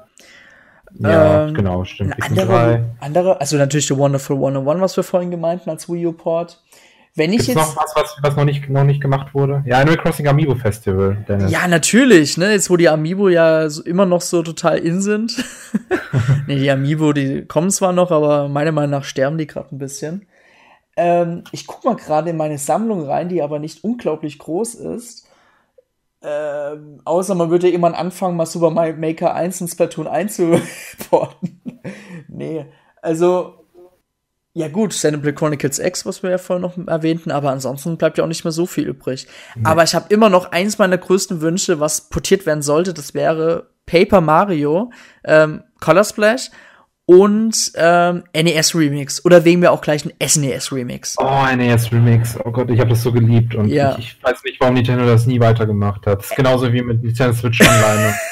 [0.99, 2.15] Ja, Ähm, genau, stimmt.
[2.21, 6.61] Andere, andere, also natürlich The Wonderful 101, was wir vorhin gemeinten als Wii U-Port.
[7.15, 7.57] Wenn ich Gibt's jetzt.
[7.57, 9.63] noch was, was, was noch, nicht, noch nicht gemacht wurde?
[9.67, 11.51] Ja, Animal Crossing Amiibo Festival, Dennis.
[11.51, 12.51] Ja, natürlich, ne?
[12.51, 15.43] Jetzt, wo die Amiibo ja so, immer noch so total in sind.
[16.47, 19.77] nee, die Amiibo, die kommen zwar noch, aber meiner Meinung nach sterben die gerade ein
[19.77, 20.25] bisschen.
[20.97, 25.27] Ähm, ich guck mal gerade in meine Sammlung rein, die aber nicht unglaublich groß ist.
[26.23, 30.61] Ähm, außer man würde irgendwann anfangen, mal Super Mario Maker 1 und Splatoon 1 zu
[31.09, 31.61] porten.
[32.29, 32.65] nee,
[33.01, 33.63] also
[34.55, 38.23] ja gut, Xenoblade Chronicles X, was wir ja vorhin noch erwähnten, aber ansonsten bleibt ja
[38.23, 39.27] auch nicht mehr so viel übrig.
[39.63, 43.71] Aber ich habe immer noch eins meiner größten Wünsche, was portiert werden sollte, das wäre
[43.87, 44.91] Paper Mario,
[45.23, 46.51] ähm, Color Splash
[47.05, 49.23] und ähm, NES Remix.
[49.25, 51.15] Oder wegen mir auch gleich ein SNES Remix.
[51.17, 52.37] Oh, NES Remix.
[52.43, 53.97] Oh Gott, ich habe das so geliebt und Ja.
[53.97, 56.19] ich, ich weiß nicht, warum Nintendo das nie weitergemacht hat.
[56.19, 58.13] Das ist genauso wie mit Nintendo Switch Online.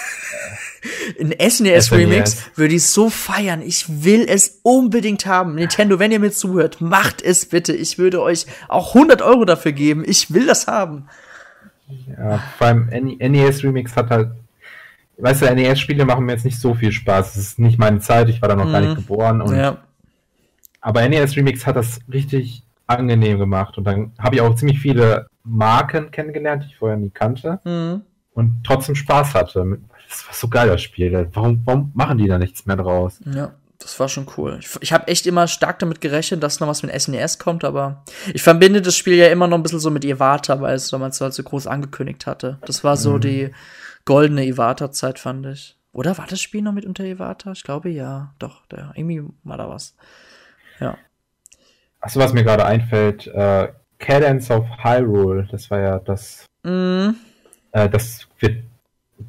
[1.19, 1.91] Ein SNES SNES.
[1.91, 3.61] Remix würde ich so feiern.
[3.61, 5.55] Ich will es unbedingt haben.
[5.55, 7.73] Nintendo, wenn ihr mir zuhört, macht es bitte.
[7.73, 10.03] Ich würde euch auch 100 Euro dafür geben.
[10.07, 11.07] Ich will das haben.
[12.17, 14.29] ja, vor allem NES Remix hat halt,
[15.17, 17.35] weißt du, NES-Spiele machen mir jetzt nicht so viel Spaß.
[17.35, 18.87] Es ist nicht meine Zeit, ich war da noch gar Mhm.
[18.87, 19.41] nicht geboren.
[19.41, 19.77] Und, Ja.
[20.81, 25.27] Aber NES Remix hat das richtig angenehm gemacht und dann habe ich auch ziemlich viele
[25.43, 28.01] Marken kennengelernt, die ich vorher nie kannte Mhm.
[28.33, 29.77] und trotzdem Spaß hatte.
[30.09, 31.29] Das war so geil, das Spiel.
[31.33, 33.19] Warum, warum machen die da nichts mehr draus?
[33.25, 34.57] Ja, das war schon cool.
[34.59, 38.03] Ich, ich habe echt immer stark damit gerechnet, dass noch was mit SNES kommt, aber
[38.33, 41.21] ich verbinde das Spiel ja immer noch ein bisschen so mit Iwata, weil es damals
[41.21, 42.57] halt so groß angekündigt hatte.
[42.65, 43.51] Das war so die
[44.05, 45.77] goldene Iwata-Zeit, fand ich.
[45.93, 47.51] Oder war das Spiel noch mit unter Iwata?
[47.51, 48.33] Ich glaube ja.
[48.39, 49.95] Doch, der, irgendwie war da was.
[50.79, 50.97] Ja.
[51.99, 57.15] Achso, was mir gerade einfällt, äh, Cadence of Hyrule, das war ja das, Mhm.
[57.71, 58.63] äh, das wird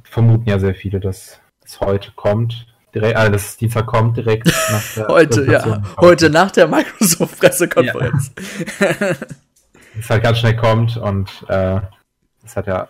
[0.04, 2.66] vermuten ja sehr viele, dass es heute kommt.
[2.94, 5.82] Direkt, äh, dass es Dienstag kommt, direkt nach der Heute, ja.
[5.98, 8.32] Heute nach der Microsoft-Pressekonferenz.
[9.98, 11.80] Es halt ganz schnell kommt und äh,
[12.44, 12.88] es hat ja,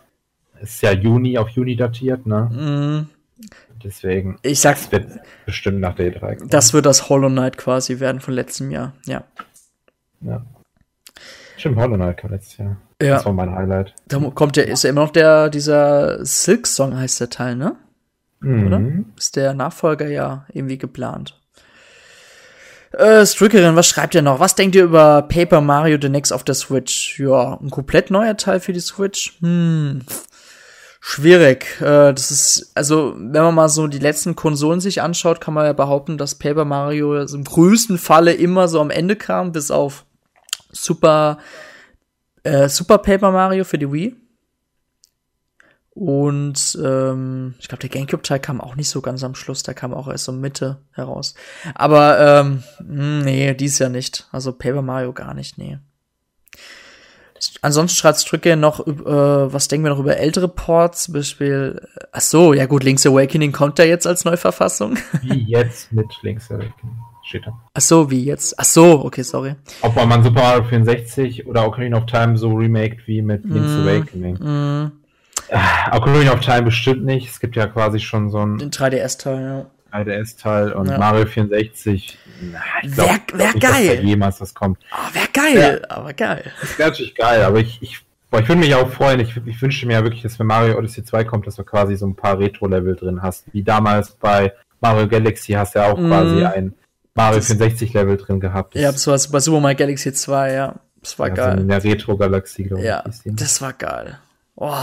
[0.63, 2.51] ist ja Juni auf Juni datiert, ne?
[2.53, 3.09] Mhm.
[3.83, 5.09] Deswegen Ich sag, es wird
[5.45, 6.51] bestimmt nach der E3 kommen.
[6.51, 8.93] das wird das Hollow Knight quasi werden von letztem Jahr.
[9.07, 9.25] Ja.
[10.21, 10.45] Ja.
[11.57, 12.77] Stimmt, Hollow Knight kam letztes Jahr.
[13.01, 13.15] Ja.
[13.17, 13.95] Das war mein Highlight.
[14.07, 17.77] Da kommt ja, ist ja immer noch der, dieser Silk-Song heißt der Teil, ne?
[18.43, 18.79] oder?
[18.79, 19.07] Mhm.
[19.17, 21.39] Ist der Nachfolger ja irgendwie geplant.
[22.93, 24.41] Äh, Strickerin, was schreibt ihr noch?
[24.41, 27.19] Was denkt ihr über Paper Mario The Next auf der Switch?
[27.19, 29.39] Ja, ein komplett neuer Teil für die Switch?
[29.41, 30.03] Hm.
[31.05, 31.81] Schwierig.
[31.81, 35.67] Äh, das ist, also, wenn man mal so die letzten Konsolen sich anschaut, kann man
[35.67, 40.07] ja behaupten, dass Paper Mario im größten Falle immer so am Ende kam, bis auf
[40.71, 41.39] Super,
[42.45, 44.17] äh, Super Paper Mario für die Wii.
[45.91, 49.93] Und ähm, ich glaube, der GameCube-Teil kam auch nicht so ganz am Schluss, der kam
[49.93, 51.35] auch erst so Mitte heraus.
[51.75, 54.29] Aber ähm, mh, nee, dies ja nicht.
[54.31, 55.81] Also Paper Mario gar nicht, nee.
[57.61, 62.05] Ansonsten schreibt Stricke noch, äh, was denken wir noch über ältere Ports, zum Beispiel, äh,
[62.13, 64.97] ach so, ja gut, Link's Awakening kommt ja jetzt als Neuverfassung.
[65.23, 66.97] Wie jetzt mit Link's Awakening.
[67.25, 67.53] Steht da.
[67.75, 68.59] Ach so, wie jetzt?
[68.59, 69.55] Ach so, okay, sorry.
[69.83, 73.81] Ob man Super Mario 64 oder Ocarina of Time so remaked wie mit Link's Mm.
[73.89, 74.35] Awakening.
[74.41, 74.93] Mm,
[75.51, 77.29] Ah, Ocarina of Time bestimmt nicht.
[77.29, 78.59] Es gibt ja quasi schon so ein.
[78.59, 79.67] den 3DS-Teil, ja.
[79.93, 80.99] 3DS-Teil und ja.
[80.99, 82.19] Mario 64.
[82.83, 83.87] Wäre wär geil.
[83.87, 84.79] Dass da jemals was kommt.
[84.93, 85.97] Oh, wäre geil, ja.
[85.97, 86.51] aber geil.
[86.61, 88.01] Das wäre natürlich geil, aber ich, ich,
[88.31, 89.21] boah, ich würde mich auch freuen.
[89.21, 91.97] Ich, ich wünsche mir ja wirklich, dass wenn Mario Odyssey 2 kommt, dass du quasi
[91.97, 93.45] so ein paar Retro-Level drin hast.
[93.53, 96.07] Wie damals bei Mario Galaxy hast du ja auch mm.
[96.09, 96.75] quasi ein
[97.15, 98.75] Mario 64-Level drin gehabt.
[98.75, 100.75] Das ja, das war bei Super Mario Galaxy 2, ja.
[101.01, 101.61] Das war ja, geil.
[101.61, 102.89] in der Retro-Galaxie, glaube ich.
[102.89, 104.19] Ja, das war geil.
[104.55, 104.75] Oh,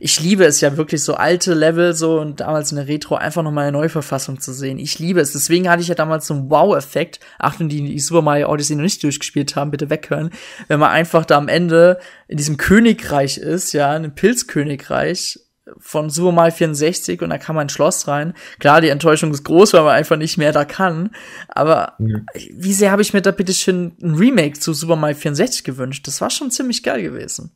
[0.00, 3.44] ich liebe es ja wirklich, so alte Level so und damals in der Retro einfach
[3.44, 4.80] nochmal eine Neuverfassung zu sehen.
[4.80, 5.32] Ich liebe es.
[5.32, 7.20] Deswegen hatte ich ja damals so einen Wow-Effekt.
[7.38, 10.30] Achtung, die, die Super Mario Odyssey noch nicht durchgespielt haben, bitte weghören.
[10.66, 15.38] Wenn man einfach da am Ende in diesem Königreich ist, ja, in einem Pilzkönigreich
[15.78, 18.34] von Super Mario 64 und da kann man ein Schloss rein.
[18.58, 21.10] Klar, die Enttäuschung ist groß, weil man einfach nicht mehr da kann.
[21.48, 22.18] Aber ja.
[22.52, 26.06] wie sehr habe ich mir da bitte schön ein Remake zu Super Mario 64 gewünscht?
[26.08, 27.52] Das war schon ziemlich geil gewesen.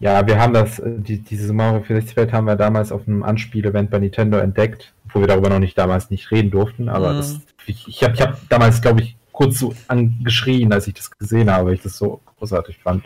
[0.00, 3.22] Ja, wir haben das, äh, die, diese Mario 64 Welt haben wir damals auf einem
[3.22, 7.16] Anspiel-Event bei Nintendo entdeckt, wo wir darüber noch nicht damals nicht reden durften, aber mhm.
[7.16, 11.10] das, ich, ich habe ich hab damals, glaube ich, kurz so angeschrien, als ich das
[11.10, 13.04] gesehen habe, weil ich das so großartig fand.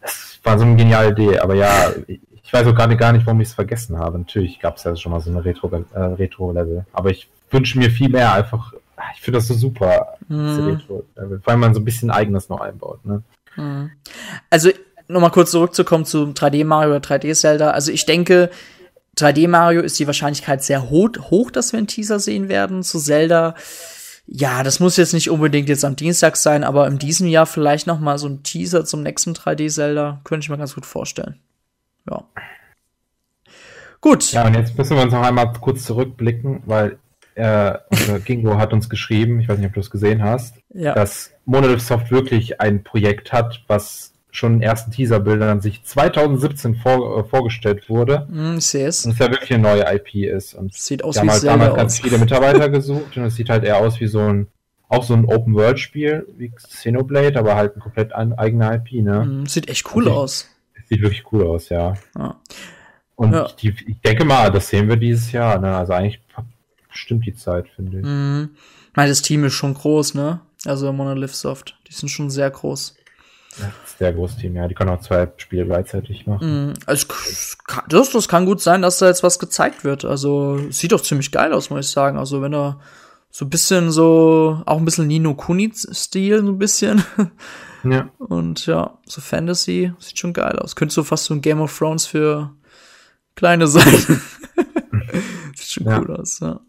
[0.00, 3.40] Das war so eine geniale Idee, aber ja, ich weiß auch gerade gar nicht, warum
[3.40, 4.18] ich es vergessen habe.
[4.18, 6.54] Natürlich gab es ja schon mal so eine Retro-Level, äh, Retro
[6.92, 8.74] aber ich wünsche mir viel mehr einfach,
[9.14, 10.48] ich finde das so super, mhm.
[10.48, 13.22] Retro-Level, weil man so ein bisschen eigenes noch einbaut, ne?
[13.56, 13.90] Mhm.
[14.50, 14.70] Also
[15.12, 17.70] nochmal kurz zurückzukommen zu 3D Mario oder 3D Zelda.
[17.70, 18.50] Also ich denke,
[19.16, 22.82] 3D Mario ist die Wahrscheinlichkeit sehr hoch, hoch, dass wir einen Teaser sehen werden.
[22.82, 23.54] Zu Zelda,
[24.26, 27.86] ja, das muss jetzt nicht unbedingt jetzt am Dienstag sein, aber in diesem Jahr vielleicht
[27.86, 31.38] noch mal so ein Teaser zum nächsten 3D Zelda könnte ich mir ganz gut vorstellen.
[32.08, 32.24] Ja.
[34.00, 34.32] Gut.
[34.32, 36.98] Ja, und jetzt müssen wir uns noch einmal kurz zurückblicken, weil
[37.34, 40.94] äh, unser Gingo hat uns geschrieben, ich weiß nicht, ob du es gesehen hast, ja.
[40.94, 47.18] dass Monolith Soft wirklich ein Projekt hat, was schon in ersten Teaserbildern sich 2017 vor,
[47.18, 48.26] äh, vorgestellt wurde.
[48.30, 49.04] Mm, ich sehe es.
[49.04, 50.54] Und es ja wirklich eine neue IP ist.
[50.54, 53.76] Und sieht aus wie halt damals ganz viele Mitarbeiter gesucht und es sieht halt eher
[53.76, 54.48] aus wie so ein
[54.88, 59.24] auch so ein Open-World-Spiel wie Xenoblade, aber halt ein komplett ein, eigener IP, ne?
[59.24, 60.48] Mm, sieht echt cool aus.
[60.88, 61.94] Sieht wirklich cool aus, ja.
[62.18, 62.36] ja.
[63.16, 63.48] Und ja.
[63.58, 65.76] Die, ich denke mal, das sehen wir dieses Jahr, ne?
[65.76, 66.20] Also eigentlich
[66.90, 68.04] stimmt die Zeit, finde ich.
[68.04, 68.54] Mm.
[68.90, 70.40] Ich meine, das Team ist schon groß, ne?
[70.66, 71.78] Also Monolith Soft.
[71.88, 72.94] Die sind schon sehr groß.
[73.58, 74.66] Ja, sehr großes Team, ja.
[74.66, 76.70] Die können auch zwei Spiele gleichzeitig machen.
[76.70, 77.06] Mm, also,
[77.88, 80.04] das, das kann gut sein, dass da jetzt was gezeigt wird.
[80.04, 82.18] Also, sieht doch ziemlich geil aus, muss ich sagen.
[82.18, 82.80] Also, wenn er
[83.30, 87.04] so ein bisschen so, auch ein bisschen Nino Kuni-Stil, so ein bisschen.
[87.84, 88.10] Ja.
[88.18, 90.76] Und ja, so Fantasy sieht schon geil aus.
[90.76, 92.52] Könnte so fast so ein Game of Thrones für
[93.34, 93.84] kleine sein.
[95.56, 95.98] sieht schon ja.
[95.98, 96.60] cool aus, ja.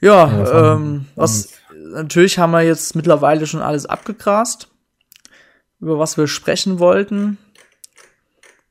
[0.00, 4.71] Ja, ja ähm, was, natürlich haben wir jetzt mittlerweile schon alles abgegrast
[5.82, 7.36] über was wir sprechen wollten.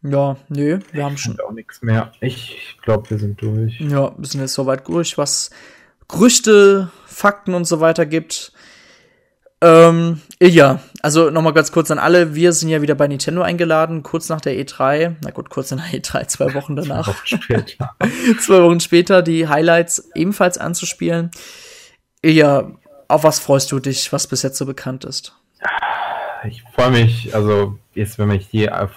[0.02, 1.40] Ja, nö, wir haben schon.
[1.42, 2.12] auch nichts mehr.
[2.22, 3.80] Ich glaube, wir sind durch.
[3.80, 5.52] Ja, wir sind jetzt soweit durch, was
[6.08, 8.54] Gerüchte, Fakten und so weiter gibt.
[9.64, 12.34] Ähm, ja, also nochmal ganz kurz an alle.
[12.34, 15.18] Wir sind ja wieder bei Nintendo eingeladen, kurz nach der E3.
[15.24, 17.06] Na gut, kurz nach der E3, zwei Wochen danach.
[17.06, 17.96] zwei Wochen später.
[18.40, 21.30] zwei Wochen später die Highlights ebenfalls anzuspielen.
[22.26, 22.72] Ja,
[23.08, 25.36] auf was freust du dich, was bis jetzt so bekannt ist?
[26.48, 28.90] Ich freue mich, also jetzt, wenn ich hier,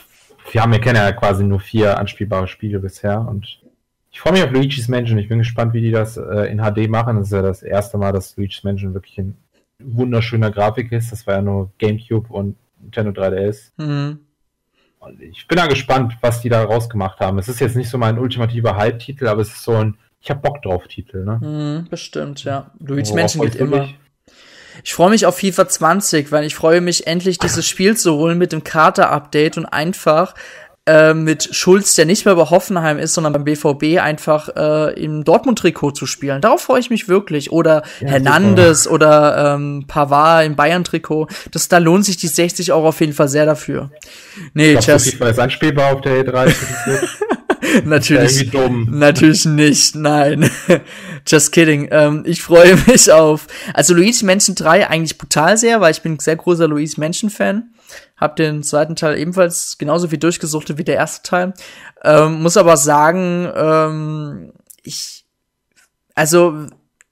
[0.50, 3.60] wir haben, wir kennen ja quasi nur vier anspielbare Spiele bisher und
[4.10, 5.18] ich freue mich auf Luigi's Mansion.
[5.18, 7.16] Ich bin gespannt, wie die das äh, in HD machen.
[7.16, 9.34] Das ist ja das erste Mal, dass Luigi's Mansion wirklich in
[9.80, 11.10] wunderschöner Grafik ist.
[11.10, 13.72] Das war ja nur GameCube und Nintendo 3DS.
[13.76, 14.20] Mhm.
[15.00, 17.38] Und ich bin da gespannt, was die da rausgemacht haben.
[17.38, 20.42] Es ist jetzt nicht so mein ultimativer Hype-Titel, aber es ist so ein Ich hab
[20.42, 21.40] Bock drauf Titel, ne?
[21.42, 22.70] Mhm, bestimmt, ja.
[22.78, 23.80] Luigi's Mansion geht immer.
[23.80, 23.98] Dich?
[24.82, 28.38] Ich freue mich auf FIFA 20, weil ich freue mich endlich dieses Spiel zu holen
[28.38, 30.34] mit dem Kater-Update und einfach
[30.86, 35.24] äh, mit Schulz, der nicht mehr bei Hoffenheim ist, sondern beim BVB einfach äh, im
[35.24, 36.42] Dortmund-Trikot zu spielen.
[36.42, 37.50] Darauf freue ich mich wirklich.
[37.52, 38.94] Oder ja, Hernandez super.
[38.94, 41.28] oder ähm, Pavard im Bayern-Trikot.
[41.52, 43.90] Das, da lohnt sich die 60 Euro auf jeden Fall sehr dafür.
[44.52, 46.54] Nee, ich glaub, FIFA ist anspielbar auf der E3.
[47.84, 50.50] natürlich, natürlich nicht, nein.
[51.26, 51.88] Just kidding.
[51.90, 53.46] Ähm, ich freue mich auf.
[53.72, 57.30] Also Luigi Mansion 3 eigentlich brutal sehr, weil ich bin ein sehr großer Luigi Mansion
[57.30, 57.70] Fan.
[58.16, 61.54] Hab den zweiten Teil ebenfalls genauso viel durchgesuchtet wie der erste Teil.
[62.02, 64.52] Ähm, muss aber sagen, ähm,
[64.82, 65.24] ich,
[66.14, 66.66] also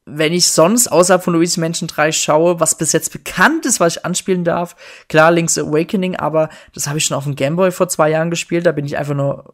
[0.05, 3.97] wenn ich sonst außerhalb von Luigi Mansion 3 schaue, was bis jetzt bekannt ist, was
[3.97, 4.75] ich anspielen darf,
[5.09, 8.67] klar Link's Awakening, aber das habe ich schon auf dem Gameboy vor zwei Jahren gespielt,
[8.67, 9.53] da bin ich einfach nur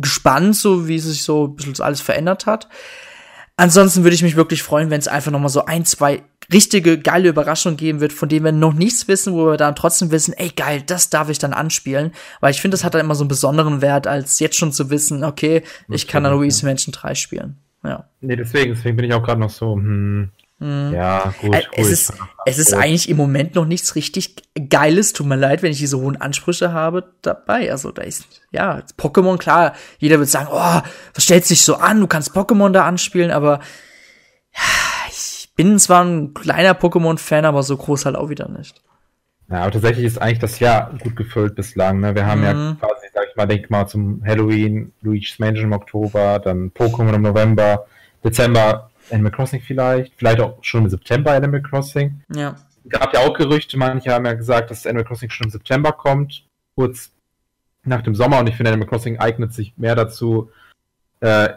[0.00, 2.68] gespannt, so wie sich so ein bisschen alles verändert hat.
[3.58, 6.22] Ansonsten würde ich mich wirklich freuen, wenn es einfach noch mal so ein, zwei
[6.52, 10.12] richtige geile Überraschungen geben wird, von denen wir noch nichts wissen, wo wir dann trotzdem
[10.12, 13.16] wissen, ey geil, das darf ich dann anspielen, weil ich finde, das hat dann immer
[13.16, 16.92] so einen besonderen Wert, als jetzt schon zu wissen, okay, ich kann dann Luigi Mansion
[16.92, 17.56] 3 spielen.
[17.82, 18.08] Ja.
[18.20, 20.30] Nee, deswegen, deswegen bin ich auch gerade noch so, hm.
[20.60, 21.54] Ja, gut.
[21.54, 22.12] Äh, es ist,
[22.44, 24.34] es ist eigentlich im Moment noch nichts richtig
[24.68, 25.12] Geiles.
[25.12, 27.70] Tut mir leid, wenn ich diese hohen Ansprüche habe dabei.
[27.70, 30.80] Also da ist, ja, Pokémon, klar, jeder wird sagen, oh,
[31.14, 32.00] was stellt sich so an?
[32.00, 33.60] Du kannst Pokémon da anspielen, aber
[34.52, 38.82] ja, ich bin zwar ein kleiner Pokémon-Fan, aber so groß halt auch wieder nicht.
[39.50, 42.00] Ja, aber tatsächlich ist eigentlich das Jahr gut gefüllt bislang.
[42.00, 42.14] Ne?
[42.14, 42.78] Wir haben ja Mhm.
[42.80, 47.22] quasi, sag ich mal, denk mal zum Halloween, Luigi's Mansion im Oktober, dann Pokémon im
[47.22, 47.86] November,
[48.24, 52.22] Dezember Animal Crossing vielleicht, vielleicht auch schon im September Animal Crossing.
[52.34, 52.56] Ja.
[52.88, 56.44] Gab ja auch Gerüchte, manche haben ja gesagt, dass Animal Crossing schon im September kommt,
[56.74, 57.10] kurz
[57.84, 58.38] nach dem Sommer.
[58.40, 60.50] Und ich finde, Animal Crossing eignet sich mehr dazu,
[61.20, 61.50] äh,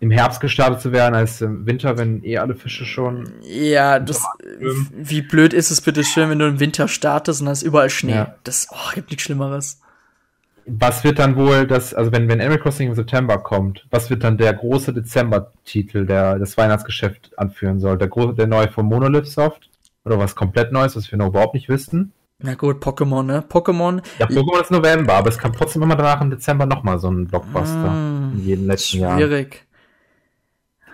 [0.00, 4.24] im Herbst gestartet zu werden, als im Winter, wenn eh alle Fische schon Ja, das,
[4.92, 7.90] wie blöd ist es bitte schön, wenn du im Winter startest und da ist überall
[7.90, 8.14] Schnee.
[8.14, 8.34] Ja.
[8.44, 9.80] Das, oh, gibt nichts Schlimmeres.
[10.66, 14.24] Was wird dann wohl das, also wenn, wenn Animal Crossing im September kommt, was wird
[14.24, 17.98] dann der große Dezember-Titel, der das Weihnachtsgeschäft anführen soll?
[17.98, 19.68] Der große, der neue von Monolith Soft?
[20.04, 22.12] Oder was komplett Neues, was wir noch überhaupt nicht wissen?
[22.38, 23.44] Na gut, Pokémon, ne?
[23.46, 24.00] Pokémon.
[24.18, 27.26] Ja, Pokémon ist November, aber es kam trotzdem immer danach im Dezember nochmal so ein
[27.26, 27.90] Blockbuster.
[27.90, 29.18] Mm, in jedem letzten Jahr.
[29.18, 29.66] Schwierig.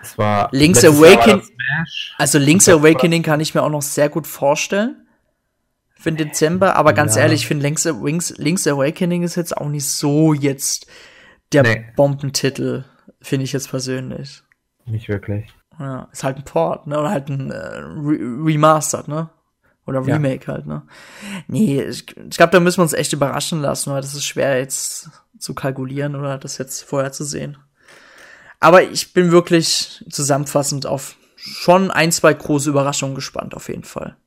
[0.01, 2.15] Das war Link's letztes Jahr war Awaken- das Smash.
[2.17, 5.06] Also Link's Awakening kann ich mir auch noch sehr gut vorstellen.
[5.99, 7.21] Für den Dezember, aber ganz Ja.
[7.23, 10.85] ehrlich, ich finde Link's, Link's, Link's Awakening ist jetzt auch nicht so jetzt
[11.51, 11.85] der Nee.
[11.95, 12.83] Bombentitel,
[13.21, 14.43] finde ich jetzt persönlich.
[14.85, 15.47] Nicht wirklich.
[15.79, 16.99] Ja, ist halt ein Port, ne?
[16.99, 19.29] Oder halt ein äh, Re Remastered, ne?
[19.85, 20.15] Oder Ja.
[20.15, 20.83] Remake halt, ne?
[21.47, 24.59] Nee, ich, ich glaube, da müssen wir uns echt überraschen lassen, weil das ist schwer
[24.59, 25.09] jetzt
[25.39, 27.57] zu kalkulieren oder das jetzt vorher zu sehen.
[28.59, 34.17] Aber ich bin wirklich zusammenfassend auf schon ein, zwei große Überraschungen gespannt, auf jeden Fall.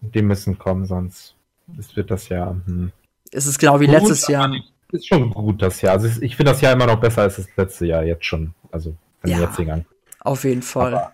[0.00, 1.34] Die müssen kommen, sonst
[1.78, 2.56] es wird das Jahr.
[2.66, 2.92] Hm.
[3.30, 4.50] Es ist genau wie Gut, letztes Jahr.
[4.90, 5.94] Ist schon gut das Jahr.
[5.94, 8.54] Also ich finde das Jahr immer noch besser als das letzte Jahr jetzt schon.
[8.70, 9.38] Also von Ja.
[9.40, 9.86] jetzigen an.
[10.20, 10.94] Auf jeden Fall.
[10.94, 11.12] Aber,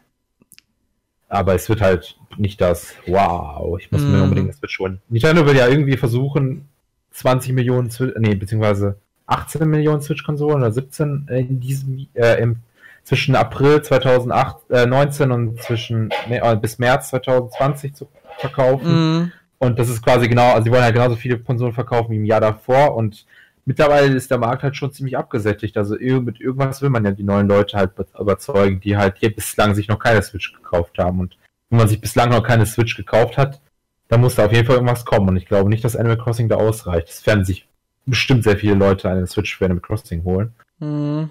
[1.28, 4.12] aber es wird halt nicht das Wow, ich muss Mhm.
[4.12, 5.00] mir unbedingt eine Switch holen.
[5.08, 6.68] Nintendo will ja irgendwie versuchen,
[7.12, 8.96] 20 Millionen, nee, beziehungsweise
[9.26, 12.56] 18 Millionen Switch-Konsolen oder 17 in diesem, äh, im,
[13.04, 18.06] zwischen April 2019 und zwischen, nee, äh, bis März 2020 zu
[18.40, 19.16] verkaufen.
[19.18, 19.32] Mhm.
[19.58, 22.24] Und das ist quasi genau, also sie wollen halt genauso viele Konsolen verkaufen wie im
[22.24, 23.26] Jahr davor und
[23.64, 25.76] mittlerweile ist der Markt halt schon ziemlich abgesättigt.
[25.76, 29.34] Also mit irgendwas will man ja die neuen Leute halt be- überzeugen, die halt hier
[29.34, 31.20] bislang sich noch keine Switch gekauft haben.
[31.20, 31.36] Und
[31.68, 33.60] wenn man sich bislang noch keine Switch gekauft hat,
[34.08, 35.28] dann muss da auf jeden Fall irgendwas kommen.
[35.28, 37.08] Und ich glaube nicht, dass Animal Crossing da ausreicht.
[37.10, 37.66] Es werden sich
[38.06, 40.54] bestimmt sehr viele Leute eine Switch für Animal Crossing holen.
[40.78, 41.28] Mhm.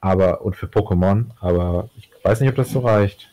[0.00, 3.31] Aber, und für Pokémon, aber ich weiß nicht, ob das so reicht.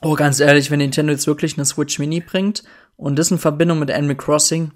[0.00, 2.62] Oh, ganz ehrlich, wenn Nintendo jetzt wirklich eine Switch Mini bringt
[2.96, 4.70] und das in Verbindung mit Animal Crossing,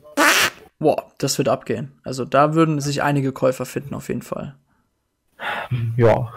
[0.78, 1.92] boah, das wird abgehen.
[2.02, 4.56] Also da würden sich einige Käufer finden, auf jeden Fall.
[5.96, 6.32] Ja.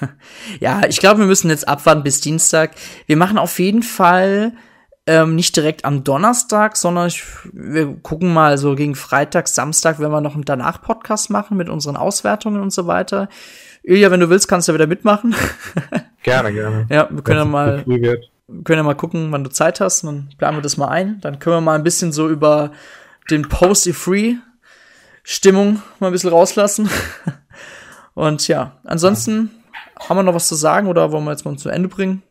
[0.60, 2.72] Ja, ich glaube, wir müssen jetzt abwarten bis Dienstag.
[3.06, 4.52] Wir machen auf jeden Fall
[5.06, 10.10] ähm, nicht direkt am Donnerstag, sondern ich, wir gucken mal so gegen Freitag, Samstag, wenn
[10.10, 13.28] wir noch einen Danach-Podcast machen mit unseren Auswertungen und so weiter.
[13.84, 15.34] Ilja, wenn du willst, kannst du ja wieder mitmachen.
[16.22, 16.86] Gerne, gerne.
[16.88, 17.84] ja, wir können ja mal
[18.64, 21.20] können ja mal gucken, wann du Zeit hast, dann planen wir das mal ein.
[21.20, 22.72] Dann können wir mal ein bisschen so über
[23.30, 26.88] den Post-E-Free-Stimmung mal ein bisschen rauslassen.
[28.14, 29.50] Und ja, ansonsten
[30.00, 32.22] haben wir noch was zu sagen oder wollen wir jetzt mal zu Ende bringen?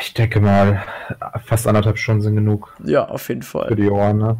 [0.00, 0.82] Ich denke mal,
[1.44, 3.76] fast anderthalb Stunden sind genug Ja, auf jeden für Fall.
[3.76, 4.38] die Ohren, ne?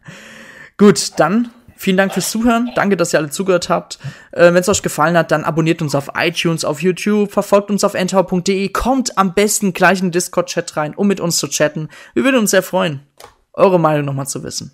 [0.76, 2.70] Gut, dann vielen Dank fürs Zuhören.
[2.74, 3.98] Danke, dass ihr alle zugehört habt.
[4.32, 7.84] Äh, Wenn es euch gefallen hat, dann abonniert uns auf iTunes, auf YouTube, verfolgt uns
[7.84, 11.88] auf entau.de, kommt am besten gleich in den Discord-Chat rein, um mit uns zu chatten.
[12.14, 13.00] Wir würden uns sehr freuen,
[13.52, 14.72] eure Meinung nochmal zu wissen.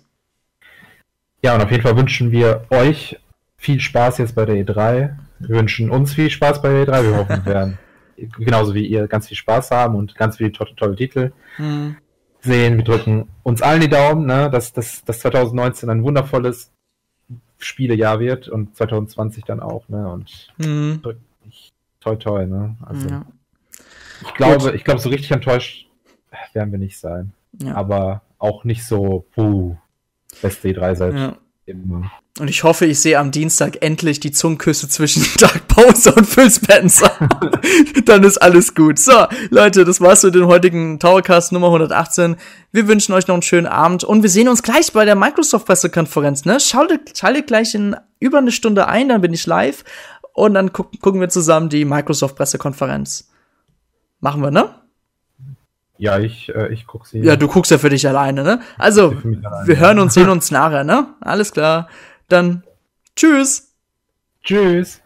[1.43, 3.17] Ja, und auf jeden Fall wünschen wir euch
[3.57, 5.09] viel Spaß jetzt bei der E3.
[5.39, 7.03] Wir wünschen uns viel Spaß bei der E3.
[7.03, 7.79] Wir hoffen, wir werden
[8.37, 11.95] genauso wie ihr ganz viel Spaß haben und ganz viele tolle, tolle Titel Hm.
[12.41, 12.77] sehen.
[12.77, 16.70] Wir drücken uns allen die Daumen, ne, dass, dass, dass 2019 ein wundervolles
[17.63, 20.09] Spielejahr wird und 2020 dann auch, ne?
[20.09, 21.01] Und Hm.
[21.45, 22.75] mich toi toi, ne?
[22.81, 23.25] Also Ja.
[24.21, 25.87] ich glaube, ich glaube, so richtig enttäuscht
[26.53, 27.33] werden wir nicht sein.
[27.59, 27.75] Ja.
[27.75, 29.75] Aber auch nicht so, puh,
[30.41, 31.37] beste E3 seit Ja.
[31.71, 32.11] Immer.
[32.39, 36.49] Und ich hoffe, ich sehe am Dienstag endlich die Zungenküsse zwischen Doug Bowser und Phil
[36.49, 37.11] Spencer.
[38.05, 38.99] Dann ist alles gut.
[38.99, 42.37] So, Leute, das war's für den heutigen Towercast Nummer 118.
[42.71, 46.45] Wir wünschen euch noch einen schönen Abend und wir sehen uns gleich bei der Microsoft-Pressekonferenz.
[46.45, 46.59] Ne?
[46.59, 49.83] Schaltet, schaltet gleich in über eine Stunde ein, dann bin ich live
[50.33, 53.29] und dann gucken, gucken wir zusammen die Microsoft-Pressekonferenz.
[54.19, 54.80] Machen wir, ne?
[56.01, 57.19] Ja, ich, äh, ich guck sie.
[57.19, 58.59] Ja, du guckst ja für dich alleine, ne?
[58.79, 61.13] Also, alleine, wir hören uns, sehen uns nachher, ne?
[61.21, 61.89] Alles klar.
[62.27, 62.63] Dann
[63.15, 63.75] tschüss.
[64.43, 65.00] Tschüss.